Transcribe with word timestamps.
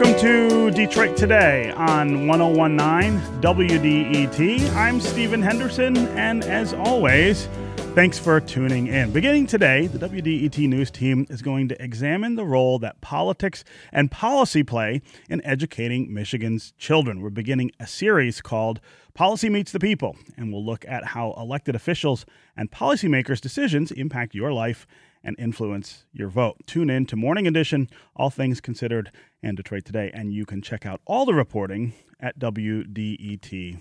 Welcome 0.00 0.18
to 0.22 0.70
Detroit 0.70 1.14
Today 1.14 1.72
on 1.72 2.26
1019 2.26 3.20
WDET. 3.42 4.74
I'm 4.74 4.98
Stephen 4.98 5.42
Henderson, 5.42 5.94
and 6.16 6.42
as 6.42 6.72
always, 6.72 7.50
thanks 7.94 8.18
for 8.18 8.40
tuning 8.40 8.86
in. 8.86 9.12
Beginning 9.12 9.46
today, 9.46 9.88
the 9.88 9.98
WDET 9.98 10.66
News 10.70 10.90
team 10.90 11.26
is 11.28 11.42
going 11.42 11.68
to 11.68 11.84
examine 11.84 12.36
the 12.36 12.46
role 12.46 12.78
that 12.78 13.02
politics 13.02 13.62
and 13.92 14.10
policy 14.10 14.62
play 14.62 15.02
in 15.28 15.44
educating 15.44 16.14
Michigan's 16.14 16.72
children. 16.78 17.20
We're 17.20 17.28
beginning 17.28 17.70
a 17.78 17.86
series 17.86 18.40
called 18.40 18.80
Policy 19.12 19.50
Meets 19.50 19.72
the 19.72 19.80
People, 19.80 20.16
and 20.38 20.50
we'll 20.50 20.64
look 20.64 20.86
at 20.88 21.08
how 21.08 21.34
elected 21.36 21.74
officials 21.74 22.24
and 22.56 22.70
policymakers' 22.70 23.38
decisions 23.38 23.90
impact 23.90 24.34
your 24.34 24.50
life 24.50 24.86
and 25.22 25.36
influence 25.38 26.04
your 26.12 26.28
vote. 26.28 26.56
Tune 26.66 26.90
in 26.90 27.06
to 27.06 27.16
Morning 27.16 27.46
Edition, 27.46 27.88
All 28.16 28.30
Things 28.30 28.60
Considered, 28.60 29.10
and 29.42 29.56
Detroit 29.56 29.84
Today, 29.84 30.10
and 30.12 30.32
you 30.32 30.46
can 30.46 30.62
check 30.62 30.86
out 30.86 31.00
all 31.06 31.26
the 31.26 31.34
reporting 31.34 31.92
at 32.18 32.38
WDET.org. 32.38 33.80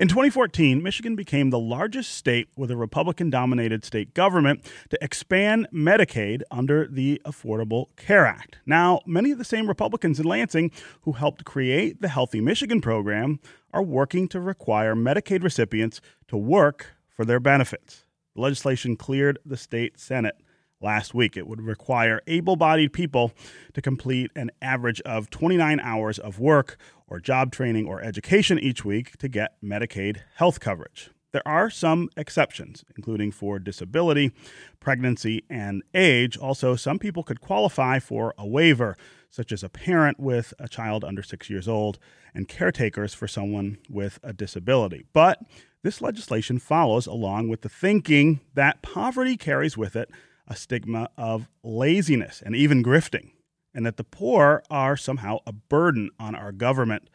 In 0.00 0.08
2014, 0.08 0.82
Michigan 0.82 1.14
became 1.16 1.50
the 1.50 1.58
largest 1.58 2.12
state 2.12 2.48
with 2.56 2.70
a 2.70 2.76
Republican 2.76 3.30
dominated 3.30 3.84
state 3.84 4.14
government 4.14 4.64
to 4.90 4.98
expand 5.02 5.68
Medicaid 5.72 6.42
under 6.50 6.86
the 6.88 7.20
Affordable 7.24 7.94
Care 7.96 8.26
Act. 8.26 8.58
Now, 8.64 9.00
many 9.06 9.30
of 9.30 9.38
the 9.38 9.44
same 9.44 9.68
Republicans 9.68 10.18
in 10.18 10.26
Lansing 10.26 10.72
who 11.02 11.12
helped 11.12 11.44
create 11.44 12.00
the 12.00 12.08
Healthy 12.08 12.40
Michigan 12.40 12.80
program 12.80 13.38
are 13.72 13.82
working 13.82 14.28
to 14.28 14.40
require 14.40 14.94
Medicaid 14.94 15.44
recipients 15.44 16.00
to 16.28 16.36
work 16.36 16.94
for 17.08 17.24
their 17.24 17.40
benefits. 17.40 18.05
The 18.36 18.42
legislation 18.42 18.96
cleared 18.96 19.38
the 19.46 19.56
state 19.56 19.98
Senate 19.98 20.36
last 20.82 21.14
week. 21.14 21.38
It 21.38 21.46
would 21.46 21.62
require 21.62 22.20
able 22.26 22.54
bodied 22.54 22.92
people 22.92 23.32
to 23.72 23.80
complete 23.80 24.30
an 24.36 24.50
average 24.60 25.00
of 25.00 25.30
29 25.30 25.80
hours 25.80 26.18
of 26.18 26.38
work 26.38 26.76
or 27.06 27.18
job 27.18 27.50
training 27.50 27.86
or 27.86 28.02
education 28.02 28.58
each 28.58 28.84
week 28.84 29.16
to 29.18 29.28
get 29.28 29.56
Medicaid 29.64 30.18
health 30.34 30.60
coverage. 30.60 31.08
There 31.32 31.48
are 31.48 31.70
some 31.70 32.10
exceptions, 32.14 32.84
including 32.94 33.32
for 33.32 33.58
disability, 33.58 34.32
pregnancy, 34.80 35.44
and 35.48 35.82
age. 35.94 36.36
Also, 36.36 36.76
some 36.76 36.98
people 36.98 37.22
could 37.22 37.40
qualify 37.40 37.98
for 37.98 38.34
a 38.36 38.46
waiver, 38.46 38.98
such 39.30 39.50
as 39.50 39.62
a 39.62 39.70
parent 39.70 40.20
with 40.20 40.52
a 40.58 40.68
child 40.68 41.04
under 41.04 41.22
six 41.22 41.48
years 41.48 41.66
old 41.66 41.98
and 42.34 42.48
caretakers 42.48 43.14
for 43.14 43.26
someone 43.26 43.78
with 43.88 44.18
a 44.22 44.34
disability. 44.34 45.06
But 45.14 45.40
this 45.86 46.02
legislation 46.02 46.58
follows 46.58 47.06
along 47.06 47.48
with 47.48 47.60
the 47.60 47.68
thinking 47.68 48.40
that 48.54 48.82
poverty 48.82 49.36
carries 49.36 49.76
with 49.76 49.94
it 49.94 50.10
a 50.48 50.56
stigma 50.56 51.08
of 51.16 51.48
laziness 51.62 52.42
and 52.44 52.56
even 52.56 52.82
grifting, 52.82 53.30
and 53.72 53.86
that 53.86 53.96
the 53.96 54.02
poor 54.02 54.64
are 54.68 54.96
somehow 54.96 55.38
a 55.46 55.52
burden 55.52 56.10
on 56.18 56.34
our 56.34 56.50
government 56.50 57.08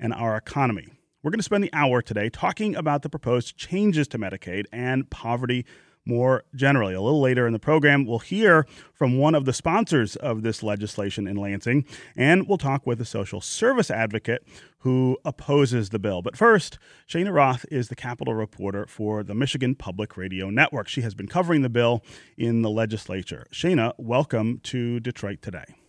and 0.00 0.14
our 0.14 0.38
economy. 0.38 0.88
We're 1.22 1.32
going 1.32 1.38
to 1.38 1.44
spend 1.44 1.64
the 1.64 1.74
hour 1.74 2.00
today 2.00 2.30
talking 2.30 2.74
about 2.74 3.02
the 3.02 3.10
proposed 3.10 3.58
changes 3.58 4.08
to 4.08 4.18
Medicaid 4.18 4.64
and 4.72 5.10
poverty 5.10 5.66
more 6.06 6.44
generally. 6.54 6.94
A 6.94 7.00
little 7.00 7.20
later 7.20 7.46
in 7.46 7.52
the 7.52 7.58
program, 7.58 8.04
we'll 8.04 8.18
hear 8.18 8.66
from 8.92 9.18
one 9.18 9.34
of 9.34 9.44
the 9.44 9.52
sponsors 9.52 10.16
of 10.16 10.42
this 10.42 10.62
legislation 10.62 11.26
in 11.26 11.36
Lansing, 11.36 11.84
and 12.16 12.48
we'll 12.48 12.58
talk 12.58 12.86
with 12.86 13.00
a 13.00 13.04
social 13.04 13.40
service 13.40 13.90
advocate 13.90 14.46
who 14.78 15.16
opposes 15.24 15.90
the 15.90 15.98
bill. 15.98 16.20
But 16.20 16.36
first, 16.36 16.78
Cheyna 17.06 17.32
Roth 17.32 17.64
is 17.70 17.88
the 17.88 17.96
Capitol 17.96 18.34
reporter 18.34 18.86
for 18.86 19.22
the 19.22 19.34
Michigan 19.34 19.74
Public 19.74 20.16
Radio 20.16 20.50
Network. 20.50 20.88
She 20.88 21.00
has 21.00 21.14
been 21.14 21.28
covering 21.28 21.62
the 21.62 21.70
bill 21.70 22.02
in 22.36 22.62
the 22.62 22.70
legislature. 22.70 23.46
Cheyna, 23.50 23.94
welcome 23.96 24.60
to 24.64 25.00
Detroit 25.00 25.40
Today. 25.40 25.83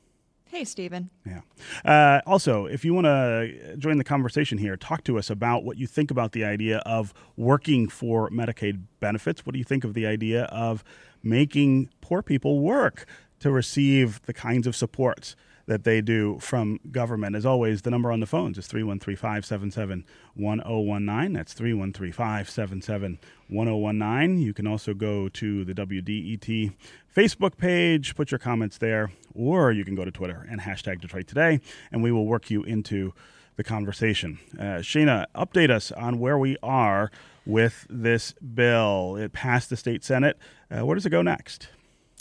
Hey, 0.55 0.63
Stephen. 0.63 1.09
Yeah. 1.25 1.41
Uh, 1.83 2.21
also, 2.25 2.65
if 2.65 2.85
you 2.85 2.93
want 2.93 3.03
to 3.07 3.75
join 3.77 3.97
the 3.97 4.05
conversation 4.05 4.57
here, 4.57 4.77
talk 4.77 5.03
to 5.03 5.17
us 5.17 5.29
about 5.29 5.65
what 5.65 5.77
you 5.77 5.85
think 5.85 6.11
about 6.11 6.31
the 6.31 6.45
idea 6.45 6.77
of 6.85 7.13
working 7.35 7.89
for 7.89 8.29
Medicaid 8.29 8.83
benefits. 9.01 9.45
What 9.45 9.51
do 9.51 9.59
you 9.59 9.65
think 9.65 9.83
of 9.83 9.93
the 9.93 10.05
idea 10.05 10.43
of 10.45 10.81
making 11.21 11.89
poor 11.99 12.21
people 12.21 12.61
work 12.61 13.05
to 13.41 13.51
receive 13.51 14.21
the 14.27 14.33
kinds 14.33 14.65
of 14.65 14.77
supports 14.77 15.35
that 15.67 15.83
they 15.83 16.01
do 16.01 16.37
from 16.39 16.79
government. 16.91 17.35
As 17.35 17.45
always, 17.45 17.81
the 17.81 17.91
number 17.91 18.11
on 18.11 18.19
the 18.19 18.25
phones 18.25 18.57
is 18.57 18.67
313 18.67 19.15
577 19.15 20.05
1019. 20.35 21.33
That's 21.33 21.53
313 21.53 22.11
577 22.11 23.19
1019. 23.47 24.41
You 24.41 24.53
can 24.53 24.67
also 24.67 24.93
go 24.93 25.29
to 25.29 25.65
the 25.65 25.73
WDET 25.73 26.73
Facebook 27.15 27.57
page, 27.57 28.15
put 28.15 28.31
your 28.31 28.39
comments 28.39 28.77
there, 28.77 29.11
or 29.33 29.71
you 29.71 29.85
can 29.85 29.95
go 29.95 30.05
to 30.05 30.11
Twitter 30.11 30.45
and 30.49 30.61
hashtag 30.61 31.01
Detroit 31.01 31.27
Today, 31.27 31.59
and 31.91 32.03
we 32.03 32.11
will 32.11 32.25
work 32.25 32.49
you 32.51 32.63
into 32.63 33.13
the 33.55 33.63
conversation. 33.63 34.39
Uh, 34.59 34.81
Cheyna, 34.81 35.27
update 35.33 35.69
us 35.69 35.91
on 35.91 36.19
where 36.19 36.37
we 36.37 36.57
are 36.61 37.09
with 37.45 37.87
this 37.89 38.33
bill. 38.33 39.15
It 39.15 39.31
passed 39.31 39.69
the 39.69 39.77
state 39.77 40.03
Senate. 40.03 40.37
Uh, 40.69 40.85
where 40.85 40.95
does 40.95 41.05
it 41.05 41.11
go 41.11 41.21
next? 41.21 41.69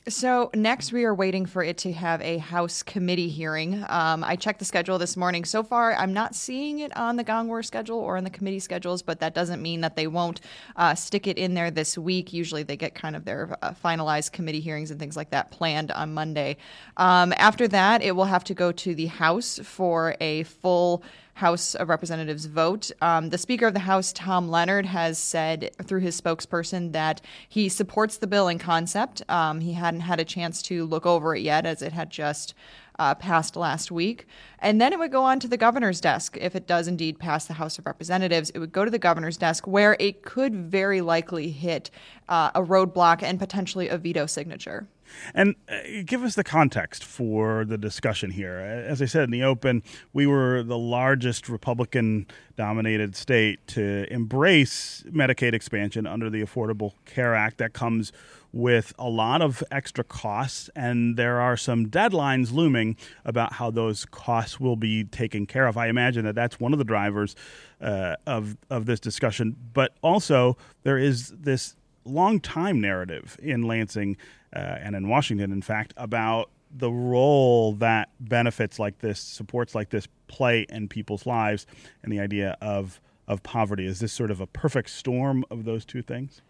So 0.07 0.51
next, 0.55 0.93
we 0.93 1.05
are 1.05 1.15
waiting 1.15 1.47
for 1.47 1.63
it 1.63 1.79
to 1.79 1.93
have 1.95 2.21
a 2.21 2.37
House 2.37 2.83
committee 2.83 3.31
hearing. 3.31 3.83
Um, 3.89 4.23
I 4.23 4.37
checked 4.37 4.59
the 4.59 4.67
schedule 4.67 4.99
this 4.99 5.17
morning. 5.17 5.47
So 5.47 5.63
far, 5.63 5.95
I'm 5.95 6.13
not 6.13 6.35
seeing 6.35 6.81
it 6.81 6.95
on 6.95 7.17
the 7.17 7.25
Gongwer 7.25 7.65
schedule 7.65 8.01
or 8.01 8.19
on 8.19 8.25
the 8.25 8.29
committee 8.29 8.59
schedules, 8.59 9.01
but 9.01 9.21
that 9.21 9.35
doesn't 9.35 9.63
mean 9.63 9.81
that 9.81 9.97
they 9.97 10.07
won't 10.07 10.43
uh, 10.77 10.95
stick 10.95 11.27
it 11.27 11.39
in 11.39 11.55
there 11.55 11.71
this 11.71 11.97
week. 11.97 12.35
Usually, 12.35 12.63
they 12.63 12.77
get 12.77 12.95
kind 12.95 13.17
of 13.17 13.25
their 13.25 13.57
uh, 13.63 13.73
finalized 13.83 14.33
committee 14.33 14.61
hearings 14.61 14.91
and 14.91 15.01
things 15.01 15.17
like 15.17 15.31
that 15.31 15.51
planned 15.51 15.91
on 15.91 16.13
Monday. 16.13 16.59
Um, 16.99 17.33
after 17.39 17.67
that, 17.69 18.03
it 18.03 18.15
will 18.15 18.27
have 18.27 18.45
to 18.45 18.55
go 18.55 18.73
to 18.73 18.95
the 18.95 19.07
House 19.07 19.59
for 19.65 20.17
a 20.21 20.43
full 20.43 21.03
House 21.35 21.75
of 21.75 21.89
Representatives 21.89 22.47
vote. 22.47 22.91
Um, 23.03 23.31
the 23.31 23.39
Speaker 23.39 23.67
of 23.67 23.75
the 23.75 23.81
House, 23.81 24.13
Tom 24.13 24.49
Leonard, 24.49 24.87
has 24.87 25.19
said 25.19 25.71
through 25.83 26.01
his 26.01 26.21
spokesperson 26.21 26.93
that 26.93 27.21
he 27.49 27.69
supports 27.69 28.17
the 28.17 28.27
bill 28.27 28.49
in 28.49 28.59
concept. 28.59 29.23
Um, 29.29 29.61
he 29.61 29.73
hadn't 29.73 30.01
had 30.01 30.21
a 30.21 30.25
chance 30.25 30.63
to 30.63 30.85
look 30.85 31.07
over 31.07 31.35
it 31.35 31.43
yet, 31.43 31.67
as 31.67 31.83
it 31.83 31.93
had 31.93 32.11
just 32.11 32.55
uh, 32.99 33.15
passed 33.17 33.57
last 33.57 33.91
week. 33.91 34.27
And 34.61 34.81
then 34.81 34.93
it 34.93 34.99
would 34.99 35.11
go 35.11 35.25
on 35.25 35.41
to 35.41 35.49
the 35.49 35.57
governor's 35.57 36.01
desk. 36.01 36.39
If 36.41 36.55
it 36.55 36.67
does 36.67 36.87
indeed 36.87 37.19
pass 37.19 37.47
the 37.47 37.55
House 37.55 37.79
of 37.79 37.87
Representatives, 37.87 38.51
it 38.51 38.61
would 38.61 38.73
go 38.73 38.85
to 38.85 38.91
the 38.91 38.99
governor's 38.99 39.37
desk 39.37 39.67
where 39.67 39.97
it 39.99 40.23
could 40.23 40.55
very 40.55 41.01
likely 41.01 41.51
hit 41.51 41.91
uh, 42.29 42.53
a 42.55 42.63
roadblock 42.63 43.23
and 43.23 43.39
potentially 43.39 43.89
a 43.89 43.99
veto 43.99 44.27
signature. 44.27 44.87
And 45.35 45.55
uh, 45.69 46.03
give 46.05 46.23
us 46.23 46.35
the 46.35 46.45
context 46.45 47.05
for 47.05 47.65
the 47.65 47.79
discussion 47.79 48.31
here. 48.31 48.59
As 48.59 49.01
I 49.01 49.07
said 49.07 49.25
in 49.25 49.31
the 49.31 49.43
open, 49.43 49.83
we 50.13 50.27
were 50.27 50.63
the 50.63 50.79
largest 50.79 51.49
Republican 51.49 52.27
dominated 52.57 53.17
state 53.17 53.67
to 53.69 54.07
embrace 54.13 55.05
Medicaid 55.11 55.55
expansion 55.55 56.07
under 56.07 56.31
the 56.31 56.43
Affordable 56.43 56.93
Care 57.05 57.35
Act. 57.35 57.59
That 57.59 57.73
comes 57.73 58.13
with 58.55 58.93
a 59.01 59.09
lot 59.09 59.43
of 59.43 59.65
extra 59.73 60.05
costs, 60.05 60.71
and 60.77 61.17
there 61.17 61.41
are 61.41 61.57
some 61.57 61.87
deadlines 61.87 62.53
looming 62.53 62.97
about 63.25 63.55
how 63.55 63.69
those 63.69 64.05
costs 64.05 64.61
will 64.61 64.77
be 64.77 65.03
taken 65.03 65.45
care 65.45 65.67
of. 65.67 65.77
I 65.77 65.89
imagine 65.89 66.25
that 66.25 66.37
that's 66.37 66.61
one 66.61 66.73
of 66.73 66.79
the 66.79 66.85
drivers 66.85 67.35
uh, 67.81 68.15
of 68.27 68.57
of 68.71 68.87
this 68.87 69.01
discussion, 69.01 69.57
but 69.73 69.97
also 70.03 70.57
there 70.85 70.99
is 70.99 71.31
this 71.37 71.75
long 72.05 72.41
time 72.41 72.81
narrative 72.81 73.37
in 73.43 73.63
Lansing 73.63 74.17
uh, 74.55 74.59
and 74.59 74.95
in 74.95 75.09
Washington, 75.09 75.53
in 75.53 75.63
fact, 75.63 75.95
about 75.97 76.51
the 76.77 76.91
role 76.91 77.73
that 77.75 78.11
benefits 78.21 78.79
like 78.79 78.99
this, 78.99 79.21
supports 79.21 79.75
like 79.75 79.91
this, 79.91 80.09
play 80.27 80.67
in 80.69 80.89
people's 80.89 81.27
lives, 81.27 81.67
and 82.03 82.13
the 82.13 82.21
idea 82.21 82.57
of 82.61 83.01
of 83.27 83.43
poverty. 83.43 83.87
Is 83.87 84.01
this 84.01 84.13
sort 84.13 84.31
of 84.31 84.41
a 84.41 84.47
perfect 84.47 84.91
storm 84.91 85.45
of 85.51 85.65
those 85.65 85.85
two 85.85 86.03
things? 86.03 86.43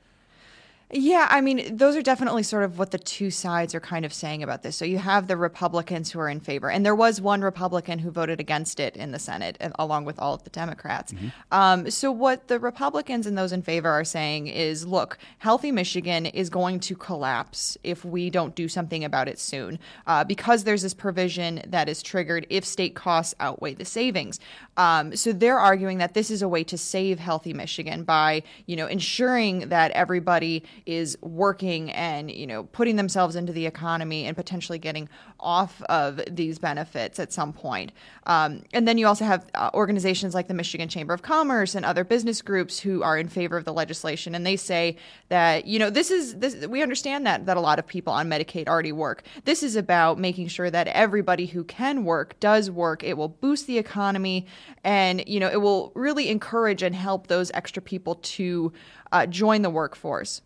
Yeah, 0.96 1.26
I 1.28 1.40
mean, 1.40 1.76
those 1.76 1.96
are 1.96 2.02
definitely 2.02 2.44
sort 2.44 2.62
of 2.62 2.78
what 2.78 2.92
the 2.92 2.98
two 2.98 3.28
sides 3.28 3.74
are 3.74 3.80
kind 3.80 4.04
of 4.04 4.14
saying 4.14 4.44
about 4.44 4.62
this. 4.62 4.76
So 4.76 4.84
you 4.84 4.98
have 4.98 5.26
the 5.26 5.36
Republicans 5.36 6.12
who 6.12 6.20
are 6.20 6.28
in 6.28 6.38
favor, 6.38 6.70
and 6.70 6.86
there 6.86 6.94
was 6.94 7.20
one 7.20 7.40
Republican 7.40 7.98
who 7.98 8.12
voted 8.12 8.38
against 8.38 8.78
it 8.78 8.96
in 8.96 9.10
the 9.10 9.18
Senate, 9.18 9.56
along 9.76 10.04
with 10.04 10.20
all 10.20 10.34
of 10.34 10.44
the 10.44 10.50
Democrats. 10.50 11.12
Mm-hmm. 11.12 11.28
Um, 11.50 11.90
so 11.90 12.12
what 12.12 12.46
the 12.46 12.60
Republicans 12.60 13.26
and 13.26 13.36
those 13.36 13.50
in 13.50 13.60
favor 13.62 13.90
are 13.90 14.04
saying 14.04 14.46
is, 14.46 14.86
look, 14.86 15.18
healthy 15.38 15.72
Michigan 15.72 16.26
is 16.26 16.48
going 16.48 16.78
to 16.80 16.94
collapse 16.94 17.76
if 17.82 18.04
we 18.04 18.30
don't 18.30 18.54
do 18.54 18.68
something 18.68 19.02
about 19.02 19.26
it 19.26 19.40
soon, 19.40 19.80
uh, 20.06 20.22
because 20.22 20.62
there's 20.62 20.82
this 20.82 20.94
provision 20.94 21.60
that 21.66 21.88
is 21.88 22.04
triggered 22.04 22.46
if 22.50 22.64
state 22.64 22.94
costs 22.94 23.34
outweigh 23.40 23.74
the 23.74 23.84
savings. 23.84 24.38
Um, 24.76 25.14
so 25.16 25.32
they're 25.32 25.58
arguing 25.58 25.98
that 25.98 26.14
this 26.14 26.30
is 26.30 26.42
a 26.42 26.48
way 26.48 26.64
to 26.64 26.78
save 26.78 27.18
healthy 27.18 27.52
Michigan 27.52 28.04
by, 28.04 28.42
you 28.66 28.76
know, 28.76 28.86
ensuring 28.86 29.68
that 29.68 29.90
everybody 29.92 30.64
is 30.86 31.16
working 31.20 31.90
and 31.92 32.30
you 32.30 32.46
know 32.46 32.64
putting 32.64 32.96
themselves 32.96 33.36
into 33.36 33.52
the 33.52 33.66
economy 33.66 34.26
and 34.26 34.36
potentially 34.36 34.78
getting 34.78 35.08
off 35.40 35.82
of 35.82 36.20
these 36.30 36.58
benefits 36.58 37.18
at 37.18 37.32
some 37.32 37.52
point. 37.52 37.92
Um, 38.26 38.62
and 38.72 38.88
then 38.88 38.98
you 38.98 39.06
also 39.06 39.24
have 39.24 39.46
uh, 39.54 39.70
organizations 39.74 40.34
like 40.34 40.48
the 40.48 40.54
Michigan 40.54 40.88
Chamber 40.88 41.12
of 41.12 41.22
Commerce 41.22 41.74
and 41.74 41.84
other 41.84 42.04
business 42.04 42.40
groups 42.42 42.78
who 42.80 43.02
are 43.02 43.18
in 43.18 43.28
favor 43.28 43.56
of 43.56 43.64
the 43.64 43.72
legislation, 43.72 44.34
and 44.34 44.46
they 44.46 44.56
say 44.56 44.96
that 45.28 45.66
you 45.66 45.78
know 45.78 45.90
this 45.90 46.10
is 46.10 46.36
this 46.38 46.66
we 46.66 46.82
understand 46.82 47.26
that 47.26 47.46
that 47.46 47.56
a 47.56 47.60
lot 47.60 47.78
of 47.78 47.86
people 47.86 48.12
on 48.12 48.28
Medicaid 48.28 48.68
already 48.68 48.92
work. 48.92 49.22
This 49.44 49.62
is 49.62 49.76
about 49.76 50.18
making 50.18 50.48
sure 50.48 50.70
that 50.70 50.88
everybody 50.88 51.46
who 51.46 51.64
can 51.64 52.04
work 52.04 52.38
does 52.40 52.70
work. 52.70 53.02
It 53.04 53.16
will 53.16 53.28
boost 53.28 53.66
the 53.66 53.78
economy, 53.78 54.46
and 54.82 55.26
you 55.26 55.40
know 55.40 55.48
it 55.48 55.60
will 55.60 55.92
really 55.94 56.28
encourage 56.28 56.82
and 56.82 56.94
help 56.94 57.26
those 57.26 57.50
extra 57.54 57.82
people 57.82 58.16
to 58.16 58.72
uh, 59.12 59.26
join 59.26 59.62
the 59.62 59.70
workforce. 59.70 60.42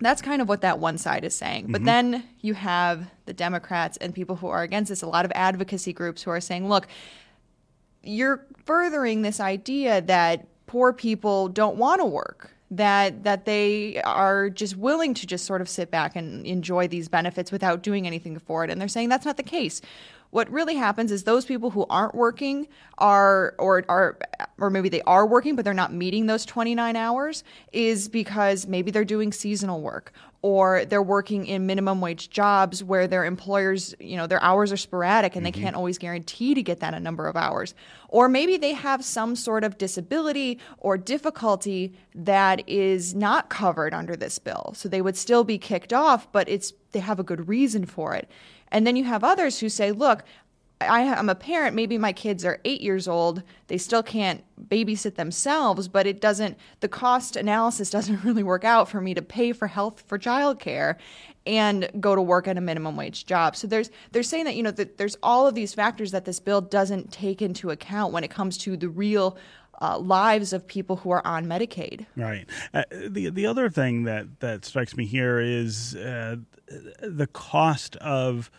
That's 0.00 0.20
kind 0.20 0.42
of 0.42 0.48
what 0.48 0.60
that 0.62 0.80
one 0.80 0.98
side 0.98 1.24
is 1.24 1.34
saying. 1.34 1.66
But 1.68 1.78
mm-hmm. 1.78 1.86
then 1.86 2.24
you 2.40 2.54
have 2.54 3.08
the 3.26 3.32
Democrats 3.32 3.96
and 3.98 4.12
people 4.12 4.34
who 4.34 4.48
are 4.48 4.62
against 4.62 4.88
this, 4.88 5.02
a 5.02 5.06
lot 5.06 5.24
of 5.24 5.30
advocacy 5.34 5.92
groups 5.92 6.22
who 6.22 6.30
are 6.32 6.40
saying, 6.40 6.68
look, 6.68 6.88
you're 8.02 8.44
furthering 8.64 9.22
this 9.22 9.38
idea 9.38 10.02
that 10.02 10.46
poor 10.66 10.92
people 10.92 11.48
don't 11.48 11.76
want 11.76 12.00
to 12.00 12.04
work 12.04 12.50
that 12.70 13.24
that 13.24 13.44
they 13.44 14.00
are 14.02 14.50
just 14.50 14.76
willing 14.76 15.14
to 15.14 15.26
just 15.26 15.44
sort 15.44 15.60
of 15.60 15.68
sit 15.68 15.90
back 15.90 16.16
and 16.16 16.46
enjoy 16.46 16.88
these 16.88 17.08
benefits 17.08 17.52
without 17.52 17.82
doing 17.82 18.06
anything 18.06 18.38
for 18.38 18.64
it 18.64 18.70
and 18.70 18.80
they're 18.80 18.88
saying 18.88 19.08
that's 19.08 19.26
not 19.26 19.36
the 19.36 19.42
case 19.42 19.80
what 20.34 20.50
really 20.50 20.74
happens 20.74 21.12
is 21.12 21.22
those 21.22 21.44
people 21.44 21.70
who 21.70 21.86
aren't 21.88 22.12
working 22.12 22.66
are 22.98 23.54
or 23.56 23.84
are 23.88 24.18
or 24.58 24.68
maybe 24.68 24.88
they 24.88 25.00
are 25.02 25.24
working 25.24 25.54
but 25.54 25.64
they're 25.64 25.72
not 25.72 25.92
meeting 25.92 26.26
those 26.26 26.44
29 26.44 26.96
hours 26.96 27.44
is 27.72 28.08
because 28.08 28.66
maybe 28.66 28.90
they're 28.90 29.04
doing 29.04 29.32
seasonal 29.32 29.80
work 29.80 30.12
or 30.44 30.84
they're 30.84 31.02
working 31.02 31.46
in 31.46 31.64
minimum 31.64 32.02
wage 32.02 32.28
jobs 32.28 32.84
where 32.84 33.06
their 33.06 33.24
employers, 33.24 33.94
you 33.98 34.14
know, 34.14 34.26
their 34.26 34.42
hours 34.42 34.70
are 34.70 34.76
sporadic 34.76 35.36
and 35.36 35.46
mm-hmm. 35.46 35.58
they 35.58 35.64
can't 35.64 35.74
always 35.74 35.96
guarantee 35.96 36.52
to 36.52 36.62
get 36.62 36.80
that 36.80 36.92
a 36.92 37.00
number 37.00 37.26
of 37.26 37.34
hours. 37.34 37.74
Or 38.08 38.28
maybe 38.28 38.58
they 38.58 38.74
have 38.74 39.02
some 39.02 39.36
sort 39.36 39.64
of 39.64 39.78
disability 39.78 40.58
or 40.76 40.98
difficulty 40.98 41.94
that 42.14 42.62
is 42.68 43.14
not 43.14 43.48
covered 43.48 43.94
under 43.94 44.16
this 44.16 44.38
bill. 44.38 44.74
So 44.76 44.86
they 44.86 45.00
would 45.00 45.16
still 45.16 45.44
be 45.44 45.56
kicked 45.56 45.94
off, 45.94 46.30
but 46.30 46.46
it's 46.46 46.74
they 46.92 47.00
have 47.00 47.18
a 47.18 47.24
good 47.24 47.48
reason 47.48 47.86
for 47.86 48.14
it. 48.14 48.28
And 48.74 48.84
then 48.84 48.96
you 48.96 49.04
have 49.04 49.22
others 49.22 49.60
who 49.60 49.68
say, 49.68 49.92
look, 49.92 50.24
I 50.80 51.02
am 51.02 51.28
a 51.28 51.34
parent, 51.36 51.76
maybe 51.76 51.96
my 51.96 52.12
kids 52.12 52.44
are 52.44 52.60
eight 52.64 52.80
years 52.80 53.06
old, 53.06 53.44
they 53.68 53.78
still 53.78 54.02
can't 54.02 54.42
babysit 54.68 55.14
themselves, 55.14 55.86
but 55.86 56.08
it 56.08 56.20
doesn't, 56.20 56.58
the 56.80 56.88
cost 56.88 57.36
analysis 57.36 57.88
doesn't 57.96 58.24
really 58.24 58.42
work 58.42 58.64
out 58.64 58.88
for 58.88 59.00
me 59.00 59.14
to 59.14 59.22
pay 59.22 59.52
for 59.52 59.68
health 59.68 60.02
for 60.08 60.18
childcare 60.18 60.96
and 61.46 61.88
go 62.00 62.16
to 62.16 62.20
work 62.20 62.48
at 62.48 62.58
a 62.58 62.60
minimum 62.60 62.96
wage 62.96 63.26
job. 63.26 63.54
So 63.54 63.68
there's, 63.68 63.90
they're 64.10 64.24
saying 64.24 64.46
that, 64.46 64.56
you 64.56 64.64
know, 64.64 64.72
that 64.72 64.98
there's 64.98 65.16
all 65.22 65.46
of 65.46 65.54
these 65.54 65.72
factors 65.72 66.10
that 66.10 66.24
this 66.24 66.40
bill 66.40 66.60
doesn't 66.60 67.12
take 67.12 67.40
into 67.40 67.70
account 67.70 68.12
when 68.12 68.24
it 68.24 68.30
comes 68.30 68.58
to 68.58 68.76
the 68.76 68.88
real 68.88 69.38
uh, 69.80 69.98
lives 69.98 70.52
of 70.52 70.66
people 70.66 70.96
who 70.96 71.10
are 71.10 71.26
on 71.26 71.46
Medicaid. 71.46 72.06
Right. 72.16 72.46
Uh, 72.72 72.84
the 72.90 73.30
the 73.30 73.46
other 73.46 73.70
thing 73.70 74.04
that 74.04 74.40
that 74.40 74.64
strikes 74.64 74.96
me 74.96 75.06
here 75.06 75.40
is 75.40 75.94
uh, 75.96 76.36
the 77.00 77.26
cost 77.26 77.96
of 77.96 78.50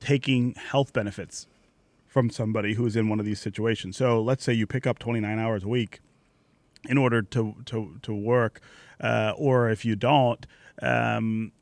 taking 0.00 0.54
health 0.54 0.92
benefits 0.92 1.46
from 2.06 2.30
somebody 2.30 2.74
who's 2.74 2.94
in 2.94 3.08
one 3.08 3.18
of 3.18 3.26
these 3.26 3.40
situations. 3.40 3.96
So 3.96 4.22
let's 4.22 4.44
say 4.44 4.52
you 4.52 4.66
pick 4.66 4.86
up 4.86 4.98
29 4.98 5.38
hours 5.38 5.64
a 5.64 5.68
week 5.68 6.00
in 6.88 6.98
order 6.98 7.22
to 7.22 7.56
to 7.66 7.98
to 8.02 8.14
work, 8.14 8.60
uh, 9.00 9.32
or 9.36 9.70
if 9.70 9.84
you 9.84 9.96
don't, 9.96 10.46
um, 10.82 11.52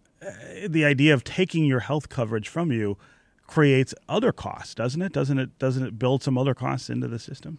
the 0.68 0.84
idea 0.84 1.14
of 1.14 1.24
taking 1.24 1.64
your 1.64 1.80
health 1.80 2.08
coverage 2.08 2.48
from 2.48 2.72
you 2.72 2.98
creates 3.46 3.94
other 4.08 4.32
costs, 4.32 4.74
doesn't 4.74 5.02
it? 5.02 5.12
Doesn't 5.12 5.38
it? 5.38 5.58
Doesn't 5.58 5.84
it 5.84 5.98
build 5.98 6.22
some 6.22 6.36
other 6.38 6.54
costs 6.54 6.90
into 6.90 7.08
the 7.08 7.18
system? 7.18 7.58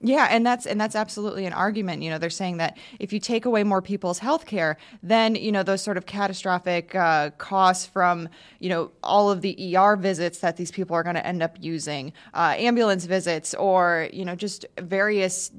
Yeah, 0.00 0.28
and 0.30 0.44
that's 0.44 0.66
and 0.66 0.78
that's 0.78 0.94
absolutely 0.94 1.46
an 1.46 1.54
argument. 1.54 2.02
You 2.02 2.10
know, 2.10 2.18
they're 2.18 2.28
saying 2.28 2.58
that 2.58 2.76
if 2.98 3.12
you 3.12 3.18
take 3.20 3.46
away 3.46 3.64
more 3.64 3.80
people's 3.80 4.18
health 4.18 4.44
care, 4.44 4.76
then 5.02 5.34
you 5.34 5.50
know 5.50 5.62
those 5.62 5.80
sort 5.80 5.96
of 5.96 6.04
catastrophic 6.04 6.94
uh, 6.94 7.30
costs 7.38 7.86
from 7.86 8.28
you 8.58 8.68
know 8.68 8.90
all 9.02 9.30
of 9.30 9.40
the 9.40 9.76
ER 9.76 9.96
visits 9.96 10.40
that 10.40 10.56
these 10.56 10.70
people 10.70 10.94
are 10.94 11.02
going 11.02 11.14
to 11.14 11.26
end 11.26 11.42
up 11.42 11.56
using, 11.58 12.12
uh, 12.34 12.54
ambulance 12.58 13.06
visits, 13.06 13.54
or 13.54 14.10
you 14.12 14.24
know 14.26 14.34
just 14.34 14.66
various 14.78 15.50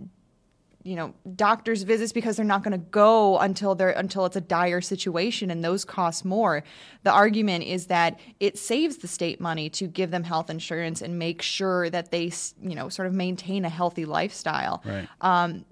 you 0.85 0.95
know 0.95 1.13
doctors 1.35 1.81
visits 1.81 2.13
because 2.13 2.37
they're 2.37 2.45
not 2.45 2.63
going 2.63 2.71
to 2.71 2.77
go 2.77 3.39
until 3.39 3.73
they're 3.73 3.89
until 3.89 4.25
it's 4.25 4.35
a 4.35 4.41
dire 4.41 4.81
situation 4.81 5.49
and 5.49 5.63
those 5.63 5.83
cost 5.83 6.23
more 6.23 6.63
the 7.03 7.11
argument 7.11 7.63
is 7.63 7.87
that 7.87 8.19
it 8.39 8.57
saves 8.57 8.97
the 8.97 9.07
state 9.07 9.41
money 9.41 9.67
to 9.67 9.87
give 9.87 10.11
them 10.11 10.23
health 10.23 10.49
insurance 10.49 11.01
and 11.01 11.17
make 11.17 11.41
sure 11.41 11.89
that 11.89 12.11
they 12.11 12.31
you 12.61 12.75
know 12.75 12.87
sort 12.87 13.07
of 13.07 13.13
maintain 13.13 13.65
a 13.65 13.69
healthy 13.69 14.05
lifestyle 14.05 14.83
right. 14.85 15.07
um, 15.21 15.65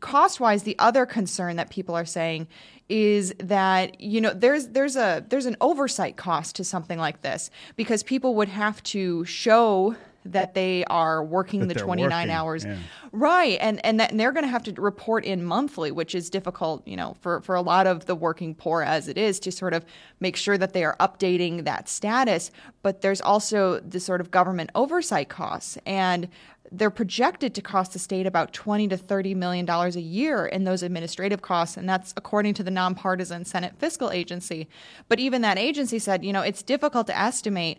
cost 0.00 0.38
wise 0.38 0.62
the 0.64 0.78
other 0.78 1.06
concern 1.06 1.56
that 1.56 1.70
people 1.70 1.94
are 1.94 2.04
saying 2.04 2.46
is 2.90 3.34
that 3.38 3.98
you 4.00 4.20
know 4.20 4.34
there's 4.34 4.68
there's 4.68 4.96
a 4.96 5.24
there's 5.28 5.46
an 5.46 5.56
oversight 5.62 6.16
cost 6.16 6.56
to 6.56 6.64
something 6.64 6.98
like 6.98 7.22
this 7.22 7.50
because 7.76 8.02
people 8.02 8.34
would 8.34 8.48
have 8.48 8.82
to 8.82 9.24
show 9.24 9.96
that 10.32 10.54
they 10.54 10.84
are 10.86 11.24
working 11.24 11.60
that 11.60 11.74
the 11.74 11.80
29 11.80 12.10
working. 12.10 12.30
hours 12.30 12.64
yeah. 12.64 12.76
right 13.12 13.58
and 13.60 13.84
and, 13.84 14.00
that, 14.00 14.10
and 14.10 14.20
they're 14.20 14.32
going 14.32 14.44
to 14.44 14.50
have 14.50 14.62
to 14.62 14.72
report 14.80 15.24
in 15.24 15.44
monthly 15.44 15.90
which 15.90 16.14
is 16.14 16.30
difficult 16.30 16.86
you 16.86 16.96
know 16.96 17.16
for 17.20 17.40
for 17.40 17.54
a 17.54 17.62
lot 17.62 17.86
of 17.86 18.06
the 18.06 18.14
working 18.14 18.54
poor 18.54 18.82
as 18.82 19.08
it 19.08 19.18
is 19.18 19.40
to 19.40 19.52
sort 19.52 19.74
of 19.74 19.84
make 20.20 20.36
sure 20.36 20.58
that 20.58 20.72
they 20.72 20.84
are 20.84 20.96
updating 21.00 21.64
that 21.64 21.88
status 21.88 22.50
but 22.82 23.00
there's 23.00 23.20
also 23.20 23.80
the 23.80 24.00
sort 24.00 24.20
of 24.20 24.30
government 24.30 24.70
oversight 24.74 25.28
costs 25.28 25.78
and 25.86 26.28
they're 26.70 26.90
projected 26.90 27.54
to 27.54 27.62
cost 27.62 27.92
the 27.92 27.98
state 27.98 28.26
about 28.26 28.52
20 28.52 28.88
to 28.88 28.96
30 28.96 29.34
million 29.34 29.64
dollars 29.64 29.96
a 29.96 30.00
year 30.00 30.46
in 30.46 30.64
those 30.64 30.82
administrative 30.82 31.42
costs 31.42 31.76
and 31.76 31.88
that's 31.88 32.12
according 32.16 32.54
to 32.54 32.62
the 32.62 32.70
nonpartisan 32.70 33.44
Senate 33.44 33.74
Fiscal 33.78 34.10
Agency 34.10 34.68
but 35.08 35.18
even 35.18 35.42
that 35.42 35.58
agency 35.58 35.98
said 35.98 36.24
you 36.24 36.32
know 36.32 36.42
it's 36.42 36.62
difficult 36.62 37.06
to 37.06 37.18
estimate 37.18 37.78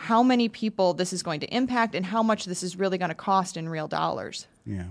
how 0.00 0.22
many 0.22 0.48
people 0.48 0.94
this 0.94 1.12
is 1.12 1.22
going 1.22 1.40
to 1.40 1.54
impact 1.54 1.94
and 1.94 2.06
how 2.06 2.22
much 2.22 2.46
this 2.46 2.62
is 2.62 2.74
really 2.74 2.96
going 2.96 3.10
to 3.10 3.14
cost 3.14 3.54
in 3.54 3.68
real 3.68 3.86
dollars. 3.86 4.46
Yeah. 4.64 4.84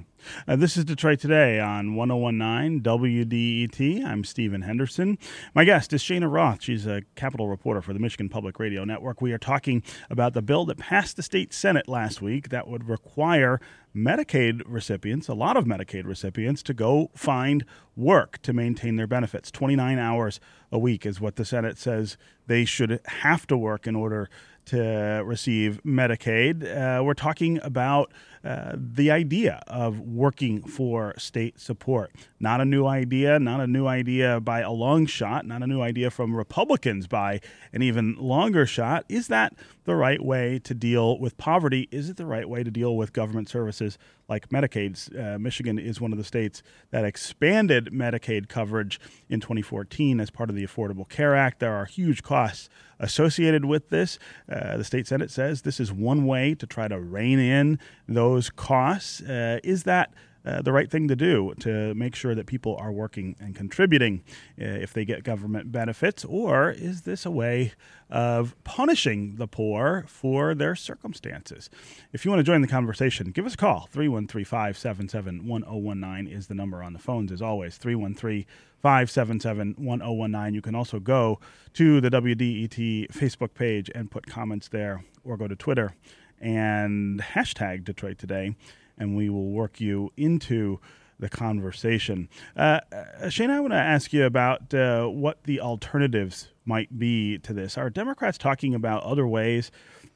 Uh, 0.47 0.55
this 0.55 0.77
is 0.77 0.85
Detroit 0.85 1.19
Today 1.19 1.59
on 1.59 1.95
1019 1.95 2.81
WDET. 2.81 4.05
I'm 4.05 4.23
Stephen 4.23 4.61
Henderson. 4.61 5.17
My 5.55 5.63
guest 5.63 5.93
is 5.93 6.03
Cheyna 6.03 6.27
Roth. 6.27 6.61
She's 6.61 6.85
a 6.85 7.01
Capitol 7.15 7.47
reporter 7.47 7.81
for 7.81 7.91
the 7.91 7.99
Michigan 7.99 8.29
Public 8.29 8.59
Radio 8.59 8.83
Network. 8.83 9.19
We 9.19 9.31
are 9.31 9.39
talking 9.39 9.81
about 10.11 10.33
the 10.33 10.43
bill 10.43 10.65
that 10.65 10.77
passed 10.77 11.15
the 11.15 11.23
state 11.23 11.55
Senate 11.55 11.87
last 11.87 12.21
week 12.21 12.49
that 12.49 12.67
would 12.67 12.87
require 12.87 13.59
Medicaid 13.95 14.61
recipients, 14.67 15.27
a 15.27 15.33
lot 15.33 15.57
of 15.57 15.65
Medicaid 15.65 16.05
recipients, 16.05 16.61
to 16.63 16.73
go 16.75 17.09
find 17.15 17.65
work 17.95 18.39
to 18.43 18.53
maintain 18.53 18.95
their 18.95 19.07
benefits. 19.07 19.49
29 19.49 19.97
hours 19.97 20.39
a 20.71 20.77
week 20.77 21.03
is 21.03 21.19
what 21.19 21.35
the 21.35 21.45
Senate 21.45 21.79
says 21.79 22.15
they 22.45 22.63
should 22.63 22.99
have 23.05 23.47
to 23.47 23.57
work 23.57 23.87
in 23.87 23.95
order 23.95 24.29
to 24.69 25.21
receive 25.25 25.81
Medicaid. 25.85 26.63
Uh, 26.63 27.03
we're 27.03 27.13
talking 27.13 27.59
about 27.63 28.11
uh, 28.43 28.73
the 28.75 29.11
idea 29.11 29.61
of 29.67 29.99
working 29.99 30.63
for 30.63 31.13
state 31.17 31.59
support. 31.59 32.11
Not 32.39 32.61
a 32.61 32.65
new 32.65 32.85
idea, 32.85 33.37
not 33.39 33.59
a 33.59 33.67
new 33.67 33.85
idea 33.87 34.39
by 34.39 34.61
a 34.61 34.71
long 34.71 35.05
shot, 35.05 35.45
not 35.45 35.61
a 35.61 35.67
new 35.67 35.81
idea 35.81 36.09
from 36.09 36.35
Republicans 36.35 37.07
by 37.07 37.41
an 37.73 37.81
even 37.81 38.15
longer 38.15 38.65
shot. 38.65 39.05
Is 39.09 39.27
that 39.27 39.55
the 39.83 39.95
right 39.95 40.23
way 40.23 40.59
to 40.59 40.73
deal 40.73 41.19
with 41.19 41.37
poverty? 41.37 41.89
Is 41.91 42.09
it 42.09 42.17
the 42.17 42.25
right 42.25 42.47
way 42.47 42.63
to 42.63 42.71
deal 42.71 42.95
with 42.95 43.11
government 43.11 43.49
services 43.49 43.97
like 44.27 44.49
Medicaid? 44.49 45.17
Uh, 45.17 45.37
Michigan 45.39 45.79
is 45.79 45.99
one 45.99 46.11
of 46.11 46.17
the 46.17 46.23
states 46.23 46.63
that 46.91 47.03
expanded 47.03 47.89
Medicaid 47.91 48.47
coverage 48.47 48.99
in 49.29 49.39
2014 49.39 50.19
as 50.19 50.29
part 50.29 50.49
of 50.49 50.55
the 50.55 50.65
Affordable 50.65 51.09
Care 51.09 51.35
Act. 51.35 51.59
There 51.59 51.73
are 51.73 51.85
huge 51.85 52.23
costs 52.23 52.69
associated 52.99 53.65
with 53.65 53.89
this. 53.89 54.19
Uh, 54.51 54.77
the 54.77 54.83
state 54.83 55.07
Senate 55.07 55.31
says 55.31 55.61
this 55.61 55.79
is 55.79 55.91
one 55.91 56.25
way 56.25 56.53
to 56.53 56.67
try 56.67 56.87
to 56.87 56.99
rein 56.99 57.39
in 57.39 57.79
those 58.07 58.28
those 58.33 58.49
costs. 58.49 59.21
Uh, 59.21 59.59
is 59.63 59.83
that 59.83 60.13
uh, 60.45 60.61
the 60.61 60.71
right 60.71 60.89
thing 60.89 61.07
to 61.07 61.15
do 61.15 61.53
to 61.59 61.93
make 61.95 62.15
sure 62.15 62.33
that 62.33 62.45
people 62.45 62.75
are 62.79 62.91
working 62.91 63.35
and 63.39 63.55
contributing 63.55 64.23
uh, 64.59 64.63
if 64.65 64.93
they 64.93 65.03
get 65.03 65.23
government 65.23 65.71
benefits? 65.71 66.23
Or 66.23 66.71
is 66.71 67.01
this 67.01 67.25
a 67.25 67.31
way 67.31 67.73
of 68.09 68.55
punishing 68.63 69.35
the 69.35 69.47
poor 69.47 70.05
for 70.07 70.55
their 70.55 70.75
circumstances? 70.75 71.69
If 72.13 72.23
you 72.23 72.31
want 72.31 72.39
to 72.39 72.43
join 72.43 72.61
the 72.61 72.67
conversation, 72.67 73.31
give 73.31 73.45
us 73.45 73.55
a 73.55 73.57
call. 73.57 73.89
313 73.91 74.45
577 74.45 75.47
1019 75.47 76.33
is 76.33 76.47
the 76.47 76.55
number 76.55 76.81
on 76.81 76.93
the 76.93 76.99
phones, 76.99 77.31
as 77.31 77.41
always. 77.41 77.77
313 77.77 78.45
577 78.81 79.75
1019. 79.77 80.53
You 80.53 80.61
can 80.61 80.75
also 80.75 80.99
go 80.99 81.39
to 81.73 81.99
the 81.99 82.09
WDET 82.09 83.11
Facebook 83.11 83.53
page 83.53 83.91
and 83.93 84.09
put 84.09 84.25
comments 84.25 84.69
there, 84.69 85.03
or 85.25 85.35
go 85.35 85.47
to 85.47 85.55
Twitter 85.55 85.93
and 86.41 87.21
hashtag 87.21 87.83
Detroit 87.83 88.17
Today, 88.17 88.55
and 88.97 89.15
we 89.15 89.29
will 89.29 89.49
work 89.49 89.79
you 89.79 90.11
into 90.17 90.79
the 91.19 91.29
conversation. 91.29 92.29
Uh, 92.55 92.79
uh, 92.91 93.29
Shane, 93.29 93.51
I 93.51 93.59
want 93.59 93.73
to 93.73 93.77
ask 93.77 94.13
you 94.13 94.25
about 94.25 94.73
uh, 94.73 95.05
what 95.07 95.43
the 95.43 95.59
alternatives 95.59 96.47
might 96.65 96.97
be 96.97 97.37
to 97.39 97.53
this. 97.53 97.77
Are 97.77 97.89
Democrats 97.89 98.37
talking 98.37 98.73
about 98.73 99.03
other 99.03 99.27
ways 99.27 99.69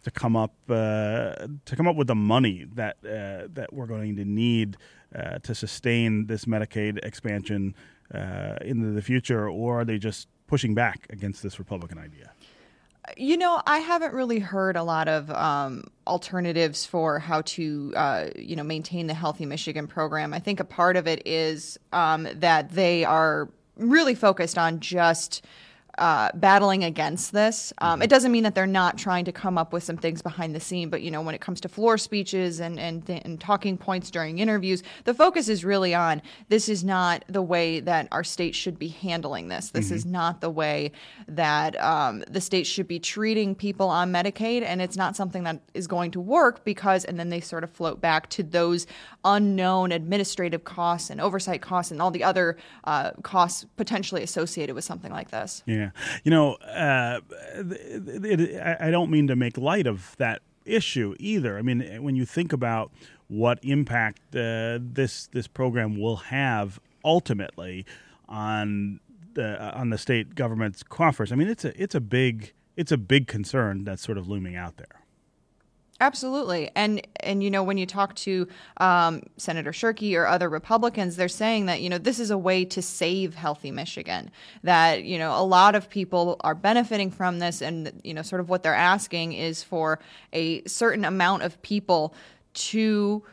to 0.04 0.12
come 0.12 0.36
up 0.36 0.54
uh, 0.70 1.48
to 1.66 1.76
come 1.76 1.88
up 1.88 1.96
with 1.96 2.08
the 2.08 2.16
money 2.16 2.66
that 2.76 2.98
uh, 3.04 3.48
that 3.54 3.74
we're 3.74 3.86
going 3.86 4.16
to 4.16 4.26
need 4.26 4.78
uh, 5.14 5.40
to 5.40 5.54
sustain 5.54 6.28
this 6.28 6.46
Medicaid 6.46 7.04
expansion 7.04 7.76
into 8.62 8.92
the 8.92 9.02
future, 9.02 9.50
or 9.50 9.82
are 9.82 9.86
they 9.86 9.98
just 9.98 10.28
pushing 10.48 10.76
back 10.76 11.08
against 11.10 11.42
this 11.42 11.58
Republican 11.58 11.98
idea? 11.98 12.32
You 13.18 13.38
know, 13.38 13.62
I 13.68 13.80
haven't 13.80 14.14
really 14.14 14.40
heard 14.40 14.76
a 14.76 14.84
lot 14.84 15.08
of 15.08 15.30
um, 15.32 15.86
alternatives 16.08 16.86
for 16.86 17.20
how 17.20 17.42
to, 17.42 17.94
uh, 17.96 18.30
you 18.36 18.56
know, 18.56 18.64
maintain 18.64 19.08
the 19.08 19.14
Healthy 19.14 19.46
Michigan 19.46 19.88
program. 19.88 20.34
I 20.34 20.40
think 20.40 20.60
a 20.60 20.66
part 20.66 20.96
of 20.96 21.08
it 21.08 21.22
is 21.26 21.78
um, 21.92 22.28
that 22.36 22.72
they 22.72 23.04
are 23.04 23.50
really 23.76 24.16
focused 24.16 24.58
on 24.58 24.80
just 24.80 25.46
uh, 25.98 26.30
battling 26.36 26.84
against 26.84 27.32
this. 27.32 27.72
Um, 27.78 27.94
mm-hmm. 27.94 28.04
It 28.04 28.10
doesn't 28.10 28.32
mean 28.32 28.44
that 28.44 28.56
they're 28.56 28.66
not 28.66 28.98
trying 28.98 29.26
to 29.26 29.32
come 29.32 29.58
up 29.58 29.74
with 29.74 29.84
some 29.84 29.98
things 29.98 30.22
behind 30.22 30.56
the 30.56 30.60
scene, 30.60 30.90
but 30.90 31.02
you 31.02 31.12
know, 31.12 31.22
when 31.22 31.36
it 31.36 31.42
comes 31.42 31.62
to 31.62 31.70
floor 31.70 31.98
speeches 31.98 32.60
and 32.60 32.80
and, 32.80 33.06
th- 33.06 33.22
and 33.24 33.40
talking 33.40 33.78
points 33.78 34.10
during 34.10 34.40
interviews, 34.40 34.84
the 35.04 35.14
focus 35.14 35.50
is 35.50 35.64
really 35.64 35.94
on 35.94 36.22
this 36.50 36.68
is 36.70 36.84
not 36.84 37.24
the 37.28 37.42
way 37.42 37.80
that 37.80 38.08
our 38.12 38.24
state 38.24 38.56
should 38.56 38.80
be 38.80 38.88
handling 38.88 39.48
this. 39.48 39.70
This 39.70 39.88
mm-hmm. 39.88 39.96
is 39.96 40.06
not 40.06 40.42
the 40.42 40.50
way 40.50 40.92
that 41.28 41.80
um, 41.82 42.24
the 42.30 42.42
state 42.42 42.66
should 42.66 42.88
be 42.88 43.00
treating 43.00 43.56
people 43.56 43.90
on 43.90 44.12
Medicaid, 44.12 44.64
and 44.64 44.82
it's 44.82 44.98
not 44.98 45.16
something 45.16 45.44
that 45.44 45.62
is 45.74 45.88
going 45.88 46.12
to 46.12 46.20
work 46.20 46.64
because. 46.66 47.06
And 47.06 47.20
then 47.20 47.30
they 47.30 47.40
sort 47.42 47.64
of 47.64 47.72
float 47.72 48.02
back 48.02 48.30
to 48.32 48.44
those 48.44 48.88
unknown 49.26 49.92
administrative 49.92 50.64
costs 50.64 51.10
and 51.10 51.22
oversight 51.22 51.62
costs 51.62 51.92
and 51.92 52.02
all 52.02 52.12
the 52.12 52.24
other 52.24 52.58
uh, 52.84 53.12
costs 53.22 53.66
potentially 53.78 54.24
associated 54.24 54.76
with 54.76 54.84
something 54.84 55.12
like 55.12 55.32
this. 55.32 55.64
Yeah. 55.66 55.83
Yeah, 55.84 55.92
you 56.24 56.32
know, 56.32 56.54
uh, 56.56 57.20
it, 57.56 58.26
it, 58.40 58.78
I 58.80 58.92
don't 58.92 59.10
mean 59.10 59.28
to 59.28 59.36
make 59.36 59.58
light 59.58 59.88
of 59.88 60.16
that 60.18 60.42
issue 60.66 61.16
either. 61.20 61.58
I 61.58 61.62
mean, 61.62 62.02
when 62.02 62.16
you 62.16 62.26
think 62.26 62.54
about 62.54 62.92
what 63.28 63.60
impact 63.64 64.22
uh, 64.36 64.80
this 64.82 65.28
this 65.28 65.48
program 65.48 66.00
will 66.00 66.18
have 66.18 66.80
ultimately 67.04 67.86
on 68.30 69.00
the 69.34 69.60
on 69.74 69.90
the 69.90 69.98
state 69.98 70.36
government's 70.36 70.84
coffers, 70.84 71.32
I 71.32 71.36
mean, 71.36 71.48
it's 71.48 71.66
a 71.66 71.82
it's 71.82 71.96
a 71.96 72.02
big 72.02 72.54
it's 72.76 72.92
a 72.92 72.98
big 72.98 73.28
concern 73.28 73.84
that's 73.84 74.02
sort 74.02 74.18
of 74.18 74.28
looming 74.28 74.56
out 74.56 74.78
there. 74.78 75.03
Absolutely, 76.00 76.70
and 76.76 77.06
and 77.22 77.44
you 77.44 77.52
know 77.52 77.64
when 77.64 77.78
you 77.78 77.86
talk 77.86 78.16
to 78.16 78.48
um, 78.78 79.22
Senator 79.38 79.72
Shirkey 79.72 80.18
or 80.18 80.26
other 80.26 80.50
Republicans, 80.50 81.16
they're 81.16 81.28
saying 81.28 81.68
that 81.68 81.82
you 81.82 81.90
know 81.90 81.98
this 81.98 82.20
is 82.20 82.32
a 82.32 82.38
way 82.38 82.66
to 82.66 82.82
save 82.82 83.36
healthy 83.36 83.72
Michigan. 83.72 84.32
That 84.64 85.04
you 85.04 85.18
know 85.18 85.40
a 85.40 85.46
lot 85.46 85.76
of 85.76 85.90
people 85.90 86.38
are 86.42 86.56
benefiting 86.56 87.12
from 87.12 87.40
this, 87.40 87.62
and 87.62 88.02
you 88.04 88.14
know 88.14 88.24
sort 88.24 88.42
of 88.42 88.50
what 88.50 88.64
they're 88.64 88.74
asking 88.74 89.34
is 89.34 89.64
for 89.64 90.00
a 90.34 90.64
certain 90.66 91.06
amount 91.06 91.44
of 91.44 91.62
people 91.62 92.16
to 92.54 93.24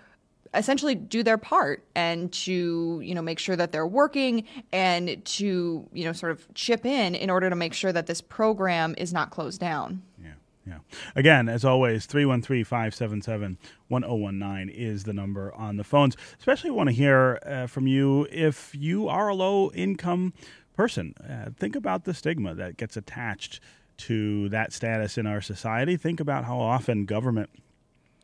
essentially 0.55 0.95
do 0.95 1.23
their 1.23 1.39
part 1.39 1.85
and 1.95 2.33
to 2.33 3.01
you 3.03 3.15
know 3.15 3.23
make 3.23 3.39
sure 3.39 3.57
that 3.57 3.73
they're 3.73 3.87
working 3.87 4.45
and 4.73 5.25
to 5.25 5.89
you 5.93 6.05
know 6.05 6.13
sort 6.13 6.33
of 6.33 6.47
chip 6.55 6.85
in 6.85 7.15
in 7.15 7.31
order 7.31 7.49
to 7.49 7.57
make 7.57 7.73
sure 7.73 7.93
that 7.93 8.07
this 8.07 8.21
program 8.21 8.95
is 8.99 9.13
not 9.13 9.31
closed 9.31 9.61
down. 9.61 10.03
Yeah. 10.23 10.33
Yeah. 10.67 10.79
Again, 11.17 11.49
as 11.49 11.65
always, 11.65 12.07
313 12.07 12.65
577 12.65 13.59
1019 13.89 14.69
is 14.69 15.05
the 15.05 15.13
number 15.13 15.55
on 15.55 15.77
the 15.77 15.85
phones. 15.85 16.17
Especially 16.39 16.71
want 16.71 16.89
to 16.89 16.95
hear 16.95 17.39
uh, 17.47 17.67
from 17.67 17.87
you 17.87 18.27
if 18.31 18.75
you 18.75 19.09
are 19.09 19.29
a 19.29 19.35
low 19.35 19.71
income 19.73 20.35
person. 20.77 21.15
Uh, 21.29 21.51
think 21.57 21.75
about 21.75 22.05
the 22.05 22.15
stigma 22.15 22.55
that 22.55 22.77
gets 22.77 22.97
attached 22.97 23.61
to 23.97 24.49
that 24.51 24.73
status 24.73 25.19
in 25.19 25.27
our 25.27 25.41
society. 25.41 25.97
Think 25.97 26.21
about 26.21 26.45
how 26.45 26.59
often 26.59 27.05
government 27.05 27.51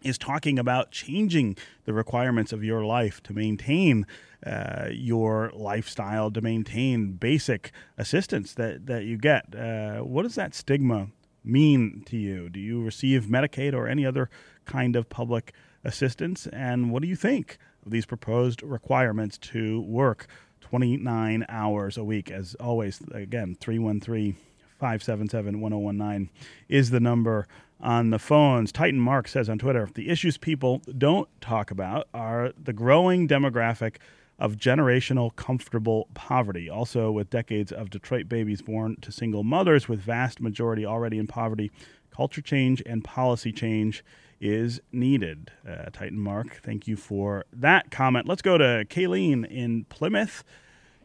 is 0.03 0.19
talking 0.19 0.59
about 0.59 0.91
changing 0.91 1.57
the 1.85 1.93
requirements 1.93 2.53
of 2.53 2.63
your 2.63 2.85
life 2.85 3.23
to 3.25 3.33
maintain 3.33 4.07
uh, 4.45 4.89
your 4.91 5.51
lifestyle, 5.55 6.31
to 6.31 6.41
maintain 6.41 7.13
basic 7.13 7.73
assistance 7.99 8.55
that, 8.55 8.87
that 8.87 9.05
you 9.05 9.17
get. 9.17 9.55
Uh, 9.55 9.99
what 9.99 10.31
that 10.35 10.55
stigma 10.55 11.09
mean 11.47 12.03
to 12.07 12.17
you? 12.17 12.49
Do 12.49 12.61
you 12.61 12.83
receive 12.83 13.25
Medicaid 13.25 13.73
or 13.75 13.87
any 13.87 14.05
other 14.05 14.29
kind 14.65 14.97
of 14.97 15.09
public 15.09 15.53
assistance? 15.85 16.47
And 16.49 16.91
what 16.91 17.03
do 17.03 17.09
you 17.09 17.17
think 17.17 17.59
of 17.85 17.93
these 17.93 18.07
proposed 18.07 18.63
requirements 18.63 19.39
to 19.39 19.81
work 19.83 20.27
29 20.61 21.47
hours 21.49 21.97
a 21.97 22.05
week? 22.05 22.31
As 22.31 22.55
always, 22.57 23.01
again, 23.13 23.57
313 23.61 24.37
577 24.79 25.61
1019 25.61 26.31
is 26.69 26.91
the 26.91 27.01
number 27.01 27.47
on 27.81 28.11
the 28.11 28.19
phones. 28.19 28.73
Titan 28.73 29.01
Mark 29.01 29.29
says 29.29 29.49
on 29.49 29.59
Twitter 29.59 29.89
the 29.95 30.09
issues 30.09 30.37
people 30.37 30.83
don't 30.97 31.29
talk 31.41 31.71
about 31.71 32.09
are 32.13 32.53
the 32.63 32.73
growing 32.73 33.29
demographic 33.29 33.97
of 34.39 34.57
generational 34.57 35.35
comfortable 35.37 36.09
poverty. 36.15 36.69
Also, 36.69 37.11
with 37.11 37.31
decades 37.31 37.73
of 37.73 37.91
Detroit 37.91 38.29
babies 38.29 38.63
born 38.63 38.97
to 39.01 39.11
single 39.11 39.45
mothers, 39.45 39.89
with 39.89 40.01
vast 40.01 40.41
majority 40.41 40.85
already 40.85 41.19
in 41.19 41.27
poverty, 41.27 41.71
culture 42.11 42.43
change 42.43 42.83
and 42.85 43.03
policy 43.03 43.53
change 43.53 44.05
is 44.41 44.81
needed. 44.93 45.51
Uh, 45.67 45.87
Titan 45.93 46.19
Mark, 46.19 46.61
thank 46.63 46.87
you 46.87 46.97
for 46.97 47.45
that 47.53 47.91
comment. 47.91 48.29
Let's 48.29 48.43
go 48.43 48.59
to 48.59 48.85
Kayleen 48.89 49.51
in 49.51 49.85
Plymouth. 49.85 50.45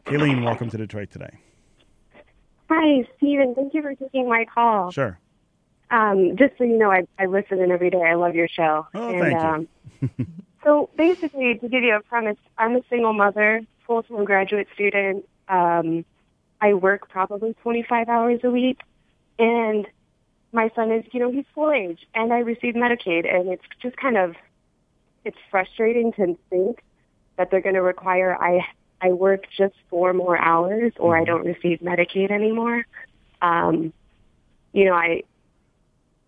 Kayleen, 0.04 0.44
welcome 0.44 0.68
to 0.70 0.76
Detroit 0.76 1.10
today. 1.10 1.38
Hi, 2.68 3.06
Stephen. 3.16 3.54
Thank 3.54 3.74
you 3.74 3.82
for 3.82 3.94
taking 3.94 4.28
my 4.28 4.44
call. 4.52 4.90
Sure. 4.90 5.18
Um, 5.90 6.36
just 6.38 6.56
so 6.56 6.64
you 6.64 6.78
know, 6.78 6.90
I, 6.90 7.06
I 7.18 7.26
listen 7.26 7.60
in 7.60 7.70
every 7.70 7.90
day. 7.90 8.02
I 8.02 8.14
love 8.14 8.34
your 8.34 8.48
show. 8.48 8.86
Oh, 8.94 9.10
and, 9.10 9.20
thank 9.20 9.40
you. 10.00 10.24
Um, 10.24 10.26
So 10.64 10.90
basically, 10.96 11.58
to 11.58 11.68
give 11.68 11.82
you 11.82 11.96
a 11.96 12.00
premise, 12.00 12.36
I'm 12.56 12.76
a 12.76 12.82
single 12.88 13.12
mother, 13.12 13.62
full-time 13.86 14.24
graduate 14.24 14.68
student. 14.74 15.24
Um, 15.48 16.04
I 16.60 16.74
work 16.74 17.08
probably 17.08 17.54
25 17.62 18.08
hours 18.08 18.40
a 18.44 18.50
week, 18.50 18.80
and 19.38 19.86
my 20.52 20.70
son 20.76 20.92
is, 20.92 21.04
you 21.12 21.20
know, 21.20 21.32
he's 21.32 21.44
full 21.54 21.72
age, 21.72 22.06
and 22.14 22.32
I 22.32 22.38
receive 22.38 22.74
Medicaid, 22.74 23.32
and 23.32 23.48
it's 23.48 23.64
just 23.80 23.96
kind 23.96 24.16
of, 24.16 24.36
it's 25.24 25.38
frustrating 25.50 26.12
to 26.12 26.38
think 26.50 26.82
that 27.36 27.50
they're 27.50 27.60
going 27.60 27.74
to 27.74 27.82
require 27.82 28.36
I 28.40 28.66
I 29.00 29.08
work 29.08 29.46
just 29.56 29.74
four 29.90 30.12
more 30.12 30.38
hours, 30.38 30.92
or 30.96 31.16
I 31.16 31.20
mm-hmm. 31.20 31.26
don't 31.26 31.44
receive 31.44 31.80
Medicaid 31.80 32.30
anymore. 32.30 32.86
Um, 33.40 33.92
you 34.72 34.84
know, 34.84 34.94
I 34.94 35.24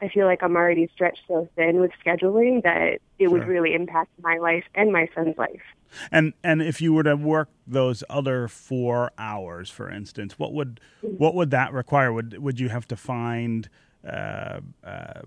I 0.00 0.08
feel 0.08 0.26
like 0.26 0.42
I'm 0.42 0.56
already 0.56 0.88
stretched 0.92 1.22
so 1.28 1.48
thin 1.56 1.80
with 1.80 1.92
scheduling 2.04 2.62
that 2.62 2.98
it 3.18 3.28
sure. 3.28 3.30
would 3.30 3.46
really 3.46 3.74
impact 3.74 4.10
my 4.20 4.38
life 4.38 4.64
and 4.74 4.92
my 4.92 5.08
son's 5.14 5.36
life. 5.38 5.62
And 6.10 6.32
and 6.42 6.60
if 6.60 6.80
you 6.80 6.92
were 6.92 7.04
to 7.04 7.16
work 7.16 7.50
those 7.66 8.02
other 8.10 8.48
four 8.48 9.12
hours, 9.16 9.70
for 9.70 9.88
instance, 9.90 10.38
what 10.38 10.52
would 10.52 10.80
what 11.02 11.34
would 11.34 11.50
that 11.52 11.72
require? 11.72 12.12
Would 12.12 12.38
would 12.42 12.58
you 12.58 12.68
have 12.68 12.88
to 12.88 12.96
find 12.96 13.68
uh, 14.06 14.60
uh, 14.82 15.22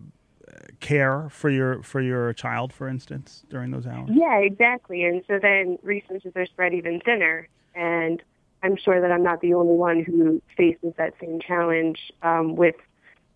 care 0.79 1.29
for 1.29 1.49
your 1.49 1.81
for 1.83 2.01
your 2.01 2.33
child, 2.33 2.73
for 2.73 2.87
instance, 2.87 3.43
during 3.49 3.71
those 3.71 3.87
hours? 3.87 4.09
Yeah, 4.11 4.37
exactly. 4.39 5.03
And 5.03 5.23
so 5.27 5.39
then 5.41 5.77
resources 5.83 6.33
are 6.35 6.45
spread 6.45 6.73
even 6.73 6.99
thinner, 6.99 7.47
and 7.73 8.21
I'm 8.63 8.75
sure 8.75 8.99
that 9.01 9.11
I'm 9.11 9.23
not 9.23 9.41
the 9.41 9.53
only 9.53 9.75
one 9.75 10.03
who 10.03 10.41
faces 10.55 10.93
that 10.97 11.13
same 11.21 11.39
challenge 11.39 12.11
um, 12.21 12.55
with 12.55 12.75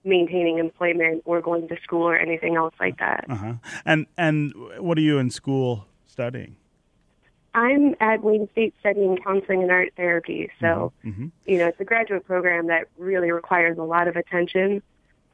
maintaining 0.03 0.57
employment 0.57 1.21
or 1.25 1.41
going 1.41 1.67
to 1.67 1.77
school 1.83 2.03
or 2.03 2.17
anything 2.17 2.55
else 2.55 2.73
like 2.79 2.97
that. 2.99 3.25
Uh-huh. 3.29 3.53
And 3.85 4.07
and 4.17 4.53
what 4.79 4.97
are 4.97 5.01
you 5.01 5.17
in 5.17 5.29
school 5.29 5.85
studying? 6.07 6.55
I'm 7.53 7.95
at 7.99 8.23
Wayne 8.23 8.47
State 8.53 8.73
studying 8.79 9.17
counseling 9.17 9.61
and 9.61 9.71
art 9.71 9.93
therapy. 9.97 10.49
So, 10.59 10.93
mm-hmm. 11.03 11.09
mm-hmm. 11.09 11.27
you 11.45 11.57
know, 11.57 11.67
it's 11.67 11.79
a 11.79 11.83
graduate 11.83 12.25
program 12.25 12.67
that 12.67 12.87
really 12.97 13.31
requires 13.31 13.77
a 13.77 13.83
lot 13.83 14.07
of 14.07 14.15
attention. 14.15 14.81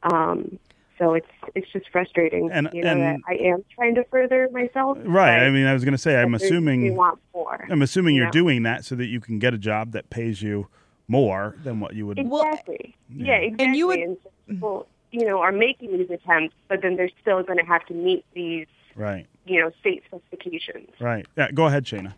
Um, 0.02 0.58
so 0.98 1.14
it's 1.14 1.28
it's 1.54 1.70
just 1.72 1.88
frustrating. 1.90 2.50
And, 2.50 2.68
you 2.72 2.82
know 2.82 2.90
and, 2.90 3.22
I 3.28 3.34
am 3.34 3.64
trying 3.72 3.94
to 3.94 4.04
further 4.04 4.48
myself. 4.52 4.98
Right. 5.02 5.46
I 5.46 5.50
mean, 5.50 5.66
I 5.66 5.72
was 5.72 5.84
going 5.84 5.92
to 5.92 5.98
say, 5.98 6.20
I'm 6.20 6.34
assuming 6.34 6.82
you 6.82 6.94
want 6.94 7.20
more. 7.32 7.66
I'm 7.70 7.82
assuming 7.82 8.16
you 8.16 8.24
are 8.24 8.30
doing 8.30 8.64
that 8.64 8.84
so 8.84 8.96
that 8.96 9.06
you 9.06 9.20
can 9.20 9.38
get 9.38 9.54
a 9.54 9.58
job 9.58 9.92
that 9.92 10.10
pays 10.10 10.42
you 10.42 10.66
more 11.06 11.56
than 11.62 11.78
what 11.80 11.94
you 11.94 12.06
would. 12.06 12.18
Exactly. 12.18 12.96
yeah. 13.14 13.26
yeah, 13.26 13.34
exactly. 13.36 13.64
And 13.64 13.76
you 13.76 13.86
would. 13.86 13.98
And 14.00 14.16
so 14.22 14.30
people, 14.48 14.86
you 15.10 15.26
know, 15.26 15.40
are 15.40 15.52
making 15.52 15.96
these 15.96 16.10
attempts, 16.10 16.54
but 16.68 16.82
then 16.82 16.96
they're 16.96 17.10
still 17.20 17.42
going 17.42 17.58
to 17.58 17.64
have 17.64 17.84
to 17.86 17.94
meet 17.94 18.24
these, 18.34 18.66
right? 18.96 19.26
You 19.46 19.60
know, 19.60 19.70
state 19.80 20.02
specifications. 20.06 20.90
Right. 21.00 21.26
Yeah. 21.36 21.50
Go 21.50 21.66
ahead, 21.66 21.84
Cheyna. 21.84 22.14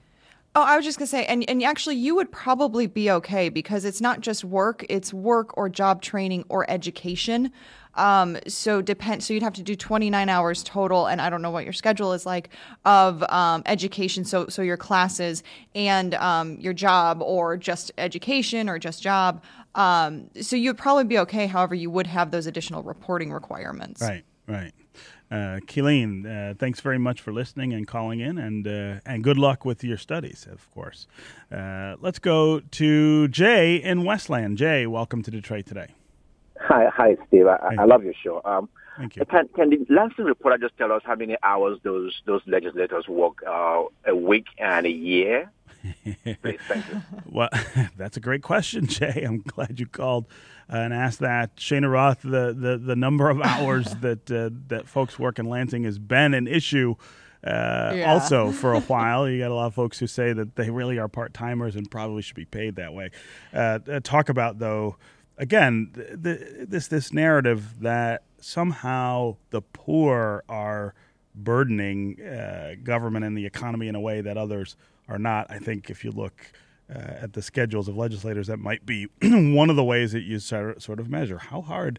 Oh, 0.57 0.63
I 0.63 0.75
was 0.75 0.85
just 0.85 0.99
gonna 0.99 1.07
say, 1.07 1.25
and, 1.27 1.49
and 1.49 1.63
actually, 1.63 1.95
you 1.95 2.17
would 2.17 2.33
probably 2.33 2.89
be 2.89 3.09
okay 3.09 3.51
because 3.51 3.85
it's 3.85 4.01
not 4.01 4.21
just 4.21 4.45
work; 4.45 4.85
it's 4.89 5.15
work 5.15 5.57
or 5.57 5.69
job 5.69 6.03
training 6.03 6.45
or 6.49 6.69
education. 6.69 7.53
Um, 7.95 8.39
so 8.49 8.81
depend. 8.83 9.23
So 9.23 9.33
you'd 9.35 9.43
have 9.43 9.53
to 9.55 9.63
do 9.63 9.77
29 9.77 10.29
hours 10.29 10.65
total, 10.65 11.07
and 11.07 11.21
I 11.21 11.31
don't 11.31 11.43
know 11.43 11.51
what 11.53 11.65
your 11.65 11.73
schedule 11.73 12.13
is 12.13 12.27
like 12.27 12.51
of 12.85 13.23
um, 13.31 13.63
education. 13.67 14.25
So 14.25 14.49
so 14.49 14.63
your 14.63 14.77
classes 14.77 15.45
and 15.77 16.15
um, 16.15 16.59
your 16.59 16.73
job, 16.73 17.23
or 17.23 17.57
just 17.57 17.93
education, 17.97 18.69
or 18.69 18.79
just 18.79 19.03
job. 19.03 19.45
Um, 19.75 20.31
so 20.41 20.57
you'd 20.57 20.79
probably 20.79 21.05
be 21.05 21.19
okay. 21.21 21.47
However, 21.47 21.75
you 21.75 21.91
would 21.91 22.07
have 22.07 22.31
those 22.31 22.47
additional 22.47 22.83
reporting 22.83 23.33
requirements. 23.33 24.01
Right. 24.01 24.25
Right. 24.47 24.73
Uh, 25.31 25.61
Keeleen, 25.67 26.27
uh, 26.27 26.55
thanks 26.55 26.81
very 26.81 26.99
much 26.99 27.21
for 27.21 27.33
listening 27.33 27.73
and 27.73 27.87
calling 27.87 28.19
in, 28.19 28.37
and 28.37 28.67
uh, 28.67 28.99
and 29.07 29.23
good 29.23 29.39
luck 29.39 29.65
with 29.65 29.85
your 29.85 29.97
studies, 29.97 30.45
of 30.51 30.69
course. 30.73 31.07
Uh, 31.53 31.95
let's 32.01 32.19
go 32.19 32.59
to 32.59 33.29
Jay 33.29 33.77
in 33.77 34.03
Westland. 34.03 34.59
Jay, 34.59 34.89
welcome 34.89 35.23
to 35.23 35.31
Detroit 35.31 35.67
today. 35.67 35.95
Hi, 36.59 36.87
hi, 36.93 37.17
Steve. 37.29 37.47
I, 37.47 37.77
I 37.79 37.85
love 37.85 38.03
your 38.03 38.15
show. 38.25 38.43
Um, 38.45 38.69
Thank 38.99 39.17
you. 39.17 39.25
Can, 39.25 39.49
can 39.55 39.71
the 39.71 39.87
Lansing 39.89 40.25
reporter 40.25 40.59
just 40.59 40.77
tell 40.77 40.91
us 40.91 41.03
how 41.05 41.15
many 41.15 41.37
hours 41.45 41.79
those 41.85 42.21
those 42.27 42.43
legislators 42.47 43.07
work 43.09 43.39
uh, 43.47 43.85
a 44.07 44.17
week 44.17 44.47
and 44.59 44.85
a 44.85 44.91
year? 44.91 45.51
Please, 45.83 46.59
thank 46.69 46.85
you. 46.89 47.03
Well, 47.27 47.49
that's 47.97 48.17
a 48.17 48.21
great 48.21 48.43
question, 48.43 48.87
Jay. 48.89 49.23
I'm 49.27 49.39
glad 49.39 49.79
you 49.81 49.87
called 49.87 50.27
uh, 50.73 50.77
and 50.77 50.93
asked 50.95 51.21
that. 51.21 51.57
Cheyna 51.57 51.89
Roth, 51.89 52.23
the, 52.23 52.55
the, 52.57 52.77
the 52.83 52.97
number 52.97 53.31
of 53.31 53.41
hours 53.41 53.87
that 54.01 54.31
uh, 54.31 54.51
that 54.69 54.89
folks 54.89 55.19
work 55.19 55.39
in 55.39 55.47
Lansing 55.47 55.85
has 55.85 55.99
been 55.99 56.35
an 56.35 56.47
issue. 56.47 56.95
Uh, 57.43 57.93
Yeah. 57.97 58.13
Also, 58.13 58.51
for 58.53 58.75
a 58.75 58.81
while, 58.81 59.29
you 59.29 59.39
got 59.39 59.51
a 59.51 59.55
lot 59.55 59.67
of 59.67 59.75
folks 59.75 59.99
who 59.99 60.07
say 60.07 60.33
that 60.33 60.57
they 60.57 60.69
really 60.71 60.99
are 60.99 61.09
part 61.09 61.33
timers 61.33 61.75
and 61.77 61.91
probably 61.91 62.21
should 62.23 62.37
be 62.37 62.45
paid 62.45 62.77
that 62.77 62.93
way. 62.93 63.11
Uh, 63.55 63.79
uh, 63.91 64.01
talk 64.03 64.29
about 64.29 64.59
though, 64.59 64.97
again, 65.39 65.91
th- 65.95 66.09
the, 66.13 66.67
this 66.69 66.89
this 66.89 67.13
narrative 67.13 67.81
that 67.81 68.25
somehow 68.41 69.37
the 69.51 69.63
poor 69.63 70.45
are 70.49 70.95
burdening 71.35 72.21
uh, 72.21 72.75
government 72.83 73.25
and 73.25 73.37
the 73.39 73.47
economy 73.47 73.89
in 73.89 73.95
a 73.95 74.01
way 74.01 74.21
that 74.21 74.37
others 74.37 74.77
are 75.11 75.19
not. 75.19 75.47
I 75.51 75.59
think 75.59 75.91
if 75.91 76.05
you 76.05 76.11
look 76.13 76.35
uh, 76.95 76.99
at 76.99 77.33
the 77.35 77.43
schedules 77.43 77.89
of 77.89 77.97
legislators, 77.97 78.47
that 78.47 78.59
might 78.59 78.87
be 78.87 79.05
one 79.23 79.69
of 79.71 79.77
the 79.77 79.85
ways 79.85 80.13
that 80.13 80.23
you 80.23 80.39
sort 80.39 80.79
of 80.89 81.09
measure 81.11 81.39
how 81.39 81.61
hard 81.61 81.99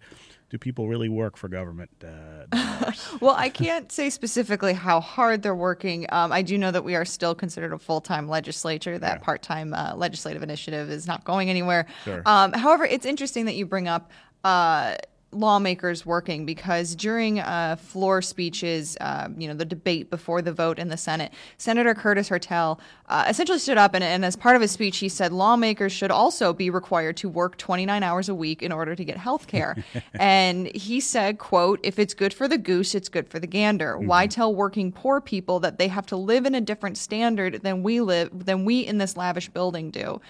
do 0.49 0.57
people 0.57 0.89
really 0.89 1.07
work 1.07 1.37
for 1.37 1.47
government 1.47 1.89
uh. 2.03 2.91
Well, 3.21 3.35
I 3.37 3.47
can't 3.47 3.89
say 3.89 4.09
specifically 4.09 4.73
how 4.73 4.99
hard 4.99 5.43
they're 5.43 5.55
working. 5.55 6.07
Um, 6.09 6.33
I 6.33 6.41
do 6.41 6.57
know 6.57 6.71
that 6.71 6.83
we 6.83 6.93
are 6.95 7.05
still 7.05 7.33
considered 7.33 7.71
a 7.71 7.77
full 7.79 8.01
time 8.01 8.27
legislature. 8.27 8.99
That 8.99 9.19
Yeah. 9.19 9.23
part 9.23 9.41
time 9.43 9.73
uh, 9.73 9.93
legislative 9.95 10.43
initiative 10.43 10.89
is 10.89 11.07
not 11.07 11.23
going 11.23 11.49
anywhere. 11.49 11.85
Sure. 12.03 12.21
Um, 12.25 12.51
however, 12.51 12.83
it's 12.85 13.05
interesting 13.05 13.45
that 13.45 13.55
you 13.55 13.65
bring 13.65 13.87
up. 13.87 14.11
Uh, 14.43 14.95
lawmakers 15.31 16.05
working 16.05 16.45
because 16.45 16.95
during 16.95 17.39
uh, 17.39 17.75
floor 17.77 18.21
speeches, 18.21 18.97
uh, 19.01 19.29
you 19.37 19.47
know, 19.47 19.53
the 19.53 19.65
debate 19.65 20.09
before 20.09 20.41
the 20.41 20.51
vote 20.51 20.79
in 20.79 20.89
the 20.89 20.97
Senate, 20.97 21.31
Senator 21.57 21.93
Curtis 21.93 22.29
Hertel 22.29 22.79
uh, 23.07 23.25
essentially 23.27 23.59
stood 23.59 23.77
up 23.77 23.93
and, 23.93 24.03
and 24.03 24.25
as 24.25 24.35
part 24.35 24.55
of 24.55 24.61
his 24.61 24.71
speech, 24.71 24.97
he 24.97 25.09
said 25.09 25.31
lawmakers 25.31 25.91
should 25.91 26.11
also 26.11 26.53
be 26.53 26.69
required 26.69 27.17
to 27.17 27.29
work 27.29 27.57
29 27.57 28.03
hours 28.03 28.29
a 28.29 28.35
week 28.35 28.61
in 28.61 28.71
order 28.71 28.95
to 28.95 29.03
get 29.03 29.17
health 29.17 29.47
care. 29.47 29.83
and 30.13 30.67
he 30.75 30.99
said, 30.99 31.37
quote, 31.37 31.79
if 31.83 31.99
it's 31.99 32.13
good 32.13 32.33
for 32.33 32.47
the 32.47 32.57
goose, 32.57 32.95
it's 32.95 33.09
good 33.09 33.29
for 33.29 33.39
the 33.39 33.47
gander. 33.47 33.97
Why 33.97 34.27
tell 34.27 34.53
working 34.53 34.91
poor 34.91 35.21
people 35.21 35.59
that 35.61 35.77
they 35.77 35.87
have 35.87 36.05
to 36.07 36.15
live 36.15 36.45
in 36.45 36.55
a 36.55 36.61
different 36.61 36.97
standard 36.97 37.63
than 37.63 37.83
we 37.83 38.01
live, 38.01 38.45
than 38.45 38.65
we 38.65 38.81
in 38.81 38.97
this 38.97 39.17
lavish 39.17 39.49
building 39.49 39.91
do? 39.91 40.21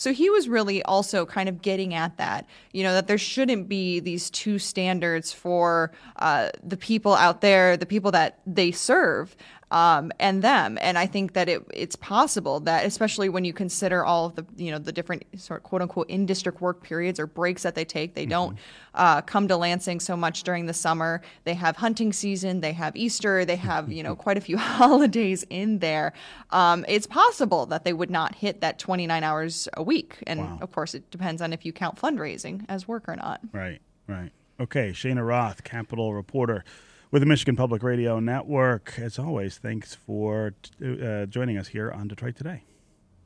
So 0.00 0.14
he 0.14 0.30
was 0.30 0.48
really 0.48 0.82
also 0.84 1.26
kind 1.26 1.46
of 1.46 1.60
getting 1.60 1.92
at 1.92 2.16
that, 2.16 2.46
you 2.72 2.82
know, 2.82 2.94
that 2.94 3.06
there 3.06 3.18
shouldn't 3.18 3.68
be 3.68 4.00
these 4.00 4.30
two 4.30 4.58
standards 4.58 5.30
for 5.30 5.92
uh, 6.16 6.48
the 6.62 6.78
people 6.78 7.14
out 7.14 7.42
there, 7.42 7.76
the 7.76 7.84
people 7.84 8.10
that 8.12 8.38
they 8.46 8.70
serve, 8.72 9.36
um, 9.70 10.10
and 10.18 10.42
them. 10.42 10.78
And 10.80 10.98
I 10.98 11.06
think 11.06 11.34
that 11.34 11.48
it, 11.48 11.62
it's 11.72 11.96
possible 11.96 12.60
that, 12.60 12.84
especially 12.84 13.28
when 13.28 13.44
you 13.44 13.52
consider 13.52 14.04
all 14.04 14.26
of 14.26 14.34
the, 14.34 14.44
you 14.56 14.70
know, 14.70 14.78
the 14.78 14.92
different 14.92 15.24
sort 15.40 15.60
of 15.60 15.64
quote 15.64 15.82
unquote 15.82 16.10
in 16.10 16.26
district 16.26 16.60
work 16.60 16.82
periods 16.82 17.20
or 17.20 17.26
breaks 17.26 17.62
that 17.62 17.74
they 17.74 17.84
take, 17.84 18.14
they 18.14 18.26
don't 18.26 18.58
uh, 18.94 19.20
come 19.22 19.46
to 19.48 19.56
Lansing 19.56 20.00
so 20.00 20.16
much 20.16 20.42
during 20.42 20.66
the 20.66 20.74
summer. 20.74 21.22
They 21.44 21.54
have 21.54 21.76
hunting 21.76 22.12
season, 22.12 22.60
they 22.60 22.72
have 22.72 22.96
Easter, 22.96 23.44
they 23.44 23.56
have, 23.56 23.92
you 23.92 24.02
know, 24.02 24.16
quite 24.26 24.36
a 24.36 24.40
few 24.40 24.58
holidays 24.58 25.44
in 25.50 25.78
there. 25.78 26.12
Um, 26.50 26.84
it's 26.88 27.06
possible 27.06 27.66
that 27.66 27.84
they 27.84 27.92
would 27.92 28.10
not 28.10 28.34
hit 28.34 28.60
that 28.62 28.78
29 28.78 29.22
hours 29.22 29.68
a 29.74 29.82
week. 29.82 30.16
And 30.26 30.40
Wow. 30.40 30.58
of 30.62 30.72
course, 30.72 30.94
it 30.94 31.10
depends 31.10 31.42
on 31.42 31.52
if 31.52 31.64
you 31.64 31.72
count 31.72 31.96
fundraising 31.96 32.64
as 32.68 32.88
work 32.88 33.08
or 33.08 33.16
not. 33.16 33.40
Right, 33.52 33.80
right. 34.06 34.30
Okay, 34.58 34.92
Cheyna 34.92 35.22
Roth, 35.24 35.64
Capitol 35.64 36.12
reporter 36.12 36.64
with 37.10 37.22
the 37.22 37.26
Michigan 37.26 37.56
Public 37.56 37.82
Radio 37.82 38.20
Network. 38.20 38.94
As 38.98 39.18
always, 39.18 39.58
thanks 39.58 39.94
for 39.94 40.54
t- 40.62 41.02
uh, 41.04 41.26
joining 41.26 41.58
us 41.58 41.68
here 41.68 41.90
on 41.90 42.08
Detroit 42.08 42.36
Today. 42.36 42.62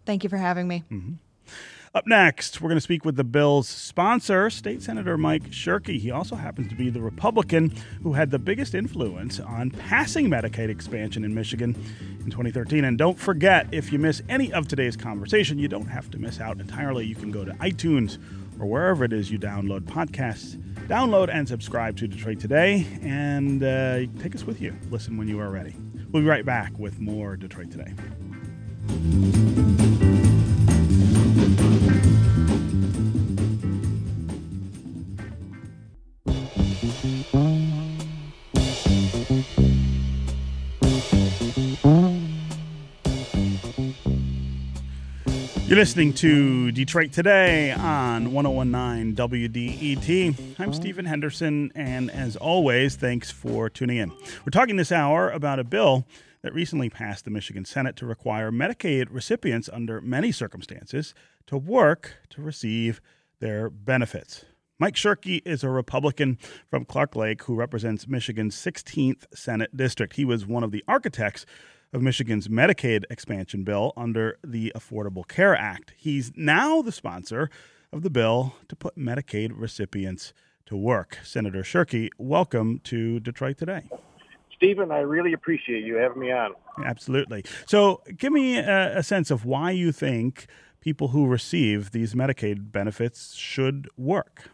Thank 0.07 0.23
you 0.25 0.31
for 0.31 0.37
having 0.37 0.68
me. 0.68 0.85
Up 1.94 2.07
next, 2.09 2.61
we're 2.61 2.68
going 2.68 2.77
to 2.77 2.83
speak 2.83 3.05
with 3.05 3.14
the 3.14 3.23
bill's 3.25 3.68
sponsor, 3.68 4.51
State 4.51 4.83
Senator 4.83 5.16
Mike 5.16 5.44
Shirkey. 5.51 6.01
He 6.01 6.11
also 6.11 6.35
happens 6.35 6.68
to 6.70 6.75
be 6.75 6.90
the 6.90 7.01
Republican 7.01 7.73
who 8.03 8.14
had 8.14 8.33
the 8.33 8.38
biggest 8.38 8.75
influence 8.75 9.38
on 9.38 9.70
passing 9.70 10.29
Medicaid 10.29 10.70
expansion 10.70 11.23
in 11.25 11.35
Michigan 11.35 11.77
in 12.25 12.31
2013. 12.31 12.85
And 12.85 12.99
don't 12.99 13.18
forget, 13.18 13.68
if 13.70 13.92
you 13.92 14.01
miss 14.01 14.23
any 14.29 14.53
of 14.53 14.66
today's 14.66 14.97
conversation, 14.97 15.59
you 15.59 15.68
don't 15.68 15.87
have 15.87 16.11
to 16.11 16.18
miss 16.18 16.40
out 16.40 16.59
entirely. 16.59 17.07
You 17.07 17.14
can 17.14 17.31
go 17.31 17.44
to 17.44 17.53
iTunes 17.53 18.18
or 18.59 18.66
wherever 18.66 19.05
it 19.05 19.12
is 19.12 19.31
you 19.31 19.38
download 19.38 19.83
podcasts. 19.83 20.61
Download 20.87 21.31
and 21.33 21.49
subscribe 21.49 21.97
to 21.97 22.07
Detroit 22.07 22.40
Today 22.40 22.87
and 23.03 23.62
uh, 23.62 24.01
take 24.20 24.35
us 24.35 24.44
with 24.44 24.61
you. 24.61 24.77
Listen 24.90 25.16
when 25.16 25.29
you 25.29 25.40
are 25.40 25.51
ready. 25.51 25.75
We'll 26.12 26.23
be 26.23 26.29
right 26.29 26.44
back 26.44 26.79
with 26.79 27.01
more 27.01 27.37
Detroit 27.37 27.70
Today. 27.70 27.94
You're 45.74 45.80
listening 45.80 46.12
to 46.12 46.70
Detroit 46.70 47.10
Today 47.10 47.72
on 47.72 48.32
1019 48.32 49.16
WDET. 49.16 50.54
I'm 50.60 50.72
Stephen 50.72 51.04
Henderson, 51.04 51.72
and 51.74 52.12
as 52.12 52.37
always, 52.37 52.94
thanks 52.94 53.32
for 53.32 53.68
tuning 53.68 53.96
in. 53.96 54.10
We're 54.10 54.52
talking 54.52 54.76
this 54.76 54.92
hour 54.92 55.30
about 55.30 55.58
a 55.58 55.64
bill 55.64 56.06
that 56.42 56.54
recently 56.54 56.90
passed 56.90 57.24
the 57.24 57.32
Michigan 57.32 57.64
Senate 57.64 57.96
to 57.96 58.06
require 58.06 58.52
Medicaid 58.52 59.08
recipients 59.10 59.68
under 59.68 60.00
many 60.00 60.30
circumstances 60.30 61.12
to 61.48 61.58
work 61.58 62.18
to 62.30 62.40
receive 62.40 63.00
their 63.40 63.68
benefits. 63.68 64.44
Mike 64.78 64.94
Shirkey 64.94 65.42
is 65.44 65.64
a 65.64 65.70
Republican 65.70 66.38
from 66.70 66.84
Clark 66.84 67.16
Lake 67.16 67.42
who 67.42 67.56
represents 67.56 68.06
Michigan's 68.06 68.54
16th 68.54 69.24
Senate 69.34 69.76
District. 69.76 70.14
He 70.14 70.24
was 70.24 70.46
one 70.46 70.62
of 70.62 70.70
the 70.70 70.84
architects 70.87 71.44
of 71.94 72.02
Michigan's 72.02 72.48
Medicaid 72.48 73.04
expansion 73.09 73.62
bill 73.62 73.92
under 73.96 74.37
the 74.44 74.72
Affordable 74.74 75.26
Care 75.26 75.57
Act. 75.57 75.94
He's 75.96 76.33
now 76.35 76.83
the 76.83 76.90
sponsor 76.90 77.48
of 77.92 78.02
the 78.02 78.11
bill 78.11 78.57
to 78.68 78.74
put 78.74 78.96
Medicaid 78.96 79.52
recipients 79.54 80.35
to 80.66 80.76
work. 80.76 81.18
Senator 81.22 81.62
Shirkey, 81.62 82.09
welcome 82.18 82.80
to 82.85 83.20
Detroit 83.20 83.59
Today. 83.59 83.88
Stephen, 84.57 84.90
I 84.90 84.98
really 84.98 85.33
appreciate 85.33 85.85
you 85.85 85.94
having 85.94 86.20
me 86.20 86.33
on. 86.33 86.54
Absolutely. 86.85 87.44
So, 87.66 88.02
give 88.16 88.33
me 88.33 88.59
a, 88.59 88.98
a 88.98 89.02
sense 89.04 89.30
of 89.30 89.44
why 89.44 89.70
you 89.70 89.92
think 89.92 90.46
people 90.80 91.09
who 91.09 91.26
receive 91.26 91.92
these 91.92 92.14
Medicaid 92.14 92.72
benefits 92.72 93.35
should 93.35 93.88
work. 93.96 94.50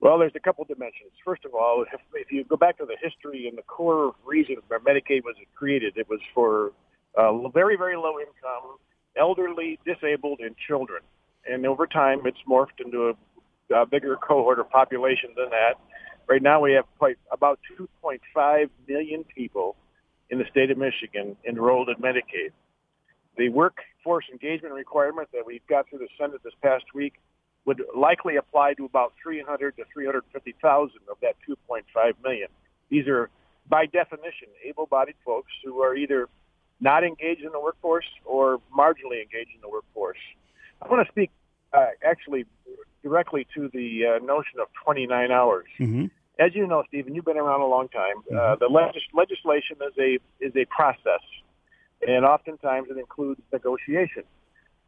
Well, 0.00 0.18
there's 0.18 0.32
a 0.34 0.40
couple 0.40 0.64
dimensions. 0.64 1.12
First 1.24 1.44
of 1.44 1.54
all, 1.54 1.84
if, 1.92 2.00
if 2.14 2.32
you 2.32 2.44
go 2.44 2.56
back 2.56 2.78
to 2.78 2.86
the 2.86 2.96
history 3.02 3.46
and 3.46 3.56
the 3.56 3.62
core 3.62 4.14
reason 4.24 4.56
where 4.68 4.80
Medicaid 4.80 5.24
was 5.24 5.36
created, 5.54 5.96
it 5.96 6.08
was 6.08 6.20
for 6.34 6.72
uh, 7.16 7.48
very, 7.48 7.76
very 7.76 7.96
low 7.96 8.18
income, 8.18 8.78
elderly, 9.16 9.78
disabled, 9.84 10.40
and 10.40 10.56
children. 10.56 11.02
And 11.46 11.66
over 11.66 11.86
time, 11.86 12.20
it's 12.24 12.38
morphed 12.48 12.80
into 12.82 13.10
a, 13.10 13.74
a 13.74 13.86
bigger 13.86 14.16
cohort 14.16 14.58
of 14.58 14.70
population 14.70 15.30
than 15.36 15.50
that. 15.50 15.74
Right 16.26 16.42
now, 16.42 16.60
we 16.60 16.72
have 16.72 16.84
quite 16.98 17.18
about 17.30 17.58
2.5 17.78 18.70
million 18.88 19.24
people 19.24 19.76
in 20.30 20.38
the 20.38 20.44
state 20.50 20.70
of 20.70 20.78
Michigan 20.78 21.36
enrolled 21.46 21.90
in 21.90 21.96
Medicaid. 21.96 22.52
The 23.36 23.48
workforce 23.50 24.24
engagement 24.32 24.74
requirement 24.74 25.28
that 25.32 25.44
we 25.44 25.60
got 25.68 25.88
through 25.88 25.98
the 25.98 26.08
Senate 26.18 26.40
this 26.42 26.54
past 26.62 26.84
week 26.94 27.14
would 27.66 27.82
likely 27.96 28.36
apply 28.36 28.74
to 28.74 28.84
about 28.84 29.12
300 29.22 29.76
to 29.76 29.84
350,000 29.92 30.90
of 31.10 31.16
that 31.22 31.34
2.5 31.48 32.12
million. 32.24 32.48
These 32.88 33.06
are, 33.06 33.30
by 33.68 33.86
definition, 33.86 34.48
able-bodied 34.64 35.16
folks 35.24 35.50
who 35.64 35.80
are 35.82 35.94
either 35.94 36.28
not 36.80 37.04
engaged 37.04 37.42
in 37.42 37.52
the 37.52 37.60
workforce 37.60 38.06
or 38.24 38.58
marginally 38.76 39.22
engaged 39.22 39.50
in 39.54 39.60
the 39.60 39.68
workforce. 39.68 40.18
I 40.82 40.88
want 40.88 41.06
to 41.06 41.12
speak 41.12 41.30
uh, 41.72 41.86
actually 42.04 42.46
directly 43.02 43.46
to 43.54 43.68
the 43.72 44.16
uh, 44.20 44.24
notion 44.24 44.60
of 44.60 44.68
29 44.84 45.30
hours. 45.30 45.66
Mm-hmm. 45.78 46.06
As 46.38 46.54
you 46.54 46.66
know, 46.66 46.82
Stephen, 46.88 47.14
you've 47.14 47.26
been 47.26 47.36
around 47.36 47.60
a 47.60 47.66
long 47.66 47.88
time. 47.88 48.16
Uh, 48.30 48.34
Mm-hmm. 48.34 48.64
the 48.64 48.68
legis- 48.68 49.02
legislation 49.12 49.76
is 49.86 49.92
a 49.98 50.18
is 50.44 50.56
a 50.56 50.64
process, 50.66 51.20
and 52.06 52.24
oftentimes 52.24 52.88
it 52.90 52.96
includes 52.96 53.40
negotiation. 53.52 54.22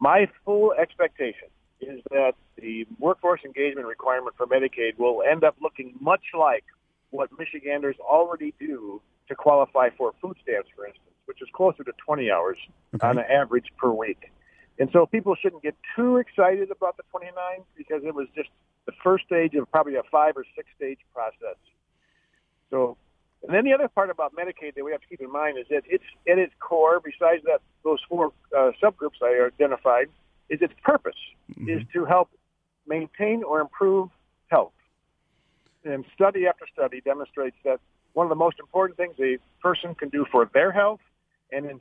My 0.01 0.29
full 0.47 0.73
expectation 0.73 1.49
is 1.83 2.01
that 2.11 2.35
the 2.57 2.87
workforce 2.99 3.41
engagement 3.45 3.87
requirement 3.87 4.35
for 4.37 4.47
Medicaid 4.47 4.99
will 4.99 5.23
end 5.29 5.45
up 5.45 5.57
looking 5.61 5.95
much 6.01 6.23
like 6.39 6.65
what 7.11 7.31
Michiganders 7.39 7.97
already 8.01 8.55
do 8.59 9.01
to 9.29 9.35
qualify 9.35 9.91
for 9.97 10.13
food 10.21 10.37
stamps, 10.43 10.69
for 10.75 10.87
instance, 10.87 11.15
which 11.27 11.43
is 11.43 11.49
closer 11.53 11.85
to 11.85 11.93
20 12.05 12.31
hours 12.31 12.59
Okay. 12.95 13.07
on 13.07 13.19
an 13.19 13.25
average 13.31 13.67
per 13.79 13.91
week. 13.91 14.31
And 14.79 14.89
so 14.93 15.07
people 15.07 15.35
shouldn't 15.35 15.63
get 15.63 15.75
too 15.97 16.17
excited 16.17 16.71
about 16.71 16.97
the 16.97 17.03
29 17.11 17.33
because 17.77 18.03
it 18.05 18.15
was 18.15 18.27
just 18.35 18.49
the 18.87 18.93
first 19.05 19.25
stage 19.27 19.55
of 19.55 19.71
probably 19.71 19.97
a 19.97 20.03
five 20.11 20.37
or 20.37 20.45
six 20.57 20.69
stage 20.77 20.99
process. 21.15 21.57
So, 22.71 22.97
and 23.43 23.55
then 23.55 23.65
the 23.65 23.73
other 23.75 23.89
part 23.89 24.11
about 24.11 24.35
Medicaid 24.35 24.75
that 24.75 24.85
we 24.85 24.93
have 24.93 25.01
to 25.01 25.07
keep 25.07 25.21
in 25.21 25.31
mind 25.31 25.59
is 25.59 25.67
that 25.71 25.83
it's 25.87 26.05
at 26.31 26.39
its 26.39 26.53
core, 26.59 27.01
besides 27.01 27.43
that 27.45 27.61
those 27.85 27.99
four 28.09 28.33
uh, 28.57 28.73
subgroups 28.83 29.21
I 29.23 29.47
identified, 29.47 30.09
is 30.49 30.61
its 30.61 30.75
purpose 30.83 31.17
is 31.67 31.83
to 31.93 32.05
help 32.05 32.29
maintain 32.87 33.43
or 33.43 33.61
improve 33.61 34.09
health. 34.49 34.73
And 35.85 36.05
study 36.15 36.47
after 36.47 36.67
study 36.73 37.01
demonstrates 37.01 37.57
that 37.65 37.81
one 38.13 38.27
of 38.27 38.31
the 38.31 38.37
most 38.37 38.59
important 38.61 38.97
things 38.97 39.15
a 39.21 39.39
person 39.61 39.95
can 39.95 40.09
do 40.09 40.27
for 40.31 40.49
their 40.53 40.71
health, 40.71 41.01
and 41.51 41.67
in, 41.67 41.81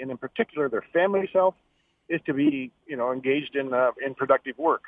and 0.00 0.10
in 0.10 0.16
particular 0.16 0.68
their 0.68 0.84
family's 0.92 1.30
health, 1.32 1.54
is 2.08 2.20
to 2.26 2.34
be, 2.34 2.70
you 2.86 2.96
know, 2.96 3.12
engaged 3.12 3.56
in 3.56 3.72
uh, 3.72 3.90
in 4.04 4.14
productive 4.14 4.58
work. 4.58 4.82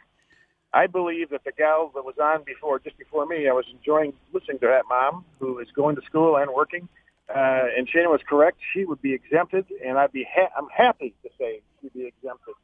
I 0.73 0.87
believe 0.87 1.31
that 1.31 1.45
the 1.45 1.53
gal 1.53 1.91
that 1.95 2.05
was 2.05 2.17
on 2.23 2.45
before, 2.45 2.79
just 2.79 2.99
before 2.99 3.25
me, 3.27 3.49
I 3.49 3.53
was 3.53 3.65
enjoying 3.73 4.13
listening 4.33 4.59
to 4.61 4.67
that 4.67 4.83
mom 4.89 5.25
who 5.39 5.59
is 5.59 5.69
going 5.75 5.97
to 5.97 6.03
school 6.03 6.37
and 6.37 6.51
working. 6.53 6.89
Uh, 7.29 7.65
and 7.77 7.89
Cheyna 7.89 8.09
was 8.09 8.21
correct; 8.29 8.59
she 8.73 8.85
would 8.85 9.03
be 9.03 9.13
exempted, 9.13 9.67
and 9.85 9.99
I'd 9.99 10.13
be 10.13 10.27
ha- 10.31 10.53
I'm 10.57 10.69
happy 10.69 11.15
to 11.23 11.31
say 11.39 11.61
she'd 11.81 11.93
be 11.93 12.07
exempted. 12.07 12.55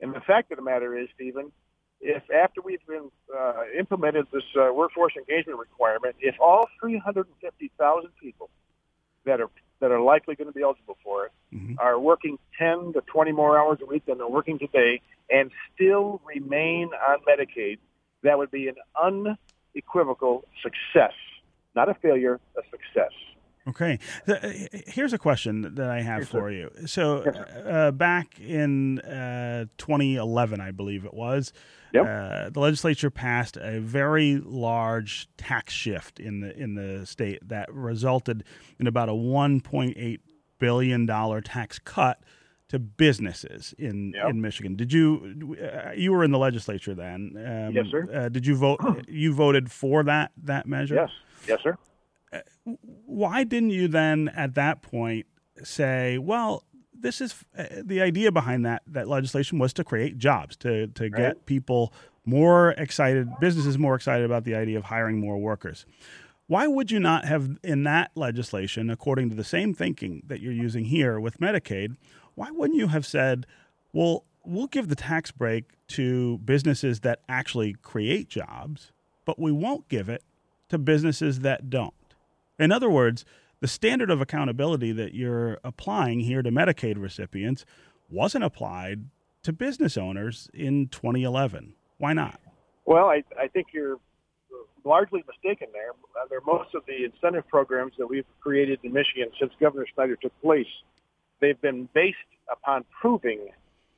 And 0.00 0.14
the 0.14 0.20
fact 0.20 0.50
of 0.50 0.56
the 0.56 0.62
matter 0.64 0.96
is, 0.96 1.08
Stephen, 1.14 1.52
if 2.00 2.22
after 2.30 2.62
we've 2.62 2.84
been 2.86 3.10
uh, 3.36 3.64
implemented 3.78 4.26
this 4.32 4.42
uh, 4.58 4.72
workforce 4.72 5.12
engagement 5.16 5.58
requirement, 5.58 6.16
if 6.20 6.34
all 6.40 6.66
350,000 6.80 8.10
people 8.20 8.48
that 9.24 9.40
are 9.40 9.50
that 9.80 9.90
are 9.90 10.00
likely 10.00 10.34
going 10.34 10.46
to 10.46 10.52
be 10.52 10.62
eligible 10.62 10.98
for 11.02 11.26
it 11.26 11.32
Mhm. 11.54 11.76
are 11.78 11.98
working 11.98 12.38
10 12.58 12.92
to 12.92 13.00
20 13.00 13.32
more 13.32 13.58
hours 13.58 13.80
a 13.80 13.86
week 13.86 14.04
than 14.04 14.18
they're 14.18 14.28
working 14.28 14.58
today 14.58 15.00
and 15.30 15.50
still 15.74 16.20
remain 16.26 16.90
on 17.08 17.18
Medicaid, 17.26 17.78
that 18.22 18.36
would 18.36 18.50
be 18.50 18.68
an 18.68 18.76
unequivocal 19.74 20.44
success, 20.62 21.14
not 21.74 21.88
a 21.88 21.94
failure, 21.94 22.38
a 22.56 22.62
success. 22.70 23.12
Okay. 23.68 23.98
Uh, 24.26 24.36
here's 24.86 25.12
a 25.12 25.18
question 25.18 25.74
that 25.74 25.90
I 25.90 26.00
have 26.00 26.20
Yes, 26.20 26.28
for 26.28 26.50
you. 26.50 26.70
So, 26.86 27.18
uh, 27.22 27.90
back 27.90 28.40
in 28.40 29.00
uh, 29.00 29.66
2011, 29.76 30.60
I 30.60 30.70
believe 30.70 31.04
it 31.04 31.12
was, 31.14 31.52
Yep. 31.92 32.06
uh, 32.06 32.50
the 32.50 32.60
legislature 32.60 33.10
passed 33.10 33.56
a 33.60 33.80
very 33.80 34.36
large 34.42 35.28
tax 35.36 35.74
shift 35.74 36.18
in 36.20 36.40
the 36.40 36.56
in 36.56 36.74
the 36.74 37.04
state 37.04 37.46
that 37.48 37.72
resulted 37.72 38.44
in 38.78 38.86
about 38.86 39.08
a 39.08 39.12
1.8 39.12 40.20
billion 40.58 41.04
dollar 41.06 41.40
tax 41.40 41.78
cut 41.80 42.22
to 42.68 42.78
businesses 42.78 43.74
in 43.76 44.12
Yep. 44.14 44.30
in 44.30 44.40
Michigan. 44.40 44.76
Did 44.76 44.92
you 44.92 45.56
uh, 45.60 45.90
you 45.94 46.12
were 46.12 46.22
in 46.24 46.30
the 46.30 46.38
legislature 46.38 46.94
then? 46.94 47.32
Um, 47.36 47.74
Yes, 47.74 47.86
sir. 47.90 48.08
Uh, 48.12 48.28
did 48.28 48.46
you 48.46 48.54
vote? 48.56 48.80
you 49.08 49.34
voted 49.34 49.70
for 49.70 50.02
that 50.04 50.30
that 50.44 50.66
measure? 50.66 50.94
Yes, 50.94 51.10
yes, 51.48 51.58
sir. 51.62 51.76
Why 53.06 53.44
didn't 53.44 53.70
you 53.70 53.88
then 53.88 54.28
at 54.34 54.54
that 54.54 54.82
point 54.82 55.26
say, 55.62 56.18
well, 56.18 56.64
this 56.98 57.20
is 57.20 57.44
uh, 57.56 57.64
the 57.82 58.00
idea 58.02 58.30
behind 58.30 58.64
that 58.66 58.82
that 58.86 59.08
legislation 59.08 59.58
was 59.58 59.72
to 59.74 59.84
create 59.84 60.18
jobs, 60.18 60.56
to 60.56 60.88
to 60.88 61.08
get 61.08 61.46
people 61.46 61.92
more 62.24 62.72
excited, 62.72 63.28
businesses 63.40 63.78
more 63.78 63.94
excited 63.94 64.24
about 64.24 64.44
the 64.44 64.54
idea 64.54 64.78
of 64.78 64.84
hiring 64.84 65.18
more 65.18 65.38
workers. 65.38 65.86
Why 66.46 66.66
would 66.66 66.90
you 66.90 66.98
not 66.98 67.24
have 67.26 67.58
in 67.62 67.84
that 67.84 68.10
legislation, 68.14 68.90
according 68.90 69.30
to 69.30 69.36
the 69.36 69.44
same 69.44 69.72
thinking 69.72 70.22
that 70.26 70.40
you're 70.40 70.52
using 70.52 70.86
here 70.86 71.20
with 71.20 71.38
Medicaid, 71.38 71.96
why 72.34 72.50
wouldn't 72.50 72.78
you 72.78 72.88
have 72.88 73.06
said, 73.06 73.46
well, 73.92 74.24
we'll 74.44 74.66
give 74.66 74.88
the 74.88 74.96
tax 74.96 75.30
break 75.30 75.64
to 75.88 76.38
businesses 76.38 77.00
that 77.00 77.20
actually 77.28 77.74
create 77.82 78.28
jobs, 78.28 78.92
but 79.24 79.38
we 79.38 79.52
won't 79.52 79.88
give 79.88 80.08
it 80.08 80.24
to 80.70 80.78
businesses 80.78 81.40
that 81.40 81.70
don't? 81.70 81.94
In 82.60 82.70
other 82.72 82.90
words, 82.90 83.24
the 83.60 83.68
standard 83.68 84.10
of 84.10 84.20
accountability 84.20 84.92
that 84.92 85.14
you're 85.14 85.58
applying 85.64 86.20
here 86.20 86.42
to 86.42 86.50
Medicaid 86.50 87.00
recipients 87.00 87.64
wasn't 88.10 88.44
applied 88.44 89.04
to 89.42 89.52
business 89.52 89.96
owners 89.96 90.50
in 90.52 90.88
2011. 90.88 91.74
Why 91.98 92.12
not? 92.12 92.38
Well, 92.84 93.06
I, 93.06 93.22
I 93.38 93.48
think 93.48 93.68
you're 93.72 93.96
largely 94.84 95.24
mistaken 95.26 95.68
there. 95.72 95.90
Uh, 95.90 96.26
there 96.28 96.40
most 96.46 96.74
of 96.74 96.82
the 96.86 97.04
incentive 97.04 97.46
programs 97.48 97.92
that 97.98 98.06
we've 98.06 98.24
created 98.40 98.78
in 98.82 98.92
Michigan 98.92 99.28
since 99.38 99.52
Governor 99.60 99.86
Snyder 99.94 100.16
took 100.16 100.38
place, 100.42 100.66
they've 101.40 101.60
been 101.60 101.88
based 101.94 102.16
upon 102.50 102.84
proving 103.00 103.48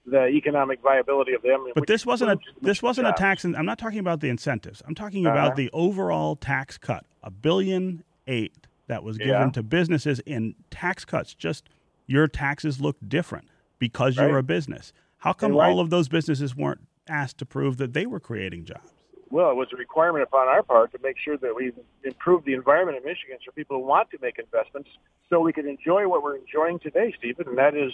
the 0.07 0.27
economic 0.27 0.81
viability 0.83 1.33
of 1.33 1.42
them. 1.42 1.64
But 1.75 1.87
this 1.87 2.05
wasn't 2.05 2.33
a 2.33 2.38
this 2.61 2.83
wasn't 2.83 3.07
a 3.07 3.12
tax. 3.12 3.44
I'm 3.44 3.64
not 3.64 3.79
talking 3.79 4.01
about 4.01 4.20
the 4.20 4.29
incentives. 4.29 4.83
I'm 4.87 4.96
talking 4.96 5.27
Uh-huh. 5.27 5.37
about 5.37 5.57
the 5.57 5.70
overall 5.72 6.35
tax 6.35 6.77
cut, 6.77 7.05
a 7.22 7.31
billion 7.31 8.03
eight 8.26 8.66
that 8.88 9.02
was 9.02 9.18
given 9.18 9.32
Yeah. 9.35 9.50
to 9.50 9.62
businesses 9.62 10.20
in 10.20 10.54
tax 10.70 11.04
cuts. 11.04 11.35
Just 11.35 11.68
your 12.06 12.26
taxes 12.28 12.80
look 12.80 12.96
different 13.06 13.48
because 13.78 14.16
you're 14.16 14.38
a 14.38 14.42
business. 14.42 14.92
How 15.18 15.32
come 15.32 15.54
right- 15.56 15.68
all 15.70 15.80
of 15.80 15.90
those 15.90 16.08
businesses 16.08 16.56
weren't 16.56 16.80
asked 17.08 17.38
to 17.38 17.46
prove 17.46 17.76
that 17.78 17.92
they 17.94 18.06
were 18.06 18.20
creating 18.20 18.64
jobs? 18.64 18.92
Well, 19.30 19.50
it 19.50 19.54
was 19.56 19.68
a 19.72 19.76
requirement 19.76 20.22
upon 20.24 20.46
our 20.48 20.62
part 20.62 20.92
to 20.92 20.98
make 21.02 21.16
sure 21.18 21.38
that 21.38 21.54
we 21.54 21.72
improve 22.04 22.44
the 22.44 22.52
environment 22.52 22.98
in 22.98 23.04
Michigan 23.04 23.38
so 23.44 23.50
people 23.52 23.78
who 23.78 23.87
want 23.87 24.11
to 24.11 24.18
make 24.20 24.38
investments 24.38 24.90
so 25.30 25.40
we 25.40 25.52
can 25.54 25.66
enjoy 25.66 26.06
what 26.06 26.22
we're 26.22 26.37
enjoying 26.37 26.78
today, 26.80 27.14
Stephen, 27.16 27.48
and 27.48 27.56
that 27.56 27.74
is 27.74 27.92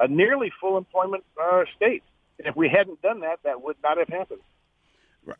a 0.00 0.08
nearly 0.08 0.50
full 0.60 0.76
employment 0.76 1.22
uh, 1.40 1.64
state. 1.76 2.02
And 2.38 2.48
if 2.48 2.56
we 2.56 2.68
hadn't 2.68 3.00
done 3.02 3.20
that, 3.20 3.38
that 3.44 3.62
would 3.62 3.76
not 3.84 3.98
have 3.98 4.08
happened. 4.08 4.40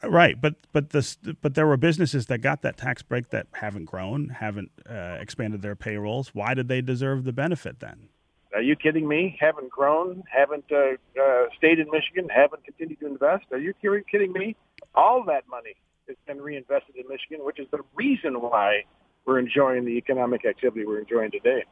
Right, 0.03 0.41
but 0.41 0.55
but 0.73 0.91
this 0.91 1.17
but 1.41 1.55
there 1.55 1.67
were 1.67 1.77
businesses 1.77 2.27
that 2.27 2.39
got 2.39 2.63
that 2.63 2.77
tax 2.77 3.03
break 3.03 3.31
that 3.31 3.47
haven't 3.53 3.87
grown, 3.87 4.29
haven't 4.29 4.71
uh, 4.89 5.17
expanded 5.21 5.63
their 5.63 5.75
payrolls. 5.75 6.35
Why 6.35 6.55
did 6.55 6.69
they 6.69 6.81
deserve 6.81 7.25
the 7.25 7.33
benefit 7.33 7.81
then? 7.81 8.09
Are 8.55 8.63
you 8.63 8.77
kidding 8.77 9.07
me? 9.09 9.37
Haven't 9.41 9.71
grown, 9.71 10.23
haven't 10.31 10.65
uh, 10.73 10.95
uh, 11.21 11.45
stayed 11.57 11.79
in 11.79 11.89
Michigan, 11.91 12.29
haven't 12.29 12.65
continued 12.65 13.01
to 13.01 13.07
invest. 13.07 13.45
Are 13.53 13.59
you 13.59 13.73
kidding- 13.81 14.33
me? 14.33 14.57
All 14.95 15.23
that 15.25 15.45
money 15.49 15.77
has 16.09 16.17
been 16.27 16.41
reinvested 16.41 16.97
in 16.97 17.05
Michigan, 17.09 17.45
which 17.45 17.61
is 17.61 17.69
the 17.71 17.81
reason 17.95 18.41
why 18.41 18.85
we're 19.25 19.39
enjoying 19.39 19.85
the 19.85 19.93
economic 19.93 20.45
activity 20.45 20.85
we're 20.85 20.99
enjoying 20.99 21.31
today. 21.31 21.65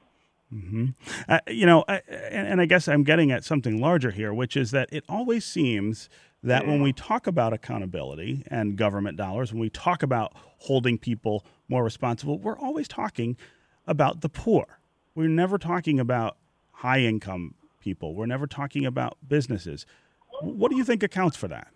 hmm 0.50 0.86
Uh, 1.28 1.40
you 1.48 1.66
know, 1.66 1.84
I, 1.88 2.00
and, 2.08 2.46
and 2.48 2.60
I 2.60 2.66
guess 2.66 2.86
I'm 2.86 3.02
getting 3.02 3.32
at 3.32 3.44
something 3.44 3.80
larger 3.80 4.12
here, 4.12 4.32
which 4.32 4.56
is 4.56 4.70
that 4.70 4.88
it 4.92 5.04
always 5.08 5.44
seems 5.44 6.08
that 6.42 6.66
when 6.66 6.82
we 6.82 6.92
talk 6.92 7.26
about 7.26 7.52
accountability 7.52 8.44
and 8.46 8.76
government 8.76 9.16
dollars, 9.16 9.52
when 9.52 9.60
we 9.60 9.70
talk 9.70 10.02
about 10.02 10.32
holding 10.58 10.98
people 10.98 11.44
more 11.68 11.82
responsible, 11.82 12.38
we're 12.38 12.58
always 12.58 12.86
talking 12.86 13.36
about 13.86 14.20
the 14.20 14.28
poor. 14.28 14.78
We're 15.14 15.28
never 15.28 15.58
talking 15.58 15.98
about 15.98 16.36
high 16.72 17.00
income 17.00 17.54
people. 17.80 18.14
We're 18.14 18.26
never 18.26 18.46
talking 18.46 18.86
about 18.86 19.18
businesses. 19.26 19.84
What 20.40 20.70
do 20.70 20.76
you 20.76 20.84
think 20.84 21.02
accounts 21.02 21.36
for 21.36 21.48
that? 21.48 21.68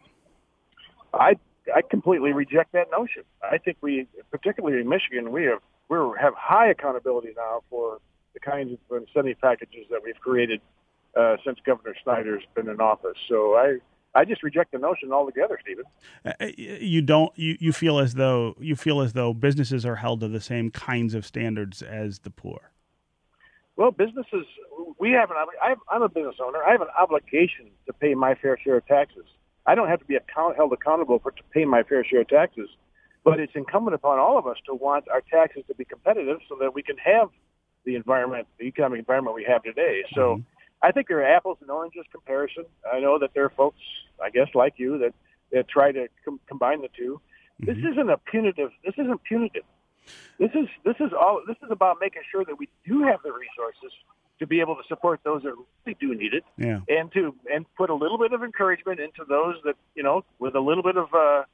I 1.12 1.36
I 1.74 1.82
completely 1.82 2.32
reject 2.32 2.72
that 2.72 2.90
notion. 2.90 3.22
I 3.42 3.58
think 3.58 3.78
we, 3.80 4.06
particularly 4.30 4.80
in 4.80 4.88
Michigan, 4.88 5.32
we 5.32 5.44
have 5.44 5.60
we 5.88 5.96
have 6.20 6.34
high 6.34 6.68
accountability 6.70 7.30
now 7.36 7.62
for 7.68 7.98
the 8.34 8.40
kinds 8.40 8.72
of 8.72 8.96
incentive 8.96 9.40
packages 9.40 9.86
that 9.90 10.00
we've 10.04 10.18
created 10.20 10.60
uh, 11.16 11.36
since 11.44 11.58
Governor 11.66 11.94
Snyder's 12.02 12.42
been 12.54 12.68
in 12.68 12.80
office. 12.80 13.18
So 13.28 13.56
I 13.56 13.78
I 14.14 14.24
just 14.24 14.42
reject 14.42 14.72
the 14.72 14.78
notion 14.78 15.12
altogether, 15.12 15.58
Stephen. 15.62 15.84
Uh, 16.24 16.32
You 16.56 17.00
don't. 17.02 17.32
You, 17.36 17.56
you 17.60 17.72
feel 17.72 17.98
as 17.98 18.14
though 18.14 18.56
you 18.60 18.76
feel 18.76 19.00
as 19.00 19.12
though 19.14 19.32
businesses 19.32 19.86
are 19.86 19.96
held 19.96 20.20
to 20.20 20.28
the 20.28 20.40
same 20.40 20.70
kinds 20.70 21.14
of 21.14 21.24
standards 21.24 21.82
as 21.82 22.20
the 22.20 22.30
poor. 22.30 22.72
Well, 23.76 23.90
businesses, 23.90 24.44
we 24.98 25.12
have 25.12 25.30
an. 25.30 25.36
I'm 25.90 26.02
a 26.02 26.08
business 26.08 26.36
owner. 26.44 26.62
I 26.62 26.72
have 26.72 26.82
an 26.82 26.88
obligation 26.98 27.70
to 27.86 27.92
pay 27.92 28.14
my 28.14 28.34
fair 28.34 28.58
share 28.62 28.76
of 28.76 28.86
taxes. 28.86 29.24
I 29.64 29.74
don't 29.74 29.88
have 29.88 30.00
to 30.00 30.04
be 30.04 30.16
account, 30.16 30.56
held 30.56 30.72
accountable 30.72 31.18
for 31.20 31.30
to 31.30 31.42
pay 31.54 31.64
my 31.64 31.82
fair 31.82 32.04
share 32.04 32.22
of 32.22 32.28
taxes, 32.28 32.68
but 33.24 33.40
it's 33.40 33.54
incumbent 33.54 33.94
upon 33.94 34.18
all 34.18 34.36
of 34.36 34.46
us 34.46 34.56
to 34.66 34.74
want 34.74 35.08
our 35.08 35.22
taxes 35.22 35.62
to 35.68 35.74
be 35.74 35.84
competitive 35.84 36.38
so 36.48 36.56
that 36.60 36.74
we 36.74 36.82
can 36.82 36.96
have 36.98 37.30
the 37.84 37.94
environment, 37.94 38.46
the 38.58 38.64
economic 38.64 38.98
environment 38.98 39.34
we 39.36 39.44
have 39.44 39.62
today. 39.62 40.02
So 40.14 40.36
Mhm. 40.36 40.44
I 40.82 40.90
think 40.92 41.08
there 41.08 41.18
are 41.18 41.36
apples 41.36 41.58
and 41.60 41.70
oranges 41.70 42.04
comparison. 42.10 42.64
I 42.92 42.98
know 43.00 43.18
that 43.18 43.30
there 43.34 43.44
are 43.44 43.50
folks, 43.50 43.78
I 44.22 44.30
guess, 44.30 44.48
like 44.54 44.74
you, 44.78 44.98
that, 44.98 45.14
that 45.52 45.68
try 45.68 45.92
to 45.92 46.08
com- 46.24 46.40
combine 46.46 46.80
the 46.82 46.88
2 46.96 47.20
This 47.60 47.76
Mhm. 47.76 47.92
isn't 47.92 48.10
a 48.10 48.16
punitive. 48.18 48.70
This 48.84 48.94
isn't 48.98 49.22
punitive. 49.22 49.62
This 50.38 50.50
is 50.54 50.66
this 50.84 50.96
is 50.98 51.12
all. 51.12 51.42
This 51.46 51.56
is 51.62 51.70
about 51.70 51.98
making 52.00 52.22
sure 52.32 52.44
that 52.44 52.58
we 52.58 52.68
do 52.84 53.02
have 53.04 53.22
the 53.22 53.30
resources 53.32 53.92
to 54.40 54.46
be 54.48 54.58
able 54.58 54.74
to 54.74 54.82
support 54.88 55.20
those 55.22 55.42
that 55.44 55.54
really 55.86 55.96
do 56.00 56.12
need 56.16 56.34
it, 56.34 56.44
Yeah. 56.56 56.80
and 56.88 57.12
to 57.12 57.32
and 57.52 57.64
put 57.76 57.88
a 57.88 57.94
little 57.94 58.18
bit 58.18 58.32
of 58.32 58.42
encouragement 58.42 58.98
into 58.98 59.24
those 59.24 59.62
that 59.64 59.76
you 59.94 60.02
know 60.02 60.24
with 60.40 60.56
a 60.56 60.60
little 60.60 60.82
bit 60.82 60.96
of 60.96 61.14
uh, 61.14 61.44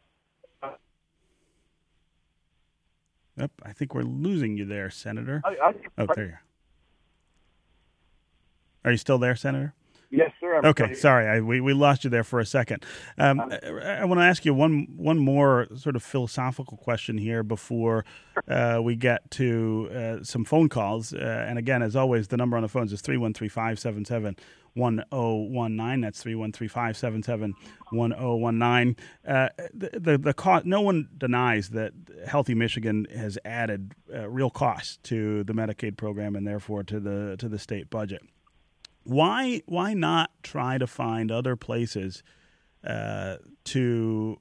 Yep. 3.37 3.51
I 3.63 3.73
think 3.73 3.95
we're 3.95 4.03
losing 4.03 4.57
you 4.57 4.65
there, 4.65 4.89
Senator. 4.91 5.43
I, 5.45 5.57
I, 5.63 5.75
Oh, 5.99 6.07
there 6.15 6.25
you 6.25 6.31
are. 6.33 6.43
Are 8.89 8.93
you 8.93 8.97
still 8.97 9.19
there, 9.19 9.37
Senator? 9.37 9.75
yes, 10.11 10.31
sir. 10.41 10.57
I'm 10.57 10.65
Okay, 10.65 10.95
sorry. 10.95 11.29
I, 11.29 11.41
we, 11.41 11.61
we 11.61 11.75
lost 11.75 12.05
you 12.05 12.11
there 12.11 12.25
for 12.25 12.41
a 12.41 12.47
second. 12.47 12.83
Um, 13.19 13.39
I, 13.39 13.59
I 14.01 14.05
want 14.07 14.19
to 14.19 14.25
ask 14.25 14.47
you 14.47 14.55
one 14.55 14.87
one 14.97 15.19
more 15.19 15.67
sort 15.77 15.95
of 15.95 16.03
philosophical 16.03 16.79
question 16.79 17.19
here 17.19 17.43
before 17.43 18.07
uh, 18.49 18.81
we 18.83 18.97
get 18.97 19.31
to 19.33 19.91
uh, 19.95 20.25
some 20.25 20.47
phone 20.47 20.71
calls. 20.71 21.13
Uh, 21.13 21.45
and 21.47 21.59
again, 21.59 21.83
as 21.83 21.95
always, 21.95 22.29
the 22.29 22.39
number 22.39 22.57
on 22.57 22.63
the 22.63 22.69
phones 22.71 22.95
is 22.95 23.03
313-577-1019. 23.03 24.37
That's 26.01 26.25
313-577-1019. 26.25 28.99
Uh, 29.27 29.49
the 29.75 29.91
the, 30.01 30.17
the 30.17 30.33
cost, 30.33 30.65
no 30.65 30.81
one 30.81 31.09
denies 31.19 31.69
that 31.71 31.93
Healthy 32.27 32.55
Michigan 32.55 33.07
has 33.15 33.37
added 33.45 33.93
uh, 34.15 34.27
real 34.31 34.49
costs 34.49 34.97
to 35.03 35.45
the 35.45 35.53
Medicaid 35.53 35.99
program 35.99 36.35
and 36.35 36.47
therefore 36.47 36.83
to 36.85 36.99
the 36.99 37.37
to 37.39 37.47
the 37.51 37.59
state 37.59 37.91
budget 37.91 38.23
why 39.09 39.63
why 39.67 39.95
not 39.95 40.31
try 40.43 40.79
to 40.79 40.87
find 40.87 41.33
other 41.33 41.57
places 41.57 42.23
uh, 42.87 43.37
to 43.65 44.39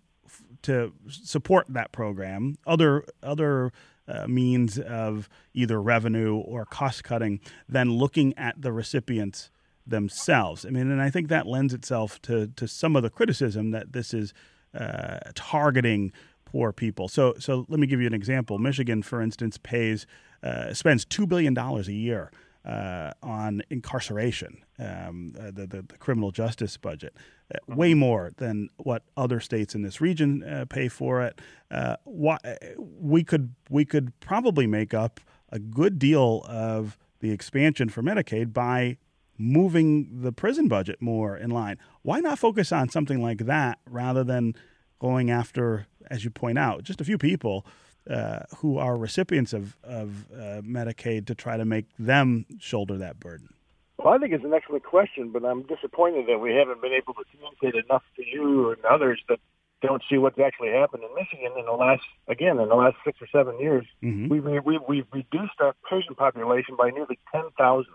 to 0.64 0.94
support 1.08 1.66
that 1.70 1.92
program, 1.92 2.58
other 2.68 3.04
other 3.24 3.72
uh, 4.08 4.28
means 4.28 4.78
of 4.78 5.30
either 5.54 5.82
revenue 5.82 6.36
or 6.36 6.66
cost 6.66 7.04
cutting 7.04 7.40
than 7.70 7.92
looking 7.92 8.38
at 8.38 8.62
the 8.62 8.72
recipients 8.72 9.50
themselves. 9.86 10.66
I 10.66 10.70
mean, 10.70 10.92
and 10.92 11.02
I 11.02 11.10
think 11.10 11.30
that 11.30 11.48
lends 11.48 11.74
itself 11.74 12.22
to 12.24 12.48
to 12.48 12.68
some 12.68 12.96
of 12.96 13.04
the 13.04 13.10
criticism 13.10 13.72
that 13.72 13.94
this 13.94 14.14
is 14.14 14.34
uh, 14.74 15.20
targeting 15.34 16.12
poor 16.44 16.74
people. 16.74 17.08
So 17.08 17.36
so 17.40 17.66
let 17.70 17.80
me 17.80 17.88
give 17.88 18.02
you 18.02 18.08
an 18.08 18.14
example. 18.14 18.58
Michigan, 18.58 19.02
for 19.02 19.22
instance, 19.22 19.58
pays 19.58 20.06
uh, 20.44 20.74
spends 20.74 21.06
two 21.06 21.26
billion 21.26 21.54
dollars 21.54 21.88
a 21.88 21.94
year 21.94 22.32
uh, 22.68 23.12
on 23.24 23.62
incarceration, 23.70 24.58
um, 24.78 25.34
uh, 25.40 25.46
the, 25.46 25.66
the, 25.66 25.82
the 25.88 25.98
criminal 25.98 26.32
justice 26.32 26.76
budget, 26.76 27.16
uh, 27.54 27.58
way 27.74 27.94
more 27.94 28.34
than 28.38 28.70
what 28.76 29.04
other 29.16 29.40
states 29.40 29.74
in 29.74 29.84
this 29.84 30.02
region 30.02 30.44
uh, 30.44 30.66
pay 30.70 30.90
for 30.90 31.24
it. 31.24 31.40
Uh, 31.72 31.96
why, 32.04 32.38
we 32.78 33.24
could 33.24 33.56
we 33.70 33.86
could 33.86 34.12
probably 34.20 34.68
make 34.68 34.94
up 34.94 35.22
a 35.50 35.60
good 35.60 35.98
deal 35.98 36.44
of 36.46 36.98
the 37.22 37.32
expansion 37.32 37.88
for 37.88 38.04
Medicaid 38.04 38.52
by 38.52 38.98
moving 39.38 40.22
the 40.22 40.34
prison 40.34 40.68
budget 40.68 41.02
more 41.02 41.38
in 41.38 41.50
line. 41.50 41.78
Why 42.02 42.20
not 42.20 42.38
focus 42.38 42.74
on 42.74 42.90
something 42.90 43.22
like 43.22 43.46
that 43.46 43.80
rather 43.90 44.26
than 44.26 44.56
going 45.00 45.32
after, 45.32 45.88
as 46.10 46.26
you 46.26 46.32
point 46.32 46.58
out, 46.58 46.84
just 46.84 47.00
a 47.00 47.06
few 47.06 47.18
people 47.18 47.66
uh, 48.10 48.40
who 48.58 48.78
are 48.78 48.98
recipients 48.98 49.54
of, 49.54 49.76
of 49.84 50.32
uh, 50.32 50.62
Medicaid 50.62 51.26
to 51.28 51.36
try 51.36 51.58
to 51.58 51.66
make 51.66 51.86
them 52.00 52.46
shoulder 52.60 52.98
that 52.98 53.20
burden? 53.20 53.54
Well, 53.98 54.14
I 54.14 54.18
think 54.20 54.34
it's 54.34 54.44
an 54.44 54.54
excellent 54.54 54.84
question, 54.84 55.32
but 55.32 55.44
I'm 55.44 55.64
disappointed 55.64 56.28
that 56.28 56.38
we 56.40 56.54
haven't 56.54 56.82
been 56.82 56.94
able 56.94 57.14
to 57.16 57.24
communicate 57.32 57.84
enough 57.84 58.04
to 58.16 58.26
you 58.26 58.72
and 58.72 58.86
others 58.86 59.20
that 59.28 59.40
don't 59.82 60.02
see 60.10 60.18
what's 60.18 60.40
actually 60.40 60.70
happened 60.70 61.04
in 61.04 61.10
Michigan 61.16 61.52
in 61.58 61.66
the 61.66 61.72
last, 61.72 62.04
again, 62.28 62.60
in 62.60 62.70
the 62.70 62.76
last 62.76 62.96
six 63.06 63.20
or 63.22 63.28
seven 63.28 63.60
years. 63.60 63.86
Mhm. 64.04 64.30
We, 64.30 64.40
we, 64.40 64.60
we, 64.60 64.80
we've 64.88 65.06
reduced 65.12 65.60
our 65.60 65.76
patient 65.90 66.18
population 66.18 66.76
by 66.78 66.90
nearly 66.92 67.20
10,000. 67.32 67.86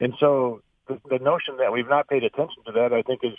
And 0.00 0.14
so 0.20 0.60
the, 0.88 1.00
the 1.08 1.18
notion 1.18 1.56
that 1.58 1.72
we've 1.72 1.88
not 1.88 2.08
paid 2.08 2.24
attention 2.24 2.62
to 2.66 2.72
that, 2.72 2.92
I 2.92 3.02
think, 3.02 3.20
is, 3.22 3.32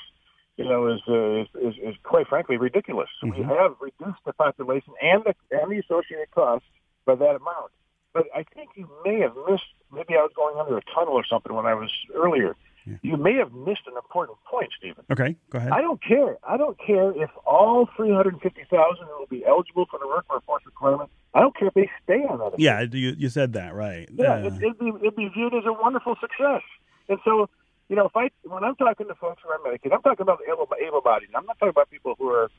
you 0.57 0.65
know, 0.65 0.87
is, 0.87 1.01
uh, 1.07 1.41
is, 1.41 1.47
is, 1.61 1.75
is 1.89 1.95
quite 2.03 2.27
frankly 2.27 2.57
ridiculous. 2.57 3.09
We 3.23 3.29
Mhm. 3.31 3.47
have 3.57 3.75
reduced 3.79 4.19
the 4.25 4.33
population 4.33 4.93
and 5.01 5.23
the, 5.23 5.35
and 5.51 5.71
the 5.71 5.77
associated 5.79 6.31
costs 6.31 6.67
by 7.05 7.15
that 7.15 7.35
amount. 7.35 7.71
But 8.13 8.25
I 8.35 8.43
think 8.43 8.71
you 8.75 8.89
may 9.05 9.19
have 9.19 9.33
missed, 9.49 9.63
maybe 9.93 10.15
I 10.15 10.21
was 10.21 10.31
going 10.35 10.57
under 10.59 10.77
a 10.77 10.81
tunnel 10.93 11.13
or 11.13 11.23
something 11.25 11.53
when 11.53 11.65
I 11.67 11.75
was 11.75 11.91
earlier. 12.15 12.55
Yeah. 12.87 12.95
You 13.03 13.17
may 13.17 13.33
have 13.35 13.51
missed 13.53 13.81
an 13.85 13.97
important 13.97 14.37
point, 14.49 14.69
Stephen. 14.77 15.03
Okay, 15.11 15.35
go 15.49 15.57
ahead. 15.59 15.71
I 15.73 15.81
don't 15.81 16.01
care. 16.01 16.37
I 16.47 16.55
don't 16.57 16.77
care 16.79 17.11
if 17.21 17.29
all 17.45 17.87
350,000 17.97 19.07
will 19.07 19.25
be 19.29 19.45
eligible 19.45 19.85
for 19.91 19.99
the 19.99 20.07
workforce 20.07 20.65
requirement. 20.65 21.09
I 21.33 21.41
don't 21.41 21.55
care 21.55 21.67
if 21.67 21.73
they 21.73 21.89
stay 22.03 22.23
on 22.23 22.39
that. 22.39 22.57
yeah, 22.59 22.81
you, 22.81 23.13
you 23.17 23.29
said 23.29 23.53
that 23.53 23.75
right. 23.75 24.07
Yeah, 24.13 24.35
Uh, 24.35 24.37
it, 24.47 24.53
it'd, 24.63 24.79
be, 24.79 24.87
it'd 25.01 25.15
be 25.15 25.27
viewed 25.27 25.53
as 25.53 25.65
a 25.65 25.73
wonderful 25.73 26.15
success. 26.21 26.61
And 27.09 27.19
so, 27.25 27.49
you 27.89 27.95
know, 27.95 28.05
if 28.05 28.15
I 28.15 28.29
when 28.43 28.63
I'm 28.63 28.75
talking 28.75 29.07
to 29.07 29.15
folks 29.15 29.41
who 29.43 29.49
are 29.49 29.59
Medicaid, 29.59 29.93
I'm 29.93 30.01
talking 30.01 30.23
about 30.23 30.39
able, 30.47 30.67
able-bodied. 30.85 31.29
I'm 31.35 31.45
not 31.45 31.57
talking 31.59 31.69
about 31.69 31.89
people 31.89 32.15
who 32.17 32.29
are 32.29 32.49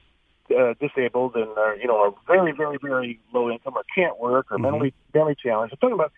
uh, 0.51 0.75
disabled 0.81 1.37
and 1.37 1.51
are 1.59 1.77
you 1.77 1.87
know 1.87 1.99
are 1.99 2.15
very, 2.27 2.53
very, 2.53 2.79
very 2.81 3.21
low 3.35 3.51
income 3.51 3.75
or 3.77 3.85
can't 3.95 4.19
work 4.19 4.47
or 4.51 4.59
Mhm. 4.59 4.63
mentally 4.63 4.95
mentally 5.15 5.37
challenged. 5.43 5.75
I'm 5.75 5.79
talking 5.79 5.95
about. 5.95 6.13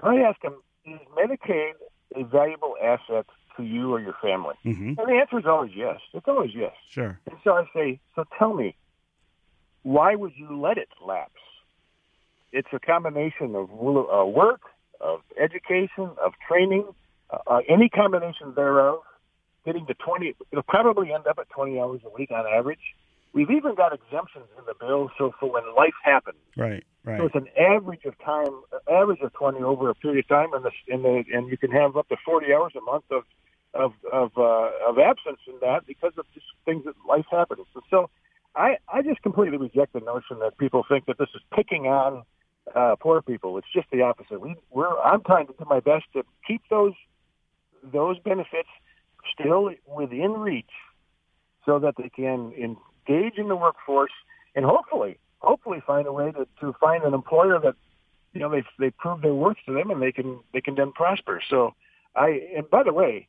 When 0.00 0.18
I 0.18 0.22
ask 0.22 0.40
them, 0.40 0.56
is 0.84 1.00
Medicaid 1.16 1.72
a 2.14 2.22
valuable 2.24 2.76
asset 2.82 3.26
to 3.56 3.62
you 3.64 3.92
or 3.92 4.00
your 4.00 4.14
family? 4.22 4.54
mhm, 4.64 4.96
And 4.96 5.08
the 5.08 5.14
answer 5.20 5.38
is 5.38 5.46
always 5.46 5.72
yes. 5.74 5.98
It's 6.14 6.28
always 6.28 6.54
yes. 6.54 6.72
Sure. 6.88 7.18
And 7.26 7.36
so 7.42 7.54
I 7.54 7.64
say, 7.74 8.00
so 8.14 8.24
tell 8.38 8.54
me, 8.54 8.76
why 9.82 10.14
would 10.14 10.32
you 10.36 10.58
let 10.60 10.78
it 10.78 10.88
lapse? 11.04 11.32
It's 12.52 12.68
a 12.72 12.78
combination 12.80 13.54
of 13.54 13.70
uh, 13.70 14.24
work, 14.26 14.62
of 15.00 15.20
education, 15.40 16.10
of 16.24 16.32
training, 16.46 16.86
uh, 17.32 17.38
uh, 17.46 17.60
any 17.68 17.88
combination 17.88 18.54
thereof. 18.54 19.00
Getting 19.66 19.86
to 19.86 19.94
20, 19.94 20.34
it'll 20.52 20.62
probably 20.62 21.12
end 21.12 21.26
up 21.26 21.38
at 21.38 21.50
20 21.50 21.78
hours 21.78 22.00
a 22.06 22.08
week 22.08 22.30
on 22.30 22.46
average. 22.46 22.80
We've 23.34 23.50
even 23.50 23.74
got 23.74 23.92
exemptions 23.92 24.46
in 24.58 24.64
the 24.64 24.74
bill, 24.74 25.10
so 25.18 25.32
for 25.38 25.52
when 25.52 25.62
life 25.76 25.94
happens. 26.02 26.38
Right, 26.56 26.82
right. 27.04 27.18
So 27.18 27.26
it's 27.26 27.34
an 27.34 27.46
average 27.58 28.06
of 28.06 28.18
time, 28.24 28.48
average 28.90 29.20
of 29.20 29.34
20 29.34 29.62
over 29.62 29.90
a 29.90 29.94
period 29.94 30.24
of 30.24 30.28
time, 30.28 30.54
and 30.54 30.64
the, 30.64 30.70
and 30.88 31.04
the, 31.04 31.24
and 31.32 31.48
you 31.50 31.58
can 31.58 31.70
have 31.72 31.96
up 31.96 32.08
to 32.08 32.16
40 32.24 32.52
hours 32.54 32.72
a 32.76 32.80
month 32.80 33.04
of 33.10 33.24
of 33.72 33.92
of, 34.12 34.32
uh, 34.36 34.70
of 34.88 34.98
absence 34.98 35.38
in 35.46 35.54
that 35.60 35.86
because 35.86 36.12
of 36.16 36.24
just 36.34 36.46
things 36.64 36.84
that 36.86 36.94
life 37.08 37.26
happens. 37.30 37.66
And 37.74 37.84
so, 37.90 38.10
I 38.56 38.78
I 38.92 39.02
just 39.02 39.22
completely 39.22 39.58
reject 39.58 39.92
the 39.92 40.00
notion 40.00 40.40
that 40.40 40.58
people 40.58 40.84
think 40.88 41.06
that 41.06 41.18
this 41.18 41.28
is 41.34 41.42
picking 41.54 41.86
on 41.86 42.24
uh, 42.74 42.96
poor 42.98 43.22
people. 43.22 43.58
It's 43.58 43.72
just 43.72 43.88
the 43.92 44.02
opposite. 44.02 44.40
We 44.40 44.56
we're 44.70 44.98
I'm 44.98 45.22
trying 45.22 45.46
to 45.46 45.52
do 45.52 45.64
my 45.68 45.80
best 45.80 46.04
to 46.14 46.24
keep 46.46 46.62
those 46.70 46.94
those 47.82 48.18
benefits 48.20 48.68
still 49.32 49.70
within 49.86 50.32
reach, 50.32 50.70
so 51.64 51.78
that 51.78 51.94
they 51.98 52.08
can 52.08 52.52
engage 52.52 53.38
in 53.38 53.48
the 53.48 53.56
workforce 53.56 54.12
and 54.54 54.64
hopefully 54.64 55.18
hopefully 55.38 55.82
find 55.86 56.06
a 56.06 56.12
way 56.12 56.30
to, 56.32 56.46
to 56.60 56.74
find 56.80 57.02
an 57.04 57.14
employer 57.14 57.58
that 57.58 57.74
you 58.32 58.40
know 58.40 58.50
they 58.50 58.62
they 58.78 58.90
prove 58.90 59.22
their 59.22 59.34
worth 59.34 59.56
to 59.66 59.72
them 59.72 59.90
and 59.90 60.00
they 60.02 60.12
can 60.12 60.40
they 60.52 60.60
can 60.60 60.74
then 60.74 60.92
prosper. 60.92 61.40
So 61.48 61.74
I 62.14 62.40
and 62.56 62.68
by 62.70 62.82
the 62.82 62.92
way, 62.92 63.28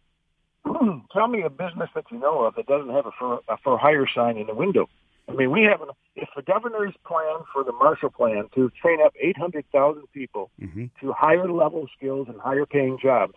tell 1.13 1.27
me 1.27 1.41
a 1.43 1.49
business 1.49 1.89
that 1.95 2.05
you 2.11 2.19
know 2.19 2.43
of 2.43 2.55
that 2.55 2.67
doesn't 2.67 2.91
have 2.91 3.05
a 3.05 3.11
for 3.17 3.39
a 3.47 3.57
for 3.63 3.77
hire 3.77 4.07
sign 4.13 4.37
in 4.37 4.47
the 4.47 4.55
window. 4.55 4.89
I 5.29 5.33
mean, 5.33 5.51
we 5.51 5.63
have 5.63 5.81
an 5.81 5.89
if 6.15 6.29
the 6.35 6.41
governor's 6.41 6.93
plan 7.05 7.39
for 7.53 7.63
the 7.63 7.71
Marshall 7.71 8.09
Plan 8.09 8.47
to 8.55 8.69
train 8.81 8.99
up 9.03 9.13
800,000 9.19 10.03
people 10.13 10.51
hmm 10.59 10.85
to 10.99 11.13
higher 11.13 11.49
level 11.49 11.87
skills 11.97 12.27
and 12.29 12.39
higher 12.39 12.65
paying 12.65 12.97
jobs, 13.01 13.33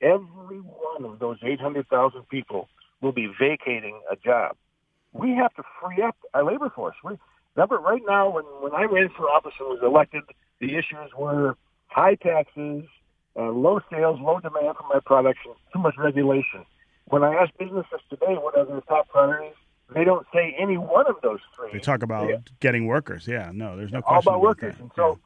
every 0.00 0.58
one 0.58 1.04
of 1.04 1.18
those 1.18 1.38
800,000 1.42 2.28
people 2.28 2.68
will 3.00 3.12
be 3.12 3.28
vacating 3.38 4.00
a 4.10 4.16
job. 4.16 4.56
We 5.12 5.30
have 5.34 5.54
to 5.54 5.62
free 5.82 6.02
up 6.02 6.16
our 6.34 6.44
labor 6.44 6.70
force. 6.70 6.96
We, 7.04 7.16
remember, 7.54 7.78
right 7.78 8.02
now, 8.06 8.30
when, 8.30 8.44
when 8.60 8.74
I 8.74 8.84
ran 8.84 9.08
for 9.16 9.24
office 9.30 9.54
and 9.58 9.68
was 9.68 9.80
elected, 9.82 10.22
the 10.60 10.74
issues 10.76 11.10
were 11.16 11.56
high 11.88 12.14
taxes, 12.16 12.84
uh, 13.36 13.50
low 13.50 13.80
sales, 13.90 14.18
low 14.20 14.40
demand 14.40 14.76
for 14.76 14.86
my 14.92 15.00
products, 15.04 15.40
and 15.44 15.54
too 15.72 15.78
much 15.78 15.94
regulation. 15.98 16.64
When 17.06 17.22
I 17.22 17.34
ask 17.34 17.50
businesses 17.58 18.00
today 18.10 18.34
what 18.34 18.56
are 18.58 18.64
their 18.64 18.80
top 18.82 19.08
priorities, 19.08 19.54
they 19.94 20.04
don't 20.04 20.26
say 20.34 20.54
any 20.58 20.76
one 20.76 21.06
of 21.06 21.16
those 21.22 21.38
three. 21.54 21.70
They 21.72 21.78
talk 21.78 22.02
about 22.02 22.28
Yeah. 22.28 22.36
getting 22.60 22.86
workers. 22.86 23.28
Yeah, 23.28 23.50
no, 23.54 23.76
there's 23.76 23.92
no 23.92 23.98
all 23.98 24.02
question 24.20 24.32
about 24.32 24.40
workers. 24.40 24.74
that. 24.74 24.82
And 24.82 24.90
so, 24.96 25.18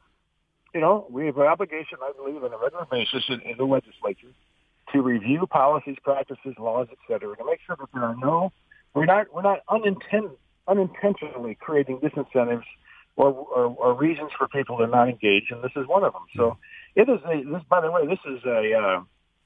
you 0.75 0.81
know, 0.81 1.07
we 1.11 1.27
have 1.27 1.39
an 1.39 1.47
obligation, 1.47 1.99
I 2.03 2.13
believe, 2.17 2.45
on 2.45 2.53
a 2.53 2.59
regular 2.59 2.87
basis 2.91 3.25
in, 3.29 3.41
in 3.41 3.57
the 3.57 3.65
legislature 3.65 4.29
to 4.93 5.03
review 5.03 5.47
policies, 5.47 5.97
practices, 6.03 6.55
laws, 6.59 6.89
et 6.91 6.99
cetera, 7.09 7.37
to 7.37 7.45
make 7.45 7.61
sure 7.67 7.77
that 7.79 7.89
there 7.93 8.05
are 8.05 8.17
no, 8.17 8.53
we're 8.95 9.07
not, 9.07 9.33
we're 9.35 9.43
not 9.43 9.61
uninten- 9.69 10.37
unintentionally 10.67 11.57
creating 11.61 11.99
disincentives 11.99 12.65
or, 13.17 13.29
or, 13.29 13.77
or 13.79 13.95
reasons 13.95 14.31
for 14.37 14.49
people 14.49 14.79
to 14.79 14.87
not 14.87 15.09
engage, 15.09 15.45
and 15.51 15.63
this 15.63 15.73
is 15.77 15.87
one 15.87 16.05
of 16.05 16.13
them. 16.13 16.23
So, 16.37 16.57
It 16.95 17.09
is 17.09 17.21
a. 17.25 17.43
This, 17.45 17.63
by 17.69 17.81
the 17.81 17.91
way, 17.91 18.07
this 18.07 18.19
is 18.27 18.45
a 18.45 18.75
uh, 18.75 19.03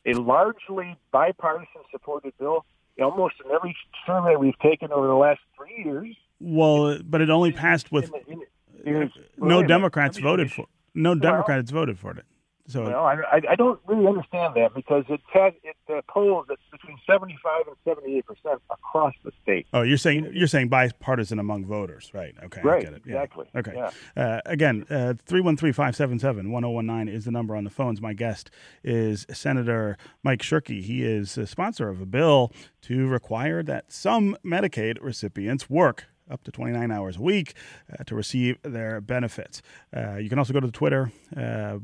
a 0.07 0.13
largely 0.21 0.97
bipartisan 1.13 1.83
supported 1.91 2.33
bill. 2.39 2.65
Almost 3.03 3.35
in 3.45 3.51
every 3.51 3.77
survey 4.07 4.37
we've 4.37 4.59
taken 4.61 4.93
over 4.93 5.09
the 5.09 5.15
last 5.15 5.41
three 5.57 5.85
years. 5.85 6.17
Well, 6.41 6.99
but 7.05 7.21
it 7.21 7.29
only 7.29 7.51
passed 7.51 7.91
with 7.91 8.11
in, 8.29 8.43
in, 8.85 9.03
in, 9.03 9.13
no 9.37 9.63
Democrats 9.65 10.19
voted 10.19 10.53
for. 10.53 10.67
No 10.95 11.15
Democrats 11.15 11.71
voted 11.73 11.99
for 11.99 12.13
it. 12.13 12.25
So 12.67 12.85
well, 12.85 13.05
I, 13.05 13.41
I 13.51 13.57
don't 13.57 13.79
really 13.87 14.07
understand 14.07 14.55
that 14.55 14.75
because 14.75 15.05
it 15.11 15.21
has, 15.35 15.53
it 15.63 15.77
uh, 15.93 16.01
polls 16.09 16.47
between 16.73 16.97
seventy 17.07 17.37
five 17.43 17.67
and 17.67 17.77
seventy 17.85 18.17
eight 18.17 18.25
percent 18.25 18.63
across 18.71 19.13
the 19.23 19.33
state. 19.43 19.67
Oh, 19.75 19.83
you're 19.83 19.99
saying 19.99 20.31
you're 20.33 20.47
saying 20.47 20.69
bipartisan 20.69 21.39
among 21.39 21.67
voters, 21.67 22.11
right? 22.15 22.35
Okay, 22.43 22.63
right. 22.63 22.79
I 22.79 22.85
get 22.85 22.93
it. 22.95 23.03
Yeah. 23.05 23.15
Exactly. 23.17 23.47
Okay. 23.55 23.73
Yeah. 23.77 23.91
Uh, 24.17 24.41
again, 24.47 24.87
uh, 24.89 25.13
three 25.27 25.43
one 25.43 25.59
three 25.59 25.73
five 25.73 25.95
seven 25.95 26.19
seven 26.19 26.51
one 26.51 26.63
zero 26.63 26.73
one 26.73 26.87
nine 26.87 27.07
is 27.07 27.27
the 27.27 27.31
number 27.31 27.55
on 27.55 27.65
the 27.65 27.71
phones. 27.71 28.01
My 28.01 28.15
guest 28.15 28.51
is 28.83 29.27
Senator 29.31 29.99
Mike 30.23 30.41
Shirkey. 30.41 30.83
He 30.83 31.05
is 31.05 31.37
a 31.37 31.47
sponsor 31.47 31.91
of 31.91 32.01
a 32.01 32.07
bill 32.07 32.51
to 32.83 33.07
require 33.07 33.63
that 33.63 33.93
some 33.93 34.39
Medicaid 34.43 34.97
recipients 35.03 35.69
work 35.69 36.07
up 36.31 36.43
to 36.45 36.51
29 36.51 36.91
hours 36.91 37.19
a 37.19 37.21
week 37.21 37.55
uh, 37.93 38.03
to 38.05 38.15
receive 38.15 38.57
their 38.63 39.03
benefits. 39.03 39.61
Uh, 39.95 40.17
you 40.17 40.31
can 40.31 40.39
also 40.39 40.55
go 40.55 40.61
to 40.61 40.67
the 40.67 40.73
Twitter. 40.73 41.13
Uh, 41.37 41.79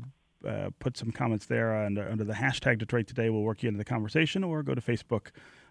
uh, 0.47 0.69
put 0.79 0.97
some 0.97 1.11
comments 1.11 1.45
there 1.45 1.75
under, 1.85 2.07
under 2.09 2.23
the 2.23 2.33
hashtag 2.33 2.79
Detroit 2.79 3.07
Today. 3.07 3.29
We'll 3.29 3.41
work 3.41 3.63
you 3.63 3.67
into 3.69 3.77
the 3.77 3.85
conversation, 3.85 4.43
or 4.43 4.63
go 4.63 4.73
to 4.73 4.81
Facebook, 4.81 5.27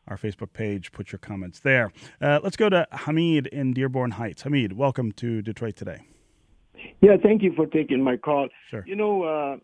our 0.08 0.16
Facebook 0.16 0.52
page. 0.52 0.92
Put 0.92 1.12
your 1.12 1.18
comments 1.18 1.60
there. 1.60 1.92
Uh, 2.20 2.40
let's 2.42 2.56
go 2.56 2.68
to 2.68 2.86
Hamid 2.92 3.46
in 3.48 3.72
Dearborn 3.72 4.12
Heights. 4.12 4.42
Hamid, 4.42 4.72
welcome 4.74 5.12
to 5.12 5.42
Detroit 5.42 5.76
Today. 5.76 6.02
Yeah, 7.00 7.16
thank 7.22 7.42
you 7.42 7.52
for 7.54 7.66
taking 7.66 8.02
my 8.02 8.16
call. 8.16 8.48
Sure. 8.70 8.84
You 8.86 8.96
know, 8.96 9.22
uh, 9.22 9.56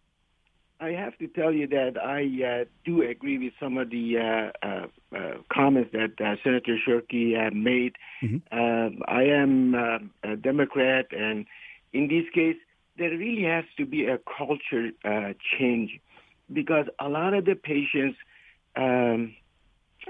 I 0.81 0.91
have 0.91 1.17
to 1.19 1.29
tell 1.29 1.53
you 1.53 1.67
that 1.69 1.97
I 1.97 2.61
uh, 2.63 2.65
do 2.85 3.03
agree 3.03 3.39
with 3.39 3.55
some 3.59 3.79
of 3.79 3.89
the 3.91 4.53
uh, 4.63 4.87
comments 5.51 5.91
that 5.93 6.21
uh, 6.21 6.37
Senator 6.45 6.77
Shirkey 6.87 7.53
made. 7.55 7.95
Mm-hmm. 8.23 9.03
I 9.09 9.23
am 9.23 9.75
a 10.23 10.37
Democrat, 10.37 11.07
and 11.13 11.47
in 11.93 12.09
this 12.09 12.25
case, 12.35 12.57
there 12.99 13.11
really 13.11 13.45
has 13.45 13.65
to 13.77 13.87
be 13.87 14.07
a 14.07 14.19
culture 14.39 14.91
uh, 15.05 15.33
change 15.59 16.01
because 16.53 16.87
a 16.99 17.09
lot 17.09 17.35
of 17.35 17.45
the 17.45 17.55
patients, 17.55 18.17
um, 18.77 19.35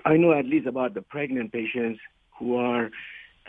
I 0.04 0.16
know 0.16 0.32
at 0.32 0.44
least 0.44 0.66
about 0.66 0.94
the 0.94 1.02
pregnant 1.02 1.52
patients 1.52 2.00
who 2.38 2.56
are, 2.56 2.90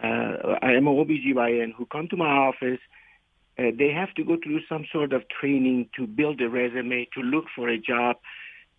uh, 0.02 0.58
I 0.62 0.72
am 0.74 0.88
an 0.88 0.96
OBGYN, 0.96 1.74
who 1.74 1.86
come 1.86 2.08
to 2.10 2.18
my 2.18 2.30
office 2.30 2.80
uh, 3.60 3.72
they 3.78 3.90
have 3.92 4.14
to 4.14 4.24
go 4.24 4.38
through 4.44 4.60
some 4.70 4.86
sort 4.92 5.14
of 5.14 5.24
training 5.30 5.90
to 5.96 6.06
build 6.06 6.40
a 6.42 6.50
resume, 6.50 7.08
to 7.14 7.22
look 7.22 7.46
for 7.56 7.70
a 7.70 7.78
job. 7.78 8.18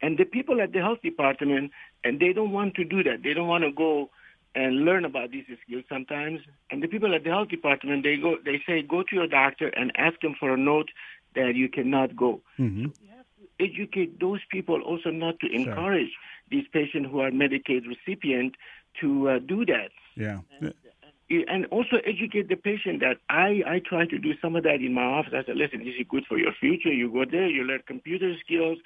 And 0.00 0.16
the 0.16 0.24
people 0.24 0.60
at 0.60 0.72
the 0.72 0.78
health 0.78 1.02
department, 1.02 1.72
and 2.04 2.20
they 2.20 2.32
don't 2.32 2.52
want 2.52 2.74
to 2.74 2.84
do 2.84 3.02
that. 3.02 3.22
They 3.24 3.34
don't 3.34 3.48
want 3.48 3.64
to 3.64 3.72
go 3.72 4.10
and 4.54 4.84
learn 4.84 5.04
about 5.04 5.30
these 5.30 5.44
skills 5.64 5.84
sometimes. 5.88 6.40
And 6.70 6.82
the 6.82 6.88
people 6.88 7.14
at 7.14 7.24
the 7.24 7.30
health 7.30 7.48
department, 7.48 8.02
they 8.02 8.16
go, 8.16 8.36
they 8.44 8.60
say, 8.66 8.82
go 8.82 9.02
to 9.02 9.14
your 9.14 9.26
doctor 9.26 9.68
and 9.68 9.92
ask 9.96 10.22
him 10.22 10.34
for 10.38 10.54
a 10.54 10.56
note 10.56 10.88
that 11.34 11.54
you 11.54 11.68
cannot 11.68 12.16
go. 12.16 12.40
Mm-hmm. 12.58 12.86
So 12.86 12.92
we 13.02 13.08
have 13.08 13.26
to 13.38 13.64
educate 13.64 14.18
those 14.18 14.40
people 14.50 14.80
also 14.82 15.10
not 15.10 15.38
to 15.40 15.46
encourage 15.52 16.08
sure. 16.08 16.50
these 16.50 16.66
patients 16.72 17.08
who 17.10 17.20
are 17.20 17.30
Medicaid 17.30 17.82
recipient 17.86 18.56
to 19.00 19.28
uh, 19.28 19.38
do 19.38 19.64
that. 19.66 19.90
Yeah. 20.16 20.40
And, 20.60 20.74
and 21.48 21.66
also 21.66 21.96
educate 22.06 22.48
the 22.48 22.56
patient 22.56 23.00
that 23.00 23.18
I, 23.28 23.62
I 23.66 23.80
try 23.84 24.06
to 24.06 24.18
do 24.18 24.32
some 24.40 24.56
of 24.56 24.62
that 24.64 24.76
in 24.76 24.94
my 24.94 25.04
office. 25.04 25.34
I 25.36 25.44
said, 25.44 25.56
listen, 25.56 25.80
this 25.80 25.94
is 26.00 26.06
good 26.08 26.24
for 26.26 26.38
your 26.38 26.52
future. 26.58 26.92
You 26.92 27.12
go 27.12 27.24
there, 27.30 27.46
you 27.46 27.64
learn 27.64 27.82
computer 27.86 28.34
skills. 28.44 28.78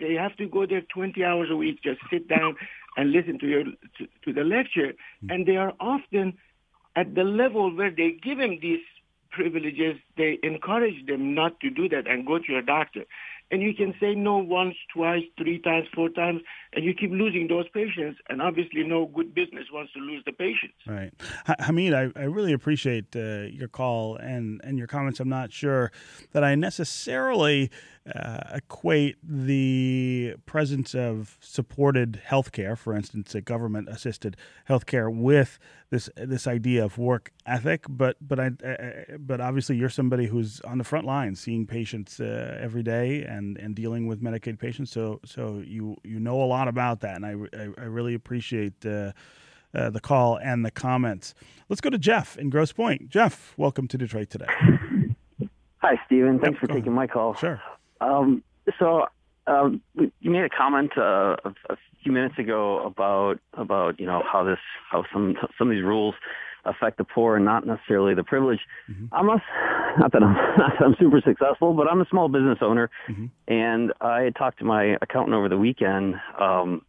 They 0.00 0.14
have 0.14 0.36
to 0.36 0.46
go 0.46 0.66
there 0.66 0.82
20 0.82 1.24
hours 1.24 1.48
a 1.50 1.56
week, 1.56 1.82
just 1.82 2.00
sit 2.10 2.28
down 2.28 2.56
and 2.96 3.12
listen 3.12 3.38
to 3.40 3.46
your 3.46 3.64
to, 3.64 4.06
to 4.24 4.32
the 4.32 4.44
lecture. 4.44 4.92
Mm-hmm. 4.92 5.30
And 5.30 5.46
they 5.46 5.56
are 5.56 5.72
often 5.80 6.38
at 6.96 7.14
the 7.14 7.24
level 7.24 7.74
where 7.74 7.90
they 7.90 8.16
give 8.22 8.38
them 8.38 8.58
these 8.60 8.80
privileges, 9.30 9.96
they 10.16 10.38
encourage 10.42 11.06
them 11.06 11.34
not 11.34 11.60
to 11.60 11.70
do 11.70 11.88
that 11.88 12.08
and 12.08 12.26
go 12.26 12.38
to 12.38 12.52
your 12.52 12.62
doctor. 12.62 13.04
And 13.50 13.62
you 13.62 13.72
can 13.74 13.94
say 13.98 14.14
no 14.14 14.36
once, 14.36 14.76
twice, 14.94 15.22
three 15.38 15.58
times, 15.60 15.86
four 15.94 16.10
times, 16.10 16.42
and 16.74 16.84
you 16.84 16.92
keep 16.92 17.10
losing 17.10 17.48
those 17.48 17.66
patients. 17.72 18.18
And 18.28 18.42
obviously, 18.42 18.84
no 18.84 19.06
good 19.06 19.34
business 19.34 19.64
wants 19.72 19.92
to 19.94 20.00
lose 20.00 20.22
the 20.26 20.32
patients. 20.32 20.74
Right. 20.86 21.12
Hamid, 21.60 21.94
I, 21.94 22.04
I 22.14 22.24
really 22.24 22.52
appreciate 22.52 23.16
uh, 23.16 23.44
your 23.60 23.68
call 23.68 24.16
and, 24.16 24.60
and 24.64 24.76
your 24.76 24.86
comments. 24.86 25.18
I'm 25.18 25.30
not 25.30 25.50
sure 25.50 25.90
that 26.32 26.44
I 26.44 26.56
necessarily 26.56 27.70
uh, 28.14 28.40
equate 28.54 29.16
the 29.22 30.34
presence 30.44 30.94
of 30.94 31.38
supported 31.40 32.20
healthcare, 32.26 32.76
for 32.76 32.94
instance, 32.94 33.34
a 33.34 33.40
government-assisted 33.40 34.36
healthcare, 34.68 35.08
with 35.10 35.58
this 35.90 36.10
this 36.16 36.46
idea 36.46 36.84
of 36.84 36.98
work 36.98 37.32
ethic. 37.46 37.84
But 37.88 38.16
but 38.20 38.38
I, 38.38 38.46
uh, 38.64 39.16
but 39.18 39.40
obviously 39.40 39.76
you're 39.76 39.88
somebody 39.88 40.26
who's 40.26 40.60
on 40.62 40.78
the 40.78 40.84
front 40.84 41.06
line, 41.06 41.34
seeing 41.34 41.66
patients 41.66 42.20
uh, 42.20 42.58
every 42.60 42.82
day 42.82 43.24
and, 43.24 43.37
and 43.38 43.74
dealing 43.74 44.06
with 44.06 44.22
Medicaid 44.22 44.58
patients. 44.58 44.90
So 44.90 45.20
so 45.24 45.62
you 45.64 45.96
you 46.04 46.18
know 46.18 46.40
a 46.42 46.46
lot 46.46 46.68
about 46.68 47.00
that, 47.00 47.16
and 47.16 47.26
I 47.26 47.34
I, 47.56 47.68
I 47.78 47.84
really 47.84 48.14
appreciate. 48.14 48.84
Uh, 48.84 49.12
uh, 49.74 49.90
the 49.90 50.00
call 50.00 50.38
and 50.38 50.64
the 50.64 50.70
comments. 50.70 51.34
Let's 51.68 51.82
go 51.82 51.90
to 51.90 51.98
Jeff 51.98 52.38
in 52.38 52.48
Grosse 52.48 52.72
Pointe. 52.72 53.10
Jeff, 53.10 53.52
welcome 53.58 53.86
to 53.88 53.98
Detroit 53.98 54.30
today. 54.30 54.46
Hi, 55.78 56.00
Stephen. 56.06 56.38
Thanks 56.38 56.58
Yep, 56.60 56.70
for 56.70 56.74
taking 56.74 56.92
my 56.92 57.06
call. 57.06 57.34
Sure. 57.34 57.60
Um, 58.00 58.42
so 58.78 59.06
um, 59.46 59.82
you 59.94 60.30
made 60.30 60.44
a 60.44 60.48
comment 60.48 60.92
uh, 60.96 61.36
a, 61.44 61.54
a 61.70 61.76
few 62.02 62.12
minutes 62.12 62.38
ago 62.38 62.84
about 62.84 63.38
about 63.54 63.98
you 64.00 64.06
know 64.06 64.22
how 64.30 64.44
this 64.44 64.58
how 64.90 65.04
some 65.12 65.36
some 65.58 65.68
of 65.68 65.74
these 65.74 65.84
rules 65.84 66.14
affect 66.68 66.98
the 66.98 67.04
poor 67.04 67.36
and 67.36 67.44
not 67.44 67.66
necessarily 67.66 68.14
the 68.14 68.24
privileged. 68.24 68.62
Mm-hmm. 68.90 69.06
I'm 69.14 69.28
a, 69.28 69.42
not 69.98 70.12
that 70.12 70.22
I'm 70.22 70.34
not 70.58 70.72
that 70.78 70.84
I'm 70.84 70.96
super 70.98 71.20
successful, 71.24 71.74
but 71.74 71.88
I'm 71.90 72.00
a 72.00 72.06
small 72.10 72.28
business 72.28 72.58
owner, 72.60 72.90
Mm-hmm. 73.08 73.26
and 73.48 73.92
I 74.00 74.22
had 74.22 74.36
talked 74.36 74.58
to 74.60 74.64
my 74.64 74.96
accountant 75.02 75.34
over 75.34 75.48
the 75.48 75.58
weekend, 75.58 76.14
um, 76.40 76.82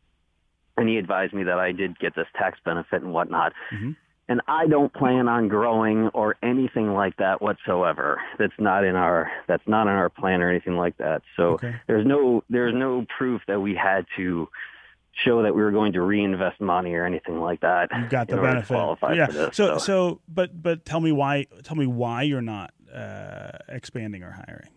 and 0.78 0.88
he 0.88 0.98
advised 0.98 1.34
me 1.34 1.44
that 1.44 1.60
I 1.60 1.72
did 1.72 1.98
get 2.00 2.16
this 2.16 2.28
tax 2.38 2.58
benefit 2.64 3.02
and 3.02 3.12
whatnot. 3.14 3.54
Mhm. 3.74 3.96
And 4.30 4.42
I 4.48 4.68
don't 4.68 4.94
plan 4.94 5.28
on 5.28 5.48
growing 5.48 6.10
or 6.10 6.36
anything 6.44 6.94
like 6.94 7.18
that 7.18 7.42
whatsoever. 7.42 8.22
That's 8.38 8.54
not 8.60 8.84
in 8.84 8.96
our 8.96 9.32
that's 9.48 9.68
not 9.68 9.88
in 9.88 9.94
our 9.94 10.10
plan 10.10 10.44
or 10.44 10.50
anything 10.52 10.78
like 10.78 10.98
that. 10.98 11.24
So 11.36 11.54
Okay. 11.54 11.76
there's 11.88 12.06
no 12.06 12.44
there's 12.48 12.76
no 12.76 13.06
proof 13.18 13.42
that 13.48 13.60
we 13.60 13.74
had 13.74 14.06
to 14.18 14.48
show 15.14 15.44
that 15.44 15.54
we 15.54 15.62
were 15.62 15.72
going 15.72 15.94
to 15.94 16.02
reinvest 16.02 16.62
money 16.62 16.94
or 16.94 17.06
anything 17.06 17.40
like 17.42 17.62
that. 17.62 17.90
You 17.98 18.08
got 18.10 18.28
the 18.28 18.38
benefit. 18.38 18.98
yeah. 19.16 19.28
this. 19.28 19.56
so 19.58 19.78
so 19.78 20.22
but 20.28 20.62
but 20.62 20.86
tell 20.86 21.00
me 21.00 21.12
why 21.12 21.48
tell 21.64 21.76
me 21.76 21.86
why 21.88 22.24
you're 22.24 22.42
not 22.42 22.72
uh, 22.94 23.52
expanding 23.68 24.24
or 24.24 24.32
hiring. 24.32 24.70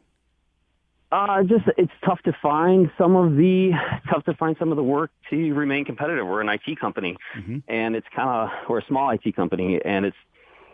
Uh, 1.11 1.43
just 1.43 1.65
it's 1.77 1.93
tough 2.07 2.21
to 2.23 2.33
find 2.41 2.91
some 2.97 3.17
of 3.17 3.37
the 3.37 3.71
tough 4.11 4.25
to 4.25 4.33
find 4.35 4.57
some 4.59 4.71
of 4.71 4.77
the 4.77 4.83
work 4.83 5.11
to 5.29 5.53
remain 5.53 5.85
competitive. 5.85 6.27
We're 6.27 6.41
an 6.41 6.49
IT 6.49 6.81
company, 6.81 7.17
Mhm. 7.39 7.63
and 7.69 7.95
it's 7.95 8.07
kind 8.17 8.29
of 8.31 8.49
we're 8.69 8.79
a 8.79 8.85
small 8.87 9.11
IT 9.11 9.37
company, 9.37 9.79
and 9.85 10.07
it's 10.07 10.17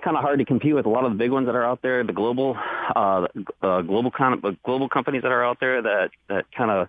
kind 0.05 0.16
of 0.16 0.23
hard 0.23 0.38
to 0.38 0.44
compete 0.44 0.77
with 0.77 0.87
a 0.87 0.88
lot 0.88 1.05
of 1.05 1.11
the 1.11 1.18
big 1.18 1.33
ones 1.33 1.47
that 1.47 1.57
are 1.57 1.64
out 1.64 1.83
there, 1.83 2.05
the 2.05 2.12
global 2.12 2.57
uh, 2.94 3.27
uh, 3.62 3.83
global 3.83 4.12
kind 4.12 4.33
of 4.44 4.62
global 4.62 4.88
companies 4.88 5.23
that 5.23 5.33
are 5.33 5.44
out 5.44 5.59
there 5.59 5.83
that 5.83 6.11
that 6.29 6.44
kind 6.57 6.71
of 6.71 6.88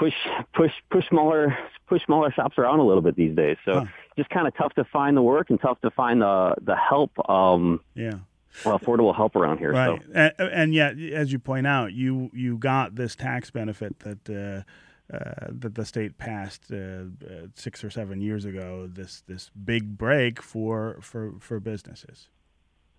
push 0.00 0.14
push 0.58 0.72
push 0.90 1.06
smaller 1.08 1.56
push 1.88 2.02
smaller 2.06 2.30
shops 2.32 2.56
around 2.58 2.78
a 2.80 2.86
little 2.90 3.02
bit 3.02 3.14
these 3.16 3.36
days. 3.42 3.58
So 3.66 3.72
Huh. 3.80 3.84
just 4.16 4.30
kind 4.30 4.46
of 4.48 4.52
tough 4.60 4.72
to 4.74 4.84
find 4.84 5.16
the 5.16 5.22
work 5.22 5.50
and 5.50 5.60
tough 5.60 5.80
to 5.82 5.90
find 5.90 6.16
the 6.26 6.54
the 6.70 6.76
help. 6.90 7.12
Um, 7.28 7.80
Yeah. 7.94 8.18
well, 8.64 8.78
affordable 8.78 9.14
help 9.14 9.36
around 9.36 9.58
here. 9.58 9.72
So. 9.74 9.78
Right. 9.78 10.02
And, 10.14 10.32
and 10.60 10.74
yet, 10.74 10.98
as 11.22 11.32
you 11.32 11.38
point 11.38 11.66
out, 11.66 11.92
you 11.92 12.30
you 12.32 12.58
got 12.58 12.86
this 12.96 13.14
tax 13.14 13.50
benefit 13.50 13.92
that. 14.00 14.22
Uh, 14.30 14.62
uh, 15.12 15.48
that 15.62 15.74
the 15.74 15.84
state 15.84 16.18
passed 16.18 16.70
uh, 16.70 16.76
uh, 16.76 17.48
six 17.56 17.82
or 17.82 17.90
seven 17.90 18.20
years 18.20 18.44
ago. 18.44 18.86
This 18.86 19.22
this 19.26 19.50
big 19.72 19.98
break 19.98 20.40
for 20.40 20.98
for 21.00 21.32
for 21.40 21.58
businesses. 21.58 22.28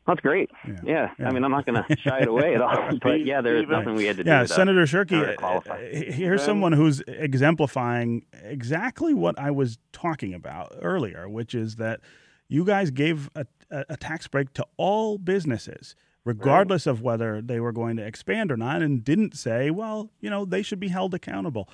That's 0.07 0.19
great. 0.21 0.49
Yeah. 0.67 0.73
Yeah. 0.83 1.09
Yeah. 1.19 1.27
I 1.27 1.31
mean, 1.31 1.43
I'm 1.43 1.51
not 1.51 1.65
going 1.65 1.81
to 1.83 1.95
shy 1.97 2.19
it 2.21 2.27
away 2.27 2.55
at 2.55 2.61
all. 2.61 2.89
But 3.01 3.23
yeah, 3.25 3.41
there's 3.41 3.61
Stephen. 3.61 3.77
nothing 3.79 3.95
we 3.95 4.05
had 4.05 4.17
to 4.17 4.25
Yeah, 4.25 4.41
do. 4.41 4.47
to- 4.47 4.53
Senator 4.53 4.81
in 4.81 4.87
Shirkey, 4.87 5.19
order 5.19 5.35
to 5.63 5.71
uh, 5.71 5.73
uh, 5.75 5.77
here's 6.11 6.41
someone 6.43 6.71
who's 6.73 7.01
exemplifying 7.07 8.25
exactly 8.43 9.13
what 9.13 9.37
I 9.37 9.51
was 9.51 9.77
talking 9.93 10.33
about 10.33 10.75
earlier, 10.81 11.27
which 11.29 11.53
is 11.53 11.75
that 11.75 11.99
you 12.47 12.65
guys 12.65 12.89
gave 12.91 13.29
a, 13.35 13.45
a, 13.69 13.85
a 13.89 13.97
tax 13.97 14.27
break 14.27 14.53
to 14.53 14.65
all 14.77 15.17
businesses, 15.17 15.95
regardless 16.25 16.87
of 16.87 17.01
whether 17.01 17.41
they 17.41 17.59
were 17.59 17.71
going 17.71 17.97
to 17.97 18.03
expand 18.05 18.51
or 18.51 18.57
not, 18.57 18.81
and 18.81 19.03
didn't 19.03 19.35
say, 19.35 19.69
well, 19.69 20.09
you 20.19 20.29
know, 20.29 20.45
they 20.45 20.61
should 20.63 20.79
be 20.79 20.89
held 20.89 21.13
accountable. 21.13 21.69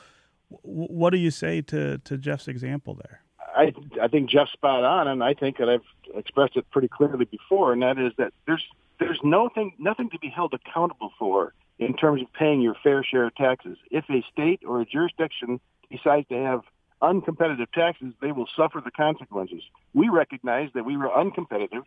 W- 0.52 0.88
what 0.88 1.12
do 1.12 1.18
you 1.18 1.32
say 1.32 1.62
to, 1.62 1.98
to 2.00 2.18
Jeff's 2.18 2.48
example 2.48 2.94
there? 2.96 3.22
I 3.58 3.74
I 4.02 4.08
think 4.08 4.30
Jeff's 4.30 4.52
spot 4.52 4.84
on, 4.84 5.08
and 5.08 5.24
I 5.24 5.34
think 5.34 5.58
that 5.58 5.70
I've 5.70 6.16
expressed 6.16 6.56
it 6.56 6.70
pretty 6.70 6.88
clearly 6.88 7.26
before, 7.26 7.74
and 7.74 7.82
that 7.82 7.98
is 7.98 8.14
that 8.18 8.34
there's 8.46 8.64
there's 9.00 9.20
nothing 9.24 9.74
nothing 9.80 10.10
to 10.12 10.20
be 10.20 10.30
held 10.30 10.54
accountable 10.54 11.12
for 11.20 11.54
in 11.80 11.96
terms 11.96 12.22
of 12.22 12.32
paying 12.34 12.62
your 12.62 12.76
fair 12.84 13.04
share 13.04 13.26
of 13.26 13.36
taxes. 13.36 13.78
If 13.92 14.06
a 14.10 14.24
state 14.32 14.62
or 14.66 14.82
a 14.82 14.86
jurisdiction 14.86 15.60
decides 15.92 16.28
to 16.30 16.36
have 16.36 16.62
uncompetitive 17.02 17.72
taxes, 17.72 18.14
they 18.22 18.32
will 18.32 18.48
suffer 18.56 18.82
the 18.84 18.92
consequences. 18.92 19.62
We 19.94 20.10
recognize 20.10 20.70
that 20.74 20.86
we 20.86 20.98
were 20.98 21.10
uncompetitive. 21.10 21.84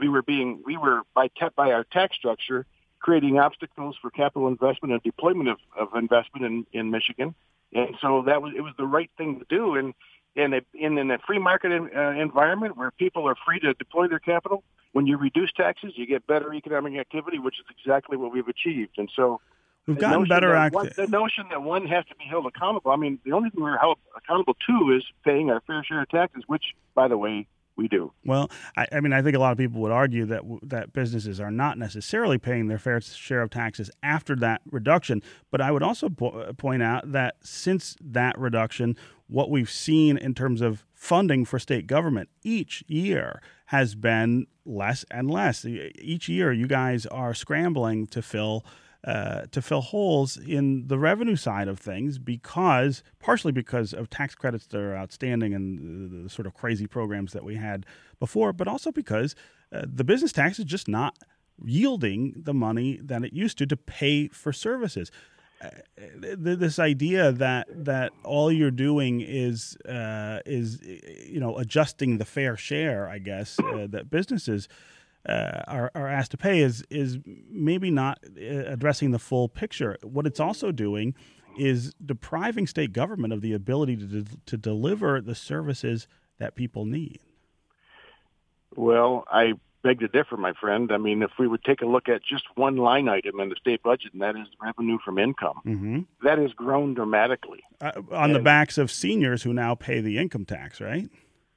We 0.00 0.08
were 0.08 0.22
being, 0.22 0.62
we 0.66 0.76
were 0.76 1.02
by, 1.14 1.30
by 1.56 1.72
our 1.72 1.84
tax 1.84 2.16
structure 2.16 2.66
creating 3.00 3.38
obstacles 3.38 3.96
for 4.00 4.10
capital 4.10 4.48
investment 4.48 4.92
and 4.92 5.02
deployment 5.02 5.48
of, 5.48 5.58
of 5.76 5.94
investment 5.94 6.44
in, 6.44 6.66
in 6.72 6.90
Michigan. 6.90 7.34
And 7.72 7.94
so 8.00 8.22
that 8.22 8.42
was, 8.42 8.54
it 8.56 8.62
was 8.62 8.74
the 8.76 8.86
right 8.86 9.10
thing 9.16 9.38
to 9.38 9.46
do. 9.48 9.76
And 9.76 9.94
in 10.36 10.54
a, 10.54 10.60
in, 10.74 10.98
in 10.98 11.10
a 11.10 11.18
free 11.18 11.38
market 11.38 11.72
in, 11.72 11.90
uh, 11.96 12.10
environment 12.10 12.76
where 12.76 12.90
people 12.92 13.28
are 13.28 13.36
free 13.46 13.60
to 13.60 13.74
deploy 13.74 14.08
their 14.08 14.18
capital, 14.18 14.62
when 14.92 15.06
you 15.06 15.16
reduce 15.16 15.52
taxes, 15.52 15.92
you 15.96 16.06
get 16.06 16.26
better 16.26 16.52
economic 16.54 16.98
activity, 16.98 17.38
which 17.38 17.56
is 17.58 17.66
exactly 17.78 18.16
what 18.16 18.32
we've 18.32 18.48
achieved. 18.48 18.98
And 18.98 19.10
so 19.14 19.40
we've 19.86 19.98
gotten 19.98 20.24
better 20.24 20.54
at 20.54 20.72
the 20.72 21.06
notion 21.08 21.44
that 21.50 21.62
one 21.62 21.86
has 21.86 22.04
to 22.06 22.14
be 22.16 22.24
held 22.24 22.46
accountable. 22.46 22.90
I 22.90 22.96
mean, 22.96 23.18
the 23.24 23.32
only 23.32 23.50
thing 23.50 23.62
we're 23.62 23.78
held 23.78 23.98
accountable 24.16 24.56
to 24.68 24.96
is 24.96 25.04
paying 25.24 25.50
our 25.50 25.60
fair 25.66 25.84
share 25.84 26.02
of 26.02 26.08
taxes, 26.08 26.44
which, 26.46 26.74
by 26.94 27.08
the 27.08 27.18
way, 27.18 27.46
we 27.78 27.88
do. 27.88 28.12
Well, 28.24 28.50
I, 28.76 28.86
I, 28.92 29.00
mean, 29.00 29.12
I 29.12 29.22
think 29.22 29.36
a 29.36 29.38
lot 29.38 29.52
of 29.52 29.58
people 29.58 29.80
would 29.80 29.92
argue 29.92 30.26
that 30.26 30.42
that 30.64 30.92
businesses 30.92 31.40
are 31.40 31.50
not 31.50 31.78
necessarily 31.78 32.36
paying 32.36 32.66
their 32.66 32.78
fair 32.78 33.00
share 33.00 33.40
of 33.40 33.50
taxes 33.50 33.90
after 34.02 34.36
that 34.36 34.60
reduction. 34.70 35.22
But 35.50 35.62
I 35.62 35.70
would 35.70 35.82
also 35.82 36.10
po- 36.10 36.30
uh, 36.30 36.52
point 36.52 36.82
out 36.82 37.12
that 37.12 37.36
since 37.42 37.96
that 38.00 38.36
reduction, 38.36 38.96
what 39.28 39.48
we've 39.48 39.70
seen 39.70 40.18
in 40.18 40.34
terms 40.34 40.60
of 40.60 40.84
funding 40.92 41.44
for 41.44 41.58
state 41.58 41.86
government 41.86 42.28
each 42.42 42.82
year 42.88 43.40
has 43.66 43.94
been 43.94 44.46
less 44.66 45.04
and 45.10 45.30
less. 45.30 45.64
Each 45.64 46.28
year, 46.28 46.52
you 46.52 46.66
guys 46.66 47.06
are 47.06 47.32
scrambling 47.32 48.06
to 48.08 48.20
fill. 48.20 48.64
Uh, 49.04 49.42
to 49.52 49.62
fill 49.62 49.80
holes 49.80 50.36
in 50.36 50.88
the 50.88 50.98
revenue 50.98 51.36
side 51.36 51.68
of 51.68 51.78
things 51.78 52.18
because 52.18 53.04
partially 53.20 53.52
because 53.52 53.94
of 53.94 54.10
tax 54.10 54.34
credits 54.34 54.66
that 54.66 54.76
are 54.76 54.96
outstanding 54.96 55.54
and 55.54 56.10
the, 56.10 56.22
the 56.24 56.28
sort 56.28 56.46
of 56.46 56.54
crazy 56.54 56.84
programs 56.84 57.32
that 57.32 57.44
we 57.44 57.54
had 57.54 57.86
before, 58.18 58.52
but 58.52 58.66
also 58.66 58.90
because 58.90 59.36
uh, 59.72 59.82
the 59.86 60.02
business 60.02 60.32
tax 60.32 60.58
is 60.58 60.64
just 60.64 60.88
not 60.88 61.16
yielding 61.64 62.34
the 62.36 62.52
money 62.52 62.98
that 63.00 63.22
it 63.22 63.32
used 63.32 63.56
to 63.58 63.66
to 63.66 63.76
pay 63.76 64.26
for 64.26 64.52
services. 64.52 65.12
This 66.16 66.80
idea 66.80 67.30
that 67.30 67.68
that 67.70 68.12
all 68.24 68.50
you're 68.50 68.70
doing 68.72 69.20
is 69.20 69.76
uh, 69.88 70.40
is 70.44 70.80
you 70.82 71.38
know 71.38 71.56
adjusting 71.56 72.18
the 72.18 72.24
fair 72.24 72.56
share, 72.56 73.08
I 73.08 73.18
guess 73.18 73.58
uh, 73.60 73.86
that 73.90 74.10
businesses 74.10 74.68
uh, 75.28 75.62
are 75.66 75.90
are 75.94 76.08
asked 76.08 76.30
to 76.32 76.36
pay 76.36 76.60
is 76.60 76.84
is 76.90 77.18
maybe 77.50 77.90
not 77.90 78.18
uh, 78.24 78.44
addressing 78.44 79.10
the 79.10 79.18
full 79.18 79.48
picture. 79.48 79.96
What 80.02 80.26
it's 80.26 80.40
also 80.40 80.72
doing 80.72 81.14
is 81.58 81.94
depriving 82.04 82.66
state 82.66 82.92
government 82.92 83.32
of 83.32 83.40
the 83.40 83.52
ability 83.52 83.96
to 83.96 84.06
de- 84.06 84.36
to 84.46 84.56
deliver 84.56 85.20
the 85.20 85.34
services 85.34 86.06
that 86.38 86.54
people 86.54 86.84
need. 86.84 87.20
Well, 88.76 89.24
I 89.30 89.54
beg 89.82 90.00
to 90.00 90.08
differ, 90.08 90.36
my 90.36 90.52
friend. 90.60 90.92
I 90.92 90.98
mean, 90.98 91.22
if 91.22 91.30
we 91.38 91.48
would 91.48 91.64
take 91.64 91.82
a 91.82 91.86
look 91.86 92.08
at 92.08 92.22
just 92.22 92.44
one 92.54 92.76
line 92.76 93.08
item 93.08 93.40
in 93.40 93.48
the 93.48 93.56
state 93.56 93.82
budget, 93.82 94.12
and 94.12 94.22
that 94.22 94.36
is 94.36 94.46
revenue 94.62 94.98
from 95.04 95.18
income, 95.18 95.60
mm-hmm. 95.66 96.00
that 96.22 96.38
has 96.38 96.52
grown 96.52 96.94
dramatically. 96.94 97.60
Uh, 97.80 97.92
on 98.12 98.30
and, 98.30 98.34
the 98.34 98.40
backs 98.40 98.78
of 98.78 98.90
seniors 98.90 99.42
who 99.42 99.52
now 99.52 99.74
pay 99.74 100.00
the 100.00 100.18
income 100.18 100.44
tax, 100.44 100.80
right? 100.80 101.08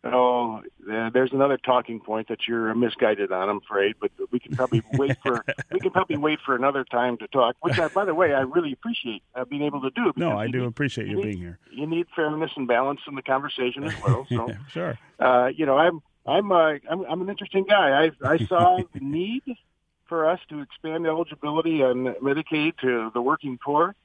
Oh, 0.04 0.62
uh, 0.92 1.12
there's 1.12 1.32
another 1.32 1.58
talking 1.58 2.00
point 2.00 2.30
that 2.30 2.48
you're 2.48 2.74
misguided 2.74 3.32
on, 3.32 3.50
I'm 3.50 3.58
afraid. 3.58 3.96
But 4.00 4.10
we 4.32 4.40
can 4.40 4.56
probably 4.56 4.82
wait 4.94 5.18
for 5.22 5.46
we 5.72 5.80
can 5.80 5.92
probably 5.92 6.18
wait 6.18 6.40
for 6.44 6.56
another 6.56 6.84
time 6.84 7.18
to 7.18 7.28
talk. 7.28 7.56
Which, 7.62 7.78
I, 7.78 7.88
by 7.90 8.06
the 8.06 8.16
way, 8.16 8.34
I 8.34 8.42
really 8.42 8.74
appreciate 8.74 9.22
uh, 9.36 9.46
being 9.46 9.62
able 9.62 9.82
to 9.82 9.92
do. 9.92 10.12
No, 10.16 10.38
I 10.38 10.48
do 10.48 10.62
need, 10.62 10.68
appreciate 10.68 11.08
you, 11.08 11.18
you 11.18 11.24
being 11.24 11.38
here. 11.38 11.60
You 11.72 11.86
need 11.86 12.08
fairness 12.16 12.52
and 12.56 12.68
balance 12.68 13.02
in 13.08 13.14
the 13.14 13.22
conversation 13.22 13.84
as 13.84 13.94
well. 14.02 14.26
So, 14.28 14.48
yeah, 14.50 14.56
sure. 14.70 14.98
Uh, 15.20 15.52
you 15.56 15.68
know, 15.68 15.78
I'm 15.78 16.02
I'm, 16.26 16.52
uh, 16.52 16.74
I'm 16.90 17.06
I'm 17.08 17.22
an 17.22 17.30
interesting 17.30 17.66
guy. 17.66 18.06
I 18.06 18.28
I 18.28 18.38
saw 18.46 18.80
the 18.94 19.00
need 19.00 19.44
for 20.08 20.28
us 20.28 20.40
to 20.50 20.62
expand 20.62 21.06
eligibility 21.06 21.84
on 21.84 22.16
Medicaid 22.16 22.78
to 22.80 23.12
the 23.14 23.22
working 23.22 23.60
poor, 23.64 23.96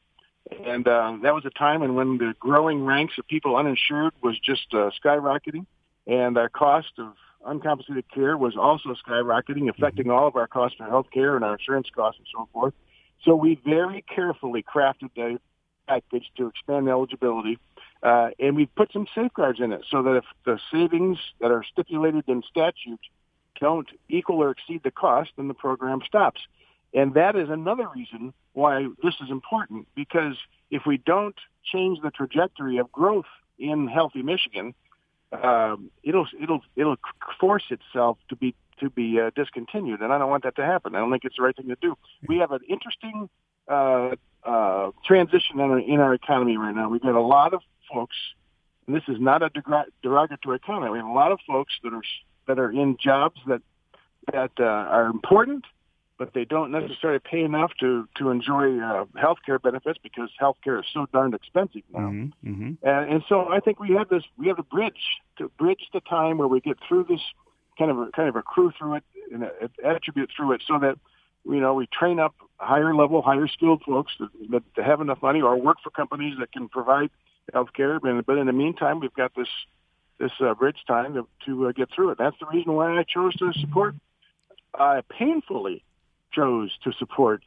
and 0.64 0.86
uh, 0.86 1.16
that 1.22 1.34
was 1.34 1.46
a 1.46 1.50
time 1.50 1.82
and 1.82 1.96
when 1.96 2.18
the 2.18 2.34
growing 2.38 2.84
ranks 2.84 3.14
of 3.18 3.26
people 3.26 3.56
uninsured 3.56 4.12
was 4.22 4.38
just 4.38 4.66
uh, 4.72 4.90
skyrocketing, 5.02 5.66
and 6.06 6.38
our 6.38 6.48
cost 6.48 6.92
of 6.98 7.14
uncompensated 7.44 8.04
care 8.12 8.36
was 8.36 8.56
also 8.56 8.94
skyrocketing, 9.06 9.68
affecting 9.68 10.10
all 10.10 10.26
of 10.26 10.36
our 10.36 10.46
costs 10.46 10.76
for 10.76 10.84
health 10.84 11.06
care 11.12 11.36
and 11.36 11.44
our 11.44 11.54
insurance 11.54 11.88
costs 11.94 12.18
and 12.18 12.26
so 12.34 12.48
forth. 12.52 12.74
So 13.24 13.34
we 13.34 13.60
very 13.64 14.02
carefully 14.02 14.62
crafted 14.62 15.10
the 15.14 15.38
package 15.86 16.30
to 16.36 16.48
expand 16.48 16.88
eligibility 16.88 17.58
uh, 18.02 18.30
and 18.38 18.56
we've 18.56 18.74
put 18.74 18.92
some 18.92 19.06
safeguards 19.14 19.60
in 19.60 19.72
it 19.72 19.84
so 19.90 20.02
that 20.02 20.16
if 20.16 20.24
the 20.44 20.58
savings 20.72 21.18
that 21.40 21.50
are 21.50 21.64
stipulated 21.64 22.24
in 22.28 22.42
statute 22.48 23.00
don't 23.60 23.88
equal 24.08 24.42
or 24.42 24.50
exceed 24.50 24.82
the 24.84 24.90
cost, 24.90 25.30
then 25.36 25.48
the 25.48 25.54
program 25.54 26.00
stops. 26.06 26.40
And 26.92 27.14
that 27.14 27.36
is 27.36 27.48
another 27.48 27.88
reason 27.94 28.32
why 28.52 28.86
this 29.02 29.14
is 29.22 29.30
important 29.30 29.88
because 29.94 30.36
if 30.70 30.82
we 30.86 30.98
don't 30.98 31.36
change 31.64 32.00
the 32.02 32.10
trajectory 32.10 32.78
of 32.78 32.92
growth 32.92 33.26
in 33.58 33.88
healthy 33.88 34.22
Michigan, 34.22 34.74
um, 35.32 35.90
it'll 36.02 36.26
it'll 36.40 36.60
it'll 36.76 36.96
force 37.40 37.64
itself 37.70 38.18
to 38.28 38.36
be 38.36 38.54
to 38.80 38.90
be 38.90 39.20
uh, 39.20 39.30
discontinued, 39.34 40.00
and 40.00 40.12
I 40.12 40.18
don't 40.18 40.30
want 40.30 40.44
that 40.44 40.56
to 40.56 40.64
happen. 40.64 40.94
I 40.94 40.98
don't 40.98 41.10
think 41.10 41.24
it's 41.24 41.36
the 41.36 41.42
right 41.42 41.56
thing 41.56 41.68
to 41.68 41.76
do. 41.80 41.96
We 42.28 42.38
have 42.38 42.52
an 42.52 42.60
interesting 42.68 43.28
uh, 43.68 44.10
uh, 44.44 44.90
transition 45.04 45.58
in 45.58 45.60
our, 45.60 45.78
in 45.78 46.00
our 46.00 46.14
economy 46.14 46.56
right 46.56 46.74
now. 46.74 46.88
We've 46.88 47.02
got 47.02 47.14
a 47.14 47.20
lot 47.20 47.54
of 47.54 47.62
folks, 47.92 48.16
and 48.86 48.94
this 48.94 49.02
is 49.08 49.16
not 49.18 49.42
a 49.42 49.50
derogatory 50.02 50.58
comment. 50.60 50.92
We 50.92 50.98
have 50.98 51.06
a 51.06 51.12
lot 51.12 51.32
of 51.32 51.40
folks 51.46 51.74
that 51.82 51.92
are 51.92 52.02
that 52.46 52.58
are 52.58 52.70
in 52.70 52.96
jobs 52.96 53.40
that 53.46 53.62
that 54.32 54.52
uh, 54.58 54.64
are 54.64 55.06
important, 55.06 55.64
but 56.18 56.32
they 56.32 56.44
don't 56.44 56.70
necessarily 56.70 57.18
pay 57.18 57.42
enough 57.42 57.72
to 57.80 58.08
to 58.16 58.30
enjoy 58.30 58.78
uh, 58.80 59.04
health 59.16 59.38
care 59.44 59.58
benefits 59.58 59.98
because 60.02 60.30
health 60.38 60.56
care 60.64 60.78
is 60.78 60.86
so 60.92 61.06
darn 61.12 61.34
expensive 61.34 61.82
now. 61.92 62.00
Mm-hmm, 62.00 62.50
mm-hmm. 62.50 62.88
And, 62.88 63.10
and 63.10 63.22
so 63.28 63.48
I 63.48 63.60
think 63.60 63.80
we 63.80 63.94
have 63.94 64.08
this 64.08 64.22
we 64.38 64.48
have 64.48 64.58
a 64.58 64.62
bridge 64.62 65.20
to 65.38 65.48
bridge 65.58 65.88
the 65.92 66.00
time 66.00 66.38
where 66.38 66.48
we 66.48 66.60
get 66.60 66.78
through 66.86 67.04
this 67.04 67.20
kind 67.78 67.90
of 67.90 67.98
a, 67.98 68.10
kind 68.12 68.28
of 68.28 68.36
accrue 68.36 68.72
through 68.78 68.94
it 68.94 69.04
and 69.32 69.50
attribute 69.84 70.30
through 70.34 70.52
it 70.52 70.62
so 70.66 70.78
that 70.78 70.98
you 71.44 71.60
know 71.60 71.74
we 71.74 71.86
train 71.86 72.18
up 72.18 72.34
higher 72.58 72.94
level, 72.94 73.20
higher 73.20 73.46
skilled 73.46 73.82
folks 73.82 74.12
that, 74.18 74.28
that, 74.50 74.62
that 74.76 74.84
have 74.86 75.00
enough 75.00 75.20
money 75.20 75.42
or 75.42 75.56
work 75.56 75.76
for 75.82 75.90
companies 75.90 76.36
that 76.38 76.50
can 76.52 76.68
provide 76.68 77.10
health 77.52 77.72
care. 77.74 78.00
But 78.00 78.24
but 78.24 78.38
in 78.38 78.46
the 78.46 78.52
meantime, 78.52 79.00
we've 79.00 79.14
got 79.14 79.34
this 79.34 79.48
this 80.18 80.32
uh, 80.40 80.54
bridge 80.54 80.78
time 80.86 81.12
to, 81.12 81.26
to 81.44 81.68
uh, 81.68 81.72
get 81.72 81.90
through 81.94 82.10
it. 82.10 82.18
That's 82.18 82.36
the 82.40 82.46
reason 82.46 82.72
why 82.72 82.98
I 82.98 83.02
chose 83.02 83.36
to 83.36 83.52
support. 83.52 83.94
Uh, 84.72 85.00
painfully 85.08 85.82
chose 86.32 86.70
to 86.84 86.92
support 86.92 87.42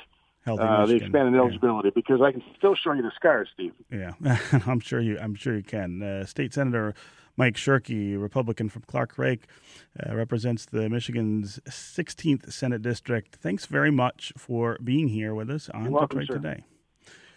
uh, 0.47 0.85
the 0.85 0.95
expanded 0.95 1.35
eligibility 1.35 1.89
yeah. 1.89 1.93
because 1.95 2.21
I 2.21 2.31
can 2.31 2.41
still 2.57 2.75
show 2.75 2.93
you 2.93 3.01
the 3.01 3.11
scars, 3.15 3.49
Steve. 3.53 3.73
Yeah, 3.91 4.13
I'm 4.67 4.79
sure 4.79 4.99
you. 4.99 5.19
I'm 5.19 5.35
sure 5.35 5.55
you 5.55 5.63
can. 5.63 6.01
Uh, 6.01 6.25
State 6.25 6.53
Senator 6.53 6.93
Mike 7.37 7.55
Shirkey, 7.55 8.21
Republican 8.21 8.67
from 8.67 8.81
Clarklake, 8.83 9.43
uh, 10.05 10.13
represents 10.13 10.65
the 10.65 10.89
Michigan's 10.89 11.59
16th 11.69 12.51
Senate 12.51 12.81
District. 12.81 13.35
Thanks 13.35 13.65
very 13.65 13.91
much 13.91 14.33
for 14.37 14.77
being 14.83 15.07
here 15.07 15.33
with 15.33 15.49
us 15.49 15.69
on 15.69 15.91
welcome, 15.91 16.19
Detroit 16.19 16.41
Today. 16.41 16.63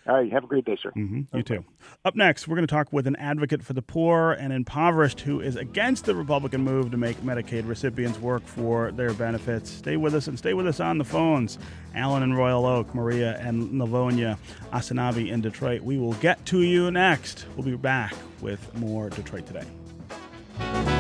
All 0.07 0.15
right. 0.15 0.33
Have 0.33 0.43
a 0.43 0.47
great 0.49 0.65
day, 0.65 0.77
sir. 0.83 0.91
Mm-hmm, 0.97 1.37
you 1.37 1.43
too. 1.45 1.65
Up 2.05 2.17
next, 2.17 2.49
we're 2.49 2.57
going 2.57 2.67
to 2.67 2.75
talk 2.75 2.93
with 2.93 3.07
an 3.07 3.15
advocate 3.17 3.63
for 3.63 3.73
the 3.73 3.83
poor 3.83 4.33
and 4.33 4.53
impoverished 4.53 5.21
who 5.21 5.41
is 5.41 5.55
against 5.55 6.07
the 6.07 6.15
Republican 6.15 6.63
move 6.63 6.91
to 6.91 6.97
make 6.97 7.19
Medicaid 7.19 7.69
recipients 7.69 8.19
work 8.19 8.45
for 8.45 8.91
their 8.91 9.13
benefits. 9.13 9.71
Stay 9.71 9.97
with 9.97 10.15
us 10.15 10.27
and 10.27 10.37
stay 10.37 10.55
with 10.55 10.67
us 10.67 10.81
on 10.81 10.99
the 10.99 11.05
phones. 11.05 11.59
Alan 11.95 12.25
in 12.25 12.35
Royal 12.35 12.67
Oak, 12.67 12.93
Maria 12.95 13.39
and 13.39 13.79
Livonia, 13.79 14.39
Asanabi 14.73 15.31
in 15.31 15.41
Detroit. 15.41 15.83
We 15.83 15.99
will 15.99 16.15
get 16.15 16.45
to 16.47 16.63
you 16.63 16.91
next. 16.91 17.47
We'll 17.57 17.65
be 17.65 17.77
back 17.77 18.15
with 18.41 18.75
more 18.75 19.09
Detroit 19.09 19.47
Today. 19.47 20.91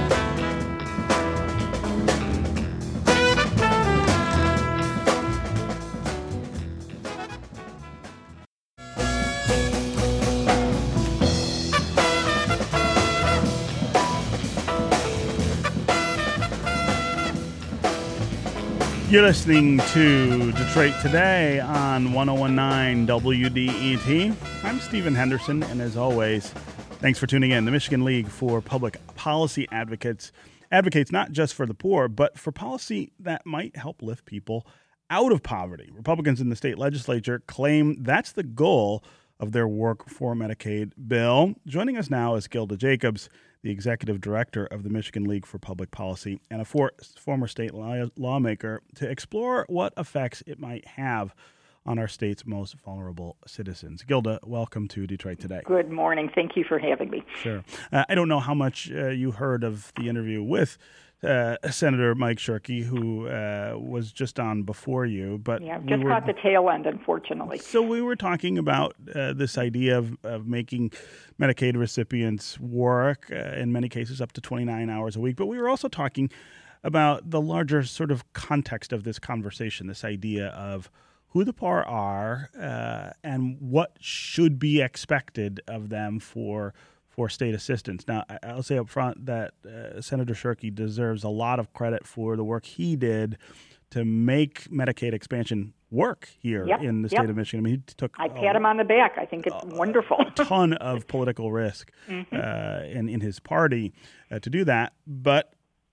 You're 19.12 19.20
listening 19.20 19.76
to 19.76 20.52
Detroit 20.52 20.94
Today 21.02 21.60
on 21.60 22.14
1019 22.14 23.06
WDET. 23.06 24.34
I'm 24.64 24.80
Stephen 24.80 25.14
Henderson, 25.14 25.62
and 25.64 25.82
as 25.82 25.98
always, 25.98 26.48
thanks 26.92 27.18
for 27.18 27.26
tuning 27.26 27.50
in. 27.50 27.66
The 27.66 27.70
Michigan 27.70 28.06
League 28.06 28.28
for 28.28 28.62
Public 28.62 28.98
Policy 29.14 29.68
Advocates 29.70 30.32
advocates 30.70 31.12
not 31.12 31.30
just 31.30 31.52
for 31.52 31.66
the 31.66 31.74
poor, 31.74 32.08
but 32.08 32.38
for 32.38 32.52
policy 32.52 33.12
that 33.20 33.44
might 33.44 33.76
help 33.76 34.00
lift 34.00 34.24
people 34.24 34.66
out 35.10 35.30
of 35.30 35.42
poverty. 35.42 35.90
Republicans 35.92 36.40
in 36.40 36.48
the 36.48 36.56
state 36.56 36.78
legislature 36.78 37.42
claim 37.46 38.02
that's 38.02 38.32
the 38.32 38.42
goal 38.42 39.04
of 39.38 39.52
their 39.52 39.68
work 39.68 40.08
for 40.08 40.34
Medicaid 40.34 40.92
bill. 41.06 41.54
Joining 41.66 41.98
us 41.98 42.08
now 42.08 42.34
is 42.34 42.48
Gilda 42.48 42.78
Jacobs, 42.78 43.28
the 43.62 43.70
executive 43.70 44.20
director 44.20 44.66
of 44.66 44.82
the 44.82 44.90
Michigan 44.90 45.24
League 45.24 45.46
for 45.46 45.58
Public 45.58 45.90
Policy 45.90 46.40
and 46.50 46.60
a 46.60 46.64
for, 46.64 46.92
former 47.18 47.46
state 47.46 47.72
law, 47.72 48.06
lawmaker, 48.16 48.82
to 48.96 49.08
explore 49.08 49.64
what 49.68 49.92
effects 49.96 50.42
it 50.46 50.58
might 50.58 50.86
have 50.86 51.34
on 51.84 51.98
our 51.98 52.08
state's 52.08 52.46
most 52.46 52.76
vulnerable 52.84 53.36
citizens. 53.46 54.02
Gilda, 54.02 54.38
welcome 54.44 54.86
to 54.88 55.06
Detroit 55.06 55.40
Today. 55.40 55.62
Good 55.64 55.90
morning. 55.90 56.30
Thank 56.32 56.56
you 56.56 56.64
for 56.64 56.78
having 56.78 57.10
me. 57.10 57.24
Sure. 57.40 57.64
Uh, 57.92 58.04
I 58.08 58.14
don't 58.14 58.28
know 58.28 58.40
how 58.40 58.54
much 58.54 58.90
uh, 58.92 59.08
you 59.08 59.32
heard 59.32 59.64
of 59.64 59.92
the 59.96 60.08
interview 60.08 60.42
with 60.42 60.78
uh, 61.22 61.56
Senator 61.70 62.14
Mike 62.14 62.38
Shirkey, 62.38 62.82
who 62.82 63.28
uh, 63.28 63.74
was 63.78 64.12
just 64.12 64.40
on 64.40 64.62
before 64.62 65.06
you, 65.06 65.38
but 65.38 65.62
yeah, 65.62 65.78
just 65.78 65.98
we 65.98 66.04
were, 66.04 66.10
caught 66.10 66.26
the 66.26 66.34
tail 66.34 66.68
end, 66.68 66.86
unfortunately. 66.86 67.58
So 67.58 67.80
we 67.80 68.02
were 68.02 68.16
talking 68.16 68.58
about 68.58 68.96
uh, 69.14 69.32
this 69.32 69.56
idea 69.56 69.98
of, 69.98 70.16
of 70.24 70.46
making 70.46 70.92
Medicaid 71.40 71.76
recipients 71.76 72.58
work 72.58 73.30
uh, 73.30 73.56
in 73.56 73.72
many 73.72 73.88
cases 73.88 74.20
up 74.20 74.32
to 74.32 74.40
29 74.40 74.90
hours 74.90 75.16
a 75.16 75.20
week, 75.20 75.36
but 75.36 75.46
we 75.46 75.58
were 75.58 75.68
also 75.68 75.88
talking 75.88 76.30
about 76.84 77.30
the 77.30 77.40
larger 77.40 77.84
sort 77.84 78.10
of 78.10 78.32
context 78.32 78.92
of 78.92 79.04
this 79.04 79.18
conversation, 79.18 79.86
this 79.86 80.04
idea 80.04 80.48
of 80.48 80.90
who 81.28 81.44
the 81.44 81.52
poor 81.52 81.80
are 81.80 82.50
uh, 82.58 83.10
and 83.22 83.56
what 83.60 83.96
should 84.00 84.58
be 84.58 84.82
expected 84.82 85.60
of 85.68 85.88
them 85.88 86.18
for 86.18 86.74
for 87.12 87.28
state 87.28 87.54
assistance. 87.54 88.08
Now, 88.08 88.24
I'll 88.42 88.62
say 88.62 88.78
up 88.78 88.88
front 88.88 89.26
that 89.26 89.52
uh, 89.66 90.00
Senator 90.00 90.32
Shirkey 90.32 90.74
deserves 90.74 91.22
a 91.22 91.28
lot 91.28 91.60
of 91.60 91.72
credit 91.74 92.06
for 92.06 92.36
the 92.36 92.44
work 92.44 92.64
he 92.64 92.96
did 92.96 93.36
to 93.90 94.04
make 94.04 94.64
Medicaid 94.70 95.12
expansion 95.12 95.74
work 95.90 96.30
here 96.40 96.66
yep, 96.66 96.80
in 96.80 97.02
the 97.02 97.10
state 97.10 97.20
yep. 97.20 97.28
of 97.28 97.36
Michigan. 97.36 97.60
I 97.60 97.68
mean, 97.68 97.84
he 97.86 97.94
took 97.94 98.14
I 98.18 98.28
pat 98.28 98.56
him 98.56 98.64
on 98.64 98.78
the 98.78 98.84
back. 98.84 99.18
I 99.18 99.26
think 99.26 99.46
it's 99.46 99.64
wonderful. 99.64 100.16
a 100.18 100.30
ton 100.30 100.72
of 100.72 101.06
political 101.08 101.52
risk 101.52 101.92
mm-hmm. 102.08 102.34
uh, 102.34 102.86
in 102.86 103.10
in 103.10 103.20
his 103.20 103.38
party 103.38 103.92
uh, 104.30 104.38
to 104.38 104.48
do 104.48 104.64
that, 104.64 104.94
but 105.06 105.52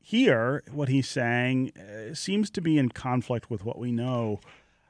here, 0.09 0.63
what 0.71 0.89
he's 0.89 1.07
saying 1.07 1.71
uh, 1.77 2.15
seems 2.15 2.49
to 2.51 2.61
be 2.61 2.79
in 2.79 2.89
conflict 2.89 3.51
with 3.51 3.63
what 3.63 3.77
we 3.77 3.91
know 3.91 4.39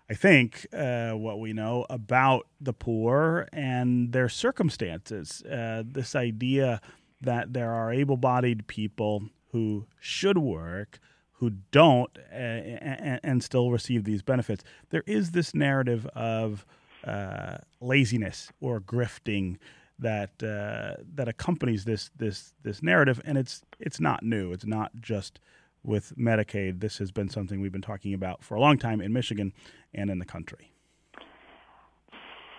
I 0.09 0.15
think, 0.15 0.65
uh, 0.73 1.11
what 1.11 1.39
we 1.39 1.53
know 1.53 1.85
about 1.89 2.47
the 2.59 2.73
poor 2.73 3.47
and 3.53 4.11
their 4.11 4.27
circumstances. 4.27 5.43
Uh, 5.43 5.83
this 5.85 6.15
idea 6.15 6.81
that 7.21 7.53
there 7.53 7.71
are 7.71 7.93
able 7.93 8.17
bodied 8.17 8.65
people 8.65 9.25
who 9.51 9.85
should 9.99 10.37
work, 10.39 10.99
who 11.33 11.51
don't, 11.71 12.09
uh, 12.31 12.35
and, 12.35 13.19
and, 13.23 13.43
still 13.43 13.71
receive 13.71 14.03
these 14.03 14.23
benefits. 14.23 14.63
There 14.89 15.03
is 15.05 15.31
this 15.31 15.53
narrative 15.53 16.05
of 16.07 16.65
uh, 17.03 17.57
laziness 17.79 18.51
or 18.59 18.81
grifting 18.81 19.57
that 19.99 20.41
uh, 20.41 21.01
that 21.15 21.27
accompanies 21.27 21.85
this 21.85 22.09
this 22.15 22.53
this 22.63 22.81
narrative, 22.81 23.21
and 23.25 23.37
it's 23.37 23.61
it's 23.79 23.99
not 23.99 24.23
new. 24.23 24.53
It's 24.53 24.65
not 24.65 24.91
just 25.01 25.39
with 25.83 26.15
Medicaid. 26.17 26.79
This 26.79 26.97
has 26.97 27.11
been 27.11 27.29
something 27.29 27.61
we've 27.61 27.71
been 27.71 27.81
talking 27.81 28.13
about 28.13 28.43
for 28.43 28.55
a 28.55 28.59
long 28.59 28.77
time 28.77 29.01
in 29.01 29.13
Michigan 29.13 29.53
and 29.93 30.09
in 30.09 30.19
the 30.19 30.25
country. 30.25 30.71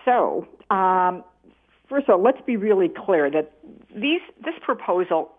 So, 0.05 0.47
um, 0.69 1.23
first 1.87 2.09
of 2.09 2.15
all, 2.15 2.23
let's 2.23 2.41
be 2.45 2.57
really 2.57 2.89
clear 2.89 3.29
that 3.29 3.53
these 3.93 4.21
this 4.43 4.55
proposal 4.61 5.31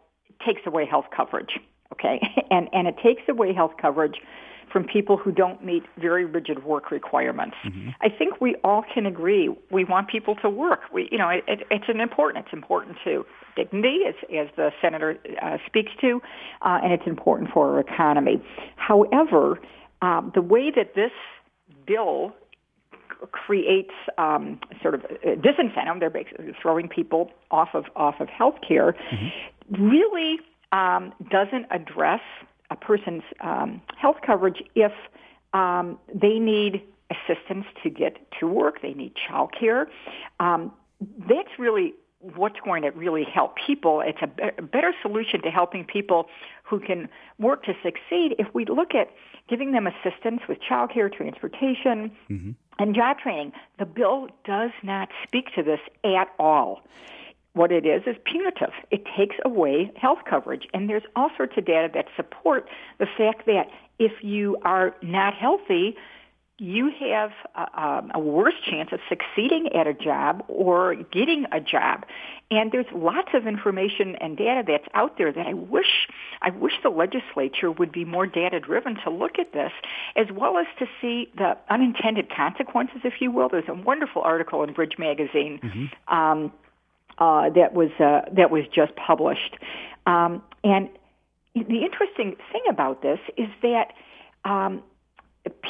takes 0.47 0.63
away 0.67 0.87
health 0.87 1.07
coverage, 1.15 1.59
okay, 1.93 2.21
and 2.51 2.69
and 2.73 2.87
it 2.87 2.97
takes 3.03 3.23
away 3.29 3.53
health 3.53 3.73
coverage 3.81 4.17
from 4.73 4.85
people 4.85 5.17
who 5.17 5.31
don't 5.33 5.65
meet 5.65 5.83
very 6.01 6.25
rigid 6.25 6.65
work 6.65 6.91
requirements. 6.91 7.57
Mm-hmm. 7.65 7.91
I 8.01 8.09
think 8.09 8.41
we 8.41 8.57
all 8.65 8.85
can 8.93 9.07
agree 9.07 9.55
we 9.71 9.85
want 9.85 10.09
people 10.09 10.35
to 10.37 10.49
work. 10.49 10.81
We, 10.93 11.09
you 11.13 11.19
know, 11.19 11.29
it, 11.29 11.45
it, 11.47 11.61
it's 11.71 11.85
an 11.89 12.01
important. 12.01 12.47
It's 12.47 12.53
important 12.53 12.97
to 13.05 13.25
dignity, 13.55 14.01
as, 14.09 14.15
as 14.35 14.49
the 14.57 14.71
senator 14.81 15.19
uh, 15.43 15.59
speaks 15.67 15.93
to, 16.01 16.21
uh, 16.63 16.81
and 16.83 16.93
it's 16.93 17.07
important 17.07 17.51
for 17.53 17.75
our 17.75 17.81
economy. 17.81 18.43
However, 18.77 19.61
um, 20.01 20.33
the 20.35 20.43
way 20.43 20.71
that 20.75 20.95
this 20.95 21.13
bill 21.87 22.33
creates 23.31 23.93
um, 24.19 24.59
sort 24.83 24.95
of 24.95 25.03
a 25.05 25.37
disincentive. 25.37 26.01
They're 26.01 26.11
basically 26.11 26.53
throwing 26.61 26.89
people 26.89 27.31
off 27.51 27.69
of 27.75 27.85
off 27.95 28.17
of 28.21 28.29
health 28.29 28.57
care. 28.67 28.97
Mm-hmm. 29.13 29.91
Really 29.91 30.39
um, 30.73 31.13
doesn't 31.31 31.67
address 31.71 32.21
a 32.73 32.77
person's 32.77 33.23
um, 33.41 33.81
health 33.97 34.17
coverage 34.27 34.63
if 34.75 34.93
um, 35.53 35.99
they 36.13 36.39
need 36.39 36.83
assistance 37.11 37.67
to 37.83 37.91
get 37.91 38.17
to 38.41 38.47
work. 38.47 38.81
They 38.81 38.95
need 38.95 39.13
child 39.15 39.51
care. 39.59 39.89
Um, 40.41 40.73
that's 41.29 41.59
really 41.59 41.95
what's 42.37 42.59
going 42.65 42.83
to 42.83 42.91
really 42.91 43.25
help 43.25 43.57
people. 43.67 44.01
It's 44.01 44.19
a, 44.23 44.27
be- 44.27 44.51
a 44.57 44.63
better 44.63 44.95
solution 45.03 45.43
to 45.43 45.51
helping 45.51 45.85
people 45.85 46.27
who 46.63 46.81
can 46.81 47.09
work 47.39 47.65
to 47.65 47.75
succeed 47.83 48.37
if 48.39 48.47
we 48.55 48.65
look 48.65 48.95
at 48.95 49.11
giving 49.49 49.73
them 49.73 49.87
assistance 49.87 50.41
with 50.49 50.59
childcare, 50.61 51.13
transportation, 51.13 52.13
mm-hmm. 52.31 52.51
and 52.79 52.95
job 52.95 53.19
training. 53.19 53.53
The 53.79 53.87
bill 53.87 54.29
does 54.45 54.71
not 54.83 55.09
speak 55.27 55.53
to 55.57 55.63
this 55.63 55.81
at 56.05 56.29
all. 56.39 56.83
What 57.55 57.71
it 57.71 57.85
is 57.85 58.03
is 58.07 58.17
punitive. 58.25 58.73
It 58.91 59.05
takes 59.17 59.37
away 59.45 59.93
health 59.97 60.21
coverage. 60.29 60.67
And 60.73 60.89
there's 60.89 61.03
all 61.15 61.31
sorts 61.37 61.55
of 61.59 61.67
data 61.67 61.91
that 61.95 62.07
support 62.17 62.69
the 62.99 63.07
fact 63.19 63.47
that 63.47 63.69
if 63.99 64.13
you 64.23 64.57
are 64.63 64.95
not 65.03 65.35
healthy, 65.35 65.97
you 66.59 66.93
have 67.01 67.33
a, 67.57 67.83
um, 67.83 68.13
a, 68.15 68.21
worse 68.21 68.55
chance 68.65 68.91
of 68.93 69.01
succeeding 69.09 69.69
at 69.75 69.87
a 69.87 69.95
job 69.95 70.45
or 70.49 70.95
getting 70.95 71.45
a 71.51 71.61
job. 71.61 72.05
And 72.53 72.71
there's 72.71 72.87
lots 72.95 73.31
of 73.35 73.47
information 73.47 74.15
and 74.17 74.37
data 74.37 74.63
that's 74.67 74.87
out 74.95 75.19
there 75.19 75.33
that 75.33 75.47
I 75.47 75.55
wish 75.55 76.09
I 76.41 76.51
wish 76.51 76.75
the 76.83 76.91
legislature 76.91 77.73
would 77.73 77.91
be 77.91 78.05
more 78.05 78.27
data 78.27 78.61
driven 78.61 78.97
to 79.03 79.11
look 79.11 79.39
at 79.39 79.53
this, 79.53 79.73
as 80.15 80.27
well 80.33 80.57
as 80.59 80.67
to 80.79 80.87
see 81.01 81.33
the 81.37 81.57
unintended 81.69 82.31
consequences, 82.31 83.01
if 83.03 83.15
you 83.21 83.33
will. 83.33 83.49
There's 83.49 83.69
a 83.69 83.75
wonderful 83.75 84.23
article 84.23 84.63
in 84.63 84.73
Bridge 84.73 84.99
Magazine. 84.99 85.59
Mm-hmm. 85.63 86.15
Um, 86.15 86.53
uh, 87.23 87.51
that 87.51 87.73
was 87.73 87.91
uh, 88.01 88.23
that 88.33 88.51
was 88.51 88.65
just 88.75 88.95
published, 88.97 89.57
um, 90.07 90.43
and 90.65 90.89
the 91.55 91.85
interesting 91.85 92.37
thing 92.51 92.63
about 92.69 93.03
this 93.03 93.21
is 93.37 93.49
that 93.63 93.93
um, 94.45 94.83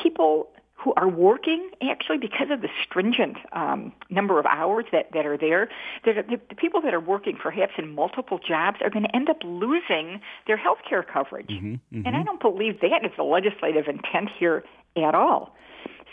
people 0.02 0.48
who 0.74 0.92
are 0.96 1.08
working 1.08 1.70
actually 1.82 2.18
because 2.18 2.48
of 2.50 2.60
the 2.60 2.68
stringent 2.84 3.36
um, 3.52 3.92
number 4.10 4.40
of 4.40 4.46
hours 4.46 4.84
that, 4.90 5.12
that 5.12 5.24
are 5.26 5.36
there, 5.36 5.68
the, 6.04 6.24
the 6.48 6.54
people 6.56 6.80
that 6.80 6.92
are 6.92 7.00
working 7.00 7.36
perhaps 7.40 7.72
in 7.78 7.94
multiple 7.94 8.38
jobs 8.38 8.78
are 8.82 8.90
going 8.90 9.04
to 9.04 9.14
end 9.14 9.28
up 9.28 9.38
losing 9.44 10.20
their 10.46 10.56
health 10.56 10.78
care 10.88 11.02
coverage. 11.02 11.48
Mm-hmm, 11.48 11.74
mm-hmm. 11.74 12.06
And 12.06 12.16
I 12.16 12.22
don't 12.24 12.40
believe 12.40 12.80
that 12.80 13.04
is 13.04 13.12
the 13.16 13.22
legislative 13.22 13.86
intent 13.86 14.30
here 14.36 14.64
at 14.96 15.14
all. 15.14 15.54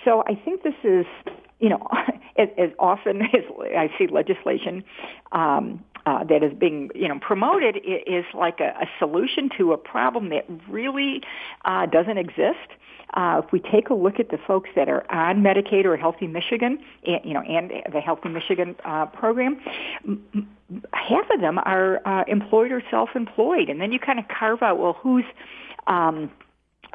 So 0.06 0.24
I 0.28 0.36
think 0.36 0.64
this 0.64 0.76
is, 0.84 1.06
you 1.60 1.70
know, 1.70 1.88
as, 2.40 2.50
as 2.58 2.70
often 2.80 3.22
as 3.34 3.44
I 3.76 3.90
see 3.98 4.08
legislation 4.08 4.84
um, 5.32 5.84
uh, 6.06 6.24
that 6.24 6.44
is 6.44 6.54
being, 6.58 6.90
you 6.96 7.08
know, 7.08 7.20
promoted 7.20 7.78
is 7.86 8.26
like 8.34 8.60
a, 8.60 8.74
a 8.82 8.88
solution 8.98 9.50
to 9.58 9.74
a 9.74 9.78
problem 9.78 10.30
that 10.30 10.46
really 10.70 11.22
uh, 11.66 11.86
doesn't 11.86 12.18
exist. 12.18 12.70
Uh, 13.16 13.42
if 13.44 13.52
we 13.52 13.60
take 13.60 13.90
a 13.90 13.94
look 13.94 14.20
at 14.20 14.30
the 14.30 14.38
folks 14.38 14.70
that 14.76 14.88
are 14.88 15.10
on 15.12 15.42
Medicaid 15.42 15.86
or 15.86 15.98
Healthy 15.98 16.28
Michigan, 16.28 16.78
and, 17.06 17.20
you 17.24 17.34
know, 17.34 17.42
and 17.42 17.72
the 17.92 18.00
Healthy 18.00 18.30
Michigan 18.30 18.76
uh, 18.86 19.08
program, 19.08 19.60
half 20.94 21.30
of 21.32 21.42
them 21.42 21.58
are 21.60 22.08
uh, 22.08 22.24
employed 22.28 22.72
or 22.72 22.84
self-employed, 22.92 23.68
and 23.68 23.82
then 23.82 23.92
you 23.92 24.00
kind 24.00 24.20
of 24.20 24.26
carve 24.28 24.62
out, 24.62 24.78
well, 24.78 24.94
who's 24.94 25.26
um, 25.88 26.32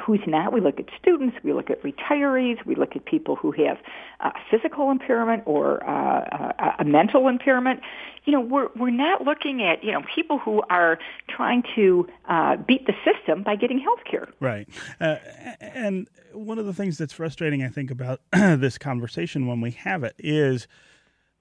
who's 0.01 0.21
not. 0.27 0.53
We 0.53 0.61
look 0.61 0.79
at 0.79 0.87
students, 1.01 1.37
we 1.43 1.53
look 1.53 1.71
at 1.71 1.83
retirees, 1.83 2.65
we 2.67 2.75
look 2.75 2.97
at 2.97 3.05
people 3.05 3.37
who 3.37 3.53
have 3.53 3.79
uh, 4.21 4.31
physical 4.51 4.91
impairment 4.91 5.43
or 5.47 5.83
uh, 5.85 6.55
a, 6.59 6.65
uh, 6.65 6.73
a 6.81 6.85
mental 6.85 7.29
impairment. 7.29 7.81
You 8.25 8.33
know, 8.33 8.41
we're 8.41 8.69
we're 8.77 8.91
not 8.91 9.23
looking 9.25 9.63
at 9.63 9.85
you 9.85 9.93
know 9.93 10.03
people 10.15 10.39
who 10.39 10.63
are 10.71 10.99
trying 11.29 11.63
to 11.75 12.09
uh, 12.29 12.57
beat 12.57 12.87
the 12.87 12.95
system 13.05 13.43
by 13.43 13.57
getting 13.57 13.79
health 13.79 14.01
care. 14.11 14.29
Right, 14.41 14.69
uh, 15.01 15.17
and 15.61 16.09
one 16.33 16.59
of 16.59 16.67
the 16.67 16.73
things 16.73 16.99
that's 16.99 17.13
frustrating, 17.13 17.63
I 17.63 17.69
think, 17.69 17.91
about 17.91 18.21
this 18.33 18.79
conversation 18.79 19.47
when 19.47 19.61
we 19.61 19.73
have 19.73 20.03
it 20.05 20.15
is 20.19 20.67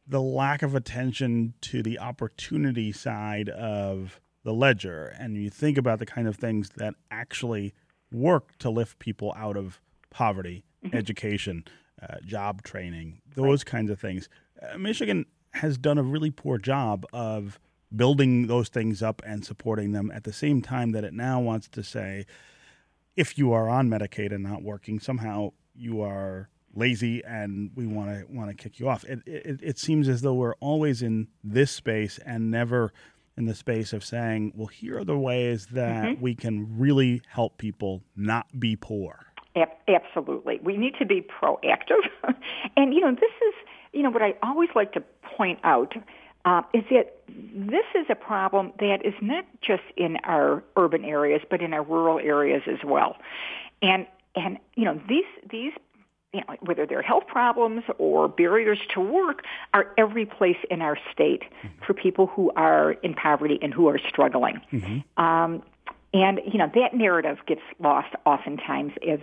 the 0.05 0.21
lack 0.21 0.61
of 0.61 0.75
attention 0.75 1.53
to 1.61 1.81
the 1.81 1.97
opportunity 1.97 2.91
side 2.91 3.49
of 3.49 4.19
the 4.43 4.53
ledger 4.53 5.15
and 5.17 5.37
you 5.37 5.49
think 5.49 5.77
about 5.77 5.99
the 5.99 6.05
kind 6.05 6.27
of 6.27 6.35
things 6.35 6.71
that 6.75 6.93
actually 7.09 7.73
work 8.13 8.57
to 8.59 8.69
lift 8.69 8.99
people 8.99 9.33
out 9.37 9.57
of 9.57 9.79
poverty, 10.09 10.63
mm-hmm. 10.83 10.95
education, 10.95 11.65
uh, 12.01 12.17
job 12.25 12.63
training, 12.63 13.21
those 13.35 13.61
right. 13.61 13.65
kinds 13.65 13.89
of 13.89 13.99
things. 13.99 14.29
Uh, 14.61 14.77
Michigan 14.77 15.25
has 15.51 15.77
done 15.77 15.97
a 15.97 16.03
really 16.03 16.31
poor 16.31 16.57
job 16.57 17.05
of 17.13 17.59
building 17.95 18.47
those 18.47 18.69
things 18.69 19.03
up 19.03 19.21
and 19.25 19.45
supporting 19.45 19.91
them 19.91 20.11
at 20.13 20.23
the 20.23 20.33
same 20.33 20.61
time 20.61 20.91
that 20.91 21.03
it 21.03 21.13
now 21.13 21.39
wants 21.39 21.67
to 21.67 21.83
say 21.83 22.25
if 23.15 23.37
you 23.37 23.53
are 23.53 23.69
on 23.69 23.89
Medicaid 23.89 24.33
and 24.33 24.43
not 24.43 24.63
working, 24.63 24.99
somehow 24.99 25.51
you 25.75 26.01
are 26.01 26.49
lazy 26.75 27.23
and 27.23 27.69
we 27.75 27.85
want 27.85 28.09
to 28.09 28.25
want 28.35 28.49
to 28.49 28.55
kick 28.55 28.79
you 28.79 28.89
off. 28.89 29.03
It, 29.03 29.21
it 29.25 29.59
it 29.61 29.77
seems 29.77 30.07
as 30.07 30.21
though 30.21 30.33
we're 30.33 30.55
always 30.55 31.01
in 31.01 31.27
this 31.43 31.71
space 31.71 32.19
and 32.25 32.49
never 32.49 32.91
in 33.37 33.45
the 33.45 33.55
space 33.55 33.93
of 33.93 34.03
saying, 34.03 34.53
well, 34.55 34.67
here 34.67 34.99
are 34.99 35.03
the 35.03 35.17
ways 35.17 35.67
that 35.67 36.05
mm-hmm. 36.05 36.21
we 36.21 36.35
can 36.35 36.77
really 36.77 37.21
help 37.27 37.57
people 37.57 38.03
not 38.15 38.59
be 38.59 38.75
poor. 38.75 39.27
Absolutely. 39.87 40.59
We 40.63 40.77
need 40.77 40.95
to 40.99 41.05
be 41.05 41.21
proactive. 41.21 42.07
and, 42.77 42.93
you 42.93 43.01
know, 43.01 43.11
this 43.11 43.31
is, 43.47 43.53
you 43.91 44.01
know, 44.01 44.09
what 44.09 44.21
I 44.21 44.33
always 44.41 44.69
like 44.75 44.93
to 44.93 45.03
point 45.37 45.59
out 45.63 45.93
uh, 46.45 46.61
is 46.73 46.83
that 46.89 47.17
this 47.27 47.85
is 47.95 48.05
a 48.09 48.15
problem 48.15 48.73
that 48.79 49.05
is 49.05 49.13
not 49.21 49.45
just 49.61 49.83
in 49.97 50.17
our 50.23 50.63
urban 50.77 51.05
areas, 51.05 51.41
but 51.49 51.61
in 51.61 51.73
our 51.73 51.83
rural 51.83 52.19
areas 52.19 52.63
as 52.67 52.79
well. 52.85 53.17
And, 53.81 54.07
and 54.35 54.57
you 54.75 54.85
know, 54.85 54.99
these, 55.07 55.25
these 55.49 55.73
you 56.33 56.41
know, 56.41 56.55
whether 56.61 56.85
they're 56.85 57.01
health 57.01 57.27
problems 57.27 57.83
or 57.97 58.27
barriers 58.27 58.79
to 58.93 58.99
work, 58.99 59.43
are 59.73 59.93
every 59.97 60.25
place 60.25 60.57
in 60.69 60.81
our 60.81 60.97
state 61.11 61.43
mm-hmm. 61.43 61.85
for 61.85 61.93
people 61.93 62.27
who 62.27 62.51
are 62.55 62.93
in 63.03 63.13
poverty 63.13 63.59
and 63.61 63.73
who 63.73 63.87
are 63.87 63.99
struggling. 64.09 64.59
Mm-hmm. 64.71 65.23
Um, 65.23 65.63
and 66.13 66.41
you 66.45 66.59
know 66.59 66.69
that 66.75 66.93
narrative 66.93 67.37
gets 67.47 67.61
lost 67.79 68.13
oftentimes 68.25 68.93
as 69.07 69.19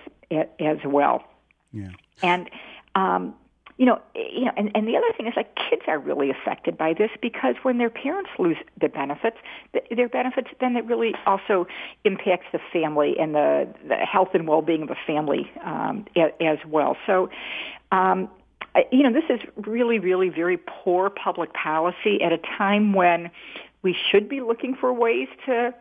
as 0.59 0.79
well. 0.85 1.25
Yeah. 1.73 1.91
And 2.23 2.51
um, 2.95 3.35
you 3.81 3.87
know, 3.87 3.99
you 4.15 4.45
know, 4.45 4.53
and, 4.59 4.71
and 4.75 4.87
the 4.87 4.95
other 4.95 5.07
thing 5.17 5.27
is 5.27 5.33
like 5.37 5.57
kids 5.57 5.81
are 5.89 5.99
really 5.99 6.29
affected 6.29 6.77
by 6.77 6.93
this 6.93 7.09
because 7.23 7.55
when 7.63 7.79
their 7.79 7.89
parents 7.89 8.29
lose 8.39 8.59
the 8.79 8.89
benefits, 8.89 9.39
their 9.91 10.07
benefits, 10.07 10.49
then 10.61 10.77
it 10.77 10.85
really 10.85 11.15
also 11.25 11.67
impacts 12.05 12.45
the 12.53 12.59
family 12.75 13.15
and 13.19 13.35
the, 13.35 13.67
the 13.89 13.95
health 13.95 14.29
and 14.35 14.47
well-being 14.47 14.83
of 14.83 14.89
the 14.89 14.97
family 15.07 15.51
um, 15.65 16.05
as 16.43 16.59
well. 16.69 16.95
So, 17.07 17.31
um, 17.91 18.29
you 18.93 19.03
know, 19.03 19.15
this 19.15 19.25
is 19.31 19.41
really, 19.57 19.99
really 19.99 20.29
very 20.29 20.59
poor 20.59 21.09
public 21.09 21.55
policy 21.55 22.21
at 22.23 22.35
a 22.35 22.39
time 22.59 22.93
when 22.93 23.31
we 23.81 23.97
should 24.11 24.29
be 24.29 24.43
looking 24.43 24.77
for 24.79 24.93
ways 24.93 25.29
to 25.47 25.75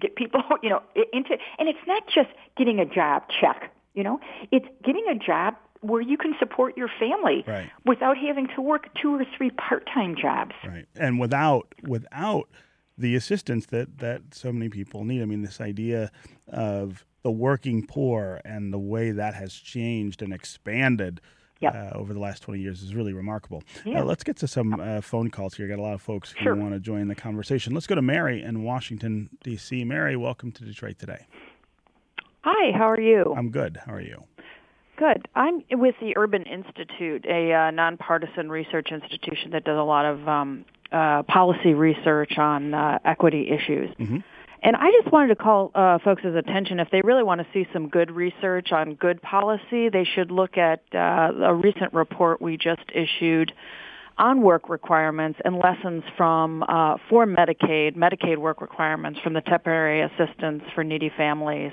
get 0.00 0.14
people, 0.14 0.40
you 0.62 0.70
know, 0.70 0.82
into, 1.12 1.36
and 1.58 1.68
it's 1.68 1.84
not 1.84 2.04
just 2.06 2.28
getting 2.56 2.78
a 2.78 2.86
job 2.86 3.24
check, 3.40 3.72
you 3.94 4.04
know, 4.04 4.20
it's 4.52 4.68
getting 4.84 5.06
a 5.10 5.16
job 5.16 5.56
where 5.80 6.00
you 6.00 6.16
can 6.16 6.34
support 6.38 6.76
your 6.76 6.90
family 6.98 7.44
right. 7.46 7.70
without 7.84 8.16
having 8.16 8.48
to 8.56 8.60
work 8.60 8.88
two 9.00 9.14
or 9.14 9.24
three 9.36 9.50
part-time 9.50 10.16
jobs. 10.20 10.54
Right. 10.66 10.86
And 10.96 11.18
without 11.18 11.74
without 11.82 12.48
the 12.98 13.14
assistance 13.14 13.66
that 13.66 13.98
that 13.98 14.22
so 14.32 14.52
many 14.52 14.68
people 14.68 15.04
need. 15.04 15.22
I 15.22 15.24
mean 15.24 15.42
this 15.42 15.60
idea 15.60 16.10
of 16.48 17.04
the 17.22 17.30
working 17.30 17.86
poor 17.86 18.40
and 18.44 18.72
the 18.72 18.78
way 18.78 19.12
that 19.12 19.34
has 19.34 19.54
changed 19.54 20.22
and 20.22 20.32
expanded 20.32 21.20
Yep. 21.60 21.74
Uh, 21.74 21.98
over 21.98 22.14
the 22.14 22.20
last 22.20 22.44
20 22.44 22.60
years 22.60 22.82
is 22.82 22.94
really 22.94 23.12
remarkable. 23.12 23.64
Yeah. 23.84 24.02
Uh, 24.02 24.04
let's 24.04 24.22
get 24.22 24.36
to 24.36 24.46
some 24.46 24.78
uh, 24.78 25.00
phone 25.00 25.28
calls 25.28 25.54
here. 25.54 25.66
Got 25.66 25.80
a 25.80 25.82
lot 25.82 25.94
of 25.94 26.00
folks 26.00 26.30
who 26.30 26.44
sure. 26.44 26.54
want 26.54 26.72
to 26.74 26.78
join 26.78 27.08
the 27.08 27.16
conversation. 27.16 27.74
Let's 27.74 27.88
go 27.88 27.96
to 27.96 28.00
Mary 28.00 28.44
in 28.44 28.62
Washington, 28.62 29.28
D.C. 29.42 29.82
Mary, 29.82 30.14
welcome 30.14 30.52
to 30.52 30.64
Detroit 30.64 31.00
today. 31.00 31.26
Hi, 32.42 32.70
how 32.78 32.88
are 32.88 33.00
you? 33.00 33.34
I'm 33.36 33.50
good. 33.50 33.80
How 33.84 33.92
are 33.92 34.00
you? 34.00 34.22
Good. 34.98 35.28
I'm 35.36 35.62
with 35.70 35.94
the 36.00 36.16
Urban 36.16 36.42
Institute, 36.42 37.24
a 37.28 37.52
uh, 37.52 37.70
nonpartisan 37.70 38.50
research 38.50 38.88
institution 38.90 39.52
that 39.52 39.62
does 39.62 39.78
a 39.78 39.82
lot 39.82 40.04
of 40.04 40.28
um, 40.28 40.64
uh, 40.90 41.22
policy 41.22 41.72
research 41.72 42.36
on 42.36 42.74
uh, 42.74 42.98
equity 43.04 43.48
issues. 43.48 43.90
Mm-hmm. 43.96 44.18
And 44.60 44.74
I 44.74 44.90
just 45.00 45.12
wanted 45.12 45.28
to 45.28 45.36
call 45.36 45.70
uh, 45.72 46.00
folks' 46.02 46.24
attention 46.24 46.80
if 46.80 46.90
they 46.90 47.00
really 47.02 47.22
want 47.22 47.40
to 47.40 47.46
see 47.52 47.68
some 47.72 47.88
good 47.88 48.10
research 48.10 48.72
on 48.72 48.94
good 48.94 49.22
policy, 49.22 49.88
they 49.88 50.02
should 50.02 50.32
look 50.32 50.58
at 50.58 50.82
uh, 50.92 51.30
a 51.44 51.54
recent 51.54 51.94
report 51.94 52.42
we 52.42 52.56
just 52.56 52.82
issued 52.92 53.52
on 54.16 54.42
work 54.42 54.68
requirements 54.68 55.38
and 55.44 55.58
lessons 55.58 56.02
from 56.16 56.64
uh, 56.64 56.96
for 57.08 57.24
Medicaid, 57.24 57.96
Medicaid 57.96 58.38
work 58.38 58.60
requirements 58.60 59.20
from 59.20 59.32
the 59.32 59.42
temporary 59.42 60.02
assistance 60.02 60.64
for 60.74 60.82
needy 60.82 61.12
families 61.16 61.70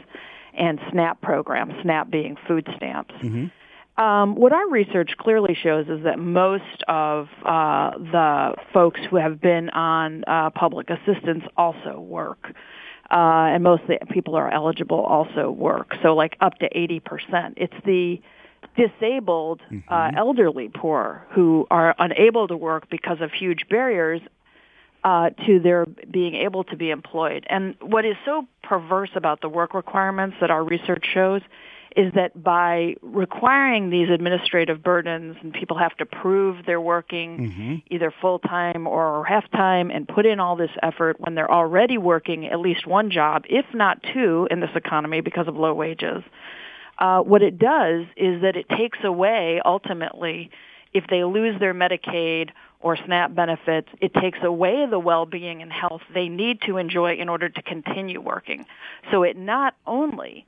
and 0.58 0.80
SNAP 0.92 1.22
programs, 1.22 1.74
SNAP 1.82 2.10
being 2.10 2.38
food 2.48 2.68
stamps. 2.78 3.14
Mm-hmm. 3.22 3.46
Um, 3.98 4.36
what 4.36 4.52
our 4.52 4.70
research 4.70 5.12
clearly 5.18 5.56
shows 5.62 5.88
is 5.88 6.04
that 6.04 6.20
most 6.20 6.84
of 6.88 7.28
uh, 7.46 7.92
the 7.98 8.56
folks 8.74 9.00
who 9.10 9.16
have 9.16 9.40
been 9.40 9.70
on 9.70 10.24
uh, 10.28 10.50
public 10.50 10.90
assistance 10.90 11.44
also 11.56 12.00
work. 12.00 12.54
Uh, 13.10 13.54
and 13.54 13.64
most 13.64 13.84
of 13.84 13.88
the 13.88 14.06
people 14.08 14.36
are 14.36 14.52
eligible 14.52 15.00
also 15.00 15.50
work. 15.50 15.94
So 16.02 16.16
like 16.16 16.36
up 16.42 16.58
to 16.60 16.70
80%. 16.70 17.54
It's 17.56 17.74
the 17.86 18.20
disabled, 18.76 19.62
mm-hmm. 19.72 19.94
uh, 19.94 20.12
elderly 20.18 20.70
poor 20.74 21.26
who 21.32 21.68
are 21.70 21.96
unable 21.98 22.48
to 22.48 22.58
work 22.58 22.90
because 22.90 23.18
of 23.22 23.32
huge 23.32 23.68
barriers 23.70 24.22
uh, 25.06 25.30
to 25.46 25.60
their 25.60 25.86
being 25.86 26.34
able 26.34 26.64
to 26.64 26.76
be 26.76 26.90
employed. 26.90 27.46
And 27.48 27.76
what 27.80 28.06
is 28.06 28.16
so 28.26 28.48
perverse 28.64 29.12
about 29.16 29.40
the 29.40 29.48
work 29.48 29.76
requirements 29.76 30.38
that 30.42 30.50
our 30.50 30.64
research 30.64 31.06
shows 31.14 31.42
is 31.96 32.12
that 32.16 32.44
by 32.44 32.96
requiring 33.04 33.92
these 33.92 34.10
administrative 34.10 34.84
burdens 34.84 35.38
and 35.42 35.54
people 35.54 35.78
have 35.78 35.96
to 35.98 36.08
prove 36.08 36.66
they're 36.66 36.82
working 36.82 37.38
mm-hmm. 37.38 37.76
either 37.94 38.12
full 38.20 38.40
time 38.40 38.88
or 38.88 39.24
half 39.26 39.50
time 39.52 39.92
and 39.92 40.08
put 40.08 40.26
in 40.26 40.40
all 40.40 40.56
this 40.56 40.72
effort 40.82 41.18
when 41.20 41.36
they're 41.36 41.52
already 41.52 42.00
working 42.00 42.48
at 42.48 42.60
least 42.60 42.88
one 42.88 43.12
job, 43.12 43.44
if 43.48 43.66
not 43.76 44.04
two, 44.12 44.48
in 44.50 44.60
this 44.60 44.72
economy 44.74 45.22
because 45.22 45.48
of 45.48 45.56
low 45.56 45.74
wages. 45.74 46.24
Uh, 46.98 47.20
what 47.20 47.44
it 47.44 47.60
does 47.60 48.06
is 48.18 48.42
that 48.42 48.56
it 48.56 48.68
takes 48.70 48.98
away 49.04 49.62
ultimately 49.64 50.50
if 50.94 51.06
they 51.10 51.24
lose 51.24 51.60
their 51.60 51.76
Medicaid 51.76 52.50
or 52.86 52.96
SNAP 52.96 53.34
benefits, 53.34 53.88
it 54.00 54.14
takes 54.14 54.38
away 54.44 54.86
the 54.88 55.00
well-being 55.00 55.64
and 55.64 55.74
health 55.74 56.04
they 56.14 56.30
need 56.30 56.62
to 56.62 56.78
enjoy 56.78 57.16
in 57.16 57.30
order 57.30 57.50
to 57.50 57.62
continue 57.64 58.22
working. 58.22 58.64
So 59.10 59.24
it 59.24 59.36
not 59.36 59.74
only 59.88 60.46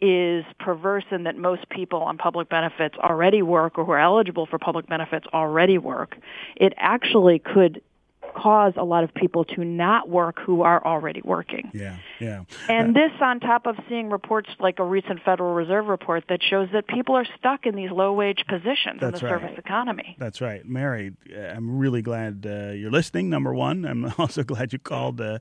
is 0.00 0.44
perverse 0.60 1.02
in 1.10 1.24
that 1.24 1.36
most 1.36 1.68
people 1.68 2.00
on 2.02 2.16
public 2.16 2.48
benefits 2.48 2.94
already 2.96 3.42
work 3.42 3.76
or 3.76 3.84
who 3.84 3.90
are 3.90 3.98
eligible 3.98 4.46
for 4.46 4.56
public 4.56 4.86
benefits 4.86 5.26
already 5.34 5.78
work, 5.78 6.16
it 6.54 6.74
actually 6.76 7.40
could 7.40 7.82
cause 8.34 8.72
a 8.76 8.84
lot 8.84 9.04
of 9.04 9.12
people 9.14 9.44
to 9.44 9.64
not 9.64 10.08
work 10.08 10.38
who 10.40 10.62
are 10.62 10.84
already 10.84 11.20
working. 11.24 11.70
Yeah, 11.72 11.96
yeah. 12.18 12.44
And 12.68 12.96
uh, 12.96 13.00
this 13.00 13.12
on 13.20 13.40
top 13.40 13.66
of 13.66 13.76
seeing 13.88 14.10
reports 14.10 14.48
like 14.58 14.78
a 14.78 14.84
recent 14.84 15.22
Federal 15.22 15.54
Reserve 15.54 15.86
report 15.86 16.24
that 16.28 16.40
shows 16.42 16.68
that 16.72 16.86
people 16.86 17.14
are 17.16 17.26
stuck 17.38 17.66
in 17.66 17.74
these 17.74 17.90
low 17.90 18.12
wage 18.12 18.44
positions 18.48 19.02
in 19.02 19.10
the 19.10 19.12
right. 19.12 19.20
service 19.20 19.58
economy. 19.58 20.16
That's 20.18 20.40
right. 20.40 20.64
Mary, 20.66 21.12
I'm 21.36 21.78
really 21.78 22.02
glad 22.02 22.46
uh, 22.46 22.72
you're 22.72 22.90
listening, 22.90 23.30
number 23.30 23.54
one. 23.54 23.84
I'm 23.84 24.12
also 24.18 24.42
glad 24.42 24.72
you 24.72 24.78
called 24.78 25.20
uh, 25.20 25.38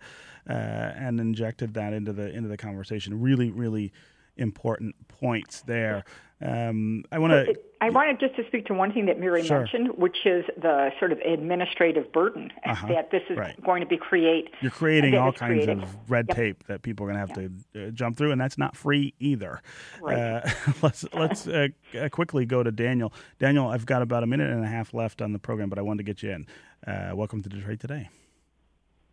uh 0.50 0.54
and 0.54 1.20
injected 1.20 1.74
that 1.76 1.94
into 1.94 2.14
the 2.14 2.30
into 2.34 2.50
the 2.50 2.58
conversation. 2.58 3.20
Really, 3.22 3.52
really 3.52 3.92
important 4.40 4.96
points 5.08 5.62
there. 5.62 6.04
Um, 6.42 7.04
I 7.12 7.20
want 7.20 7.34
to. 7.34 7.56
I 7.82 7.90
wanted 7.90 8.20
just 8.20 8.36
to 8.36 8.46
speak 8.48 8.66
to 8.68 8.74
one 8.74 8.92
thing 8.92 9.06
that 9.06 9.20
Mary 9.20 9.44
sure. 9.44 9.60
mentioned, 9.60 9.90
which 9.98 10.26
is 10.26 10.46
the 10.58 10.92
sort 11.00 11.12
of 11.12 11.20
administrative 11.20 12.12
burden 12.12 12.52
uh-huh. 12.66 12.88
that 12.88 13.12
this 13.12 13.24
is 13.30 13.38
right. 13.38 13.62
going 13.64 13.82
to 13.82 13.88
be 13.88 13.98
create. 13.98 14.50
You're 14.62 14.72
creating 14.72 15.16
all 15.16 15.32
kinds 15.32 15.66
creating. 15.66 15.84
of 15.84 15.98
red 16.10 16.26
yep. 16.30 16.38
tape 16.38 16.68
that 16.68 16.82
people 16.82 17.06
are 17.06 17.14
going 17.14 17.26
to 17.26 17.34
have 17.34 17.42
yep. 17.42 17.52
to 17.74 17.88
uh, 17.88 17.92
jump 17.92 18.18
through, 18.18 18.32
and 18.32 18.40
that's 18.40 18.58
not 18.58 18.76
free 18.76 19.14
either. 19.20 19.62
Right. 20.02 20.18
Uh, 20.18 20.50
let's 20.82 21.06
let's 21.14 21.48
uh, 21.48 21.68
uh, 22.00 22.10
quickly 22.10 22.46
go 22.46 22.64
to 22.64 22.72
Daniel. 22.72 23.14
Daniel, 23.40 23.68
I've 23.68 23.86
got 23.86 24.02
about 24.02 24.24
a 24.24 24.28
minute 24.28 24.50
and 24.50 24.64
a 24.64 24.68
half 24.68 24.94
left 24.94 25.22
on 25.22 25.34
the 25.34 25.40
program, 25.40 25.70
but 25.70 25.78
I 25.78 25.82
wanted 25.82 26.00
to 26.00 26.04
get 26.04 26.24
you 26.24 26.32
in. 26.32 26.48
Uh, 26.88 27.12
welcome 27.16 27.42
to 27.44 27.50
Detroit 27.50 27.80
today. 27.80 28.10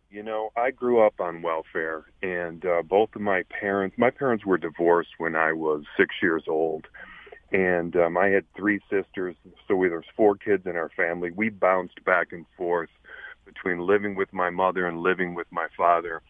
You 0.09 0.23
know, 0.23 0.51
I 0.55 0.71
grew 0.71 1.05
up 1.05 1.19
on 1.19 1.41
welfare, 1.41 2.05
and 2.21 2.65
uh, 2.65 2.81
both 2.81 3.09
of 3.15 3.21
my 3.21 3.43
parents, 3.43 3.97
my 3.97 4.09
parents 4.09 4.45
were 4.45 4.57
divorced 4.57 5.11
when 5.17 5.35
I 5.35 5.51
was 5.51 5.83
six 5.97 6.15
years 6.21 6.43
old, 6.47 6.87
and 7.51 7.95
um, 7.97 8.17
I 8.17 8.27
had 8.27 8.45
three 8.55 8.79
sisters, 8.89 9.35
so 9.67 9.75
we, 9.75 9.89
there 9.89 9.97
was 9.97 10.05
four 10.15 10.35
kids 10.35 10.65
in 10.65 10.77
our 10.77 10.89
family. 10.95 11.31
We 11.31 11.49
bounced 11.49 12.03
back 12.05 12.31
and 12.31 12.45
forth 12.55 12.89
between 13.45 13.85
living 13.85 14.15
with 14.15 14.31
my 14.31 14.49
mother 14.49 14.87
and 14.87 15.01
living 15.01 15.35
with 15.35 15.47
my 15.51 15.67
father. 15.75 16.21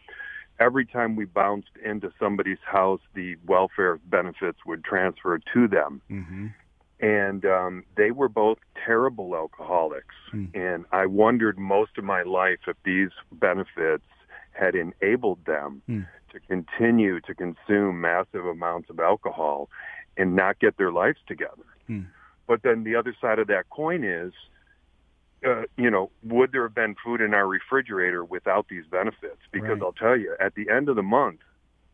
Every 0.58 0.84
time 0.84 1.14
we 1.14 1.24
bounced 1.24 1.70
into 1.84 2.12
somebody's 2.18 2.58
house, 2.64 3.00
the 3.14 3.36
welfare 3.46 4.00
benefits 4.06 4.58
would 4.66 4.82
transfer 4.82 5.38
to 5.54 5.68
them. 5.68 6.02
Mm-hmm 6.10 6.46
and 7.00 7.44
um, 7.44 7.84
they 7.96 8.10
were 8.10 8.28
both 8.28 8.58
terrible 8.84 9.34
alcoholics. 9.34 10.14
Mm. 10.32 10.54
And 10.54 10.84
I 10.92 11.06
wondered 11.06 11.58
most 11.58 11.96
of 11.96 12.04
my 12.04 12.22
life 12.22 12.58
if 12.66 12.76
these 12.84 13.10
benefits 13.32 14.04
had 14.52 14.74
enabled 14.74 15.44
them 15.44 15.82
mm. 15.88 16.06
to 16.32 16.40
continue 16.40 17.20
to 17.20 17.34
consume 17.34 18.00
massive 18.00 18.44
amounts 18.44 18.90
of 18.90 18.98
alcohol 18.98 19.68
and 20.16 20.34
not 20.34 20.58
get 20.58 20.76
their 20.76 20.90
lives 20.90 21.18
together. 21.26 21.64
Mm. 21.88 22.06
But 22.46 22.62
then 22.62 22.82
the 22.82 22.96
other 22.96 23.14
side 23.20 23.38
of 23.38 23.46
that 23.48 23.70
coin 23.70 24.02
is, 24.02 24.32
uh, 25.46 25.62
you 25.76 25.90
know, 25.90 26.10
would 26.24 26.50
there 26.50 26.62
have 26.62 26.74
been 26.74 26.96
food 27.04 27.20
in 27.20 27.32
our 27.32 27.46
refrigerator 27.46 28.24
without 28.24 28.66
these 28.68 28.84
benefits? 28.90 29.38
Because 29.52 29.78
right. 29.78 29.82
I'll 29.82 29.92
tell 29.92 30.16
you, 30.16 30.34
at 30.40 30.56
the 30.56 30.68
end 30.68 30.88
of 30.88 30.96
the 30.96 31.02
month, 31.02 31.40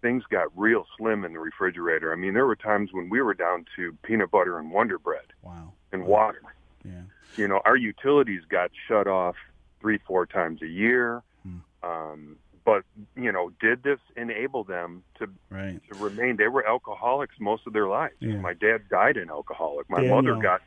things 0.04 0.22
got 0.30 0.48
real 0.54 0.84
slim 0.98 1.24
in 1.24 1.32
the 1.32 1.38
refrigerator. 1.38 2.12
I 2.12 2.16
mean, 2.16 2.34
there 2.34 2.44
were 2.44 2.56
times 2.56 2.90
when 2.92 3.08
we 3.08 3.22
were 3.22 3.32
down 3.32 3.64
to 3.74 3.96
peanut 4.02 4.30
butter 4.30 4.58
and 4.58 4.70
Wonder 4.70 4.98
Bread. 4.98 5.32
Wow. 5.42 5.72
And 5.92 6.04
water. 6.04 6.42
Yeah. 6.84 7.00
You 7.36 7.48
know, 7.48 7.62
our 7.64 7.76
utilities 7.76 8.42
got 8.50 8.70
shut 8.86 9.06
off 9.06 9.34
three, 9.80 9.98
four 10.06 10.26
times 10.26 10.60
a 10.60 10.66
year. 10.66 11.22
Hmm. 11.42 11.56
Um, 11.82 12.36
but 12.66 12.84
you 13.16 13.32
know, 13.32 13.50
did 13.60 13.82
this 13.82 13.98
enable 14.14 14.62
them 14.64 15.02
to 15.18 15.28
right. 15.48 15.80
to 15.90 15.98
remain? 15.98 16.36
They 16.36 16.48
were 16.48 16.66
alcoholics 16.66 17.36
most 17.40 17.66
of 17.66 17.72
their 17.72 17.88
lives. 17.88 18.14
Yeah. 18.20 18.36
My 18.36 18.52
dad 18.52 18.82
died 18.90 19.16
an 19.16 19.30
alcoholic. 19.30 19.88
My 19.88 20.00
Daniel, 20.00 20.22
mother 20.22 20.42
got 20.42 20.60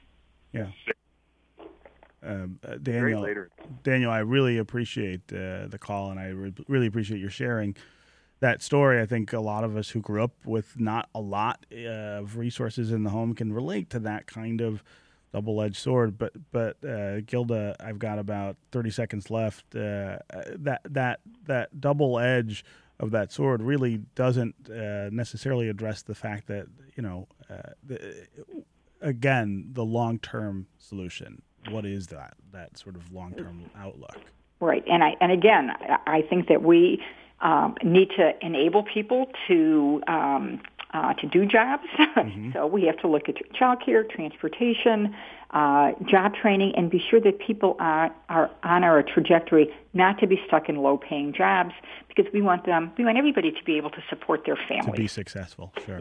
yeah. 0.52 0.68
sick. 0.86 0.96
Um, 2.24 2.60
uh, 2.68 2.76
Daniel, 2.82 3.22
later. 3.22 3.50
Daniel, 3.84 4.10
I 4.10 4.20
really 4.20 4.58
appreciate 4.58 5.22
uh, 5.32 5.68
the 5.68 5.78
call, 5.80 6.10
and 6.10 6.20
I 6.20 6.30
re- 6.30 6.54
really 6.68 6.88
appreciate 6.88 7.20
your 7.20 7.30
sharing 7.30 7.76
that 8.40 8.62
story. 8.62 9.02
I 9.02 9.06
think 9.06 9.34
a 9.34 9.40
lot 9.40 9.64
of 9.64 9.76
us 9.76 9.90
who 9.90 10.02
grew 10.02 10.24
up 10.24 10.34
with 10.46 10.80
not 10.80 11.10
a 11.16 11.22
lot 11.22 11.66
uh, 11.74 12.22
of 12.22 12.38
resources 12.38 12.92
in 12.92 13.04
the 13.04 13.10
home 13.10 13.34
can 13.34 13.52
relate 13.52 13.90
to 13.92 14.00
that 14.00 14.28
kind 14.28 14.62
of 14.62 14.84
double-edged 15.34 15.76
sword. 15.76 16.18
But 16.18 16.34
but 16.52 16.84
uh, 16.84 17.22
Gilda, 17.22 17.76
I've 17.80 18.00
got 18.00 18.20
about 18.20 18.58
thirty 18.72 18.92
seconds 18.92 19.30
left. 19.30 19.76
Uh, 19.76 20.20
that 20.60 20.82
that 20.90 21.20
that 21.46 21.82
double 21.82 22.20
edge 22.20 22.64
of 23.00 23.12
that 23.12 23.32
sword 23.32 23.62
really 23.62 23.98
doesn't 24.16 24.56
uh, 24.70 25.10
necessarily 25.12 25.70
address 25.70 26.02
the 26.02 26.16
fact 26.16 26.48
that 26.48 26.68
you 26.96 27.04
know 27.04 27.28
uh, 27.50 27.72
the, 27.84 28.28
again 29.02 29.70
the 29.74 29.86
long-term 29.86 30.68
solution. 30.78 31.42
What 31.70 31.86
is 31.86 32.08
that 32.08 32.36
that 32.54 32.78
sort 32.78 32.96
of 32.96 33.12
long-term 33.12 33.70
outlook? 33.78 34.18
Right, 34.60 34.84
and 34.88 35.04
I 35.04 35.16
and 35.22 35.32
again, 35.32 35.72
I 36.08 36.24
think 36.30 36.48
that 36.48 36.64
we 36.64 37.04
um, 37.42 37.76
need 37.84 38.10
to 38.18 38.34
enable 38.42 38.84
people 38.84 39.28
to 39.48 40.02
um, 40.08 40.62
uh, 40.94 41.14
to 41.16 41.28
do 41.28 41.46
jobs. 41.46 41.84
Mm-hmm. 42.18 42.52
so 42.54 42.66
we 42.66 42.84
have 42.86 42.98
to 42.98 43.08
look 43.08 43.30
at 43.30 43.36
childcare, 43.54 44.10
transportation, 44.10 45.16
uh, 45.52 45.92
job 46.10 46.34
training, 46.34 46.74
and 46.76 46.90
be 46.90 47.02
sure 47.10 47.22
that 47.22 47.40
people 47.40 47.76
are, 47.80 48.14
are 48.30 48.52
on 48.64 48.84
our 48.84 49.04
trajectory 49.04 49.74
not 49.94 50.20
to 50.20 50.28
be 50.28 50.40
stuck 50.48 50.70
in 50.70 50.76
low-paying 50.78 51.34
jobs 51.34 51.72
because 52.18 52.32
we 52.34 52.42
want 52.42 52.66
them, 52.66 52.92
we 52.98 53.06
want 53.06 53.18
everybody 53.18 53.52
to 53.52 53.64
be 53.64 53.78
able 53.78 53.90
to 53.92 54.02
support 54.10 54.44
their 54.46 54.58
family. 54.68 54.92
To 54.92 54.92
be 54.92 55.08
successful, 55.08 55.72
sure. 55.86 56.00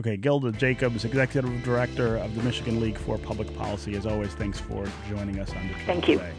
Okay, 0.00 0.16
Gilda 0.16 0.52
Jacobs, 0.52 1.04
Executive 1.04 1.62
Director 1.64 2.16
of 2.16 2.34
the 2.36 2.42
Michigan 2.42 2.80
League 2.80 2.96
for 2.96 3.18
Public 3.18 3.54
Policy. 3.56 3.96
As 3.96 4.06
always, 4.06 4.32
thanks 4.34 4.60
for 4.60 4.86
joining 5.08 5.40
us 5.40 5.50
on 5.50 5.66
Detroit 5.66 5.86
Thank 5.86 6.08
you. 6.08 6.18
Today. 6.18 6.32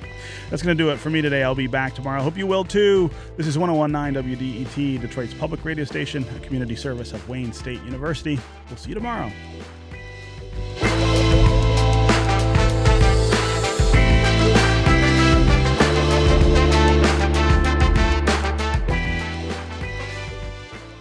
That's 0.49 0.63
going 0.63 0.77
to 0.77 0.83
do 0.83 0.89
it 0.91 0.97
for 0.97 1.09
me 1.09 1.21
today. 1.21 1.43
I'll 1.43 1.55
be 1.55 1.67
back 1.67 1.93
tomorrow. 1.93 2.21
Hope 2.21 2.37
you 2.37 2.47
will 2.47 2.63
too. 2.63 3.11
This 3.35 3.47
is 3.47 3.57
1019 3.57 4.23
WDET, 4.23 5.01
Detroit's 5.01 5.33
public 5.33 5.63
radio 5.65 5.83
station, 5.83 6.25
a 6.35 6.39
community 6.39 6.75
service 6.75 7.11
of 7.11 7.27
Wayne 7.27 7.51
State 7.51 7.83
University. 7.83 8.39
We'll 8.69 8.77
see 8.77 8.89
you 8.89 8.95
tomorrow. 8.95 9.31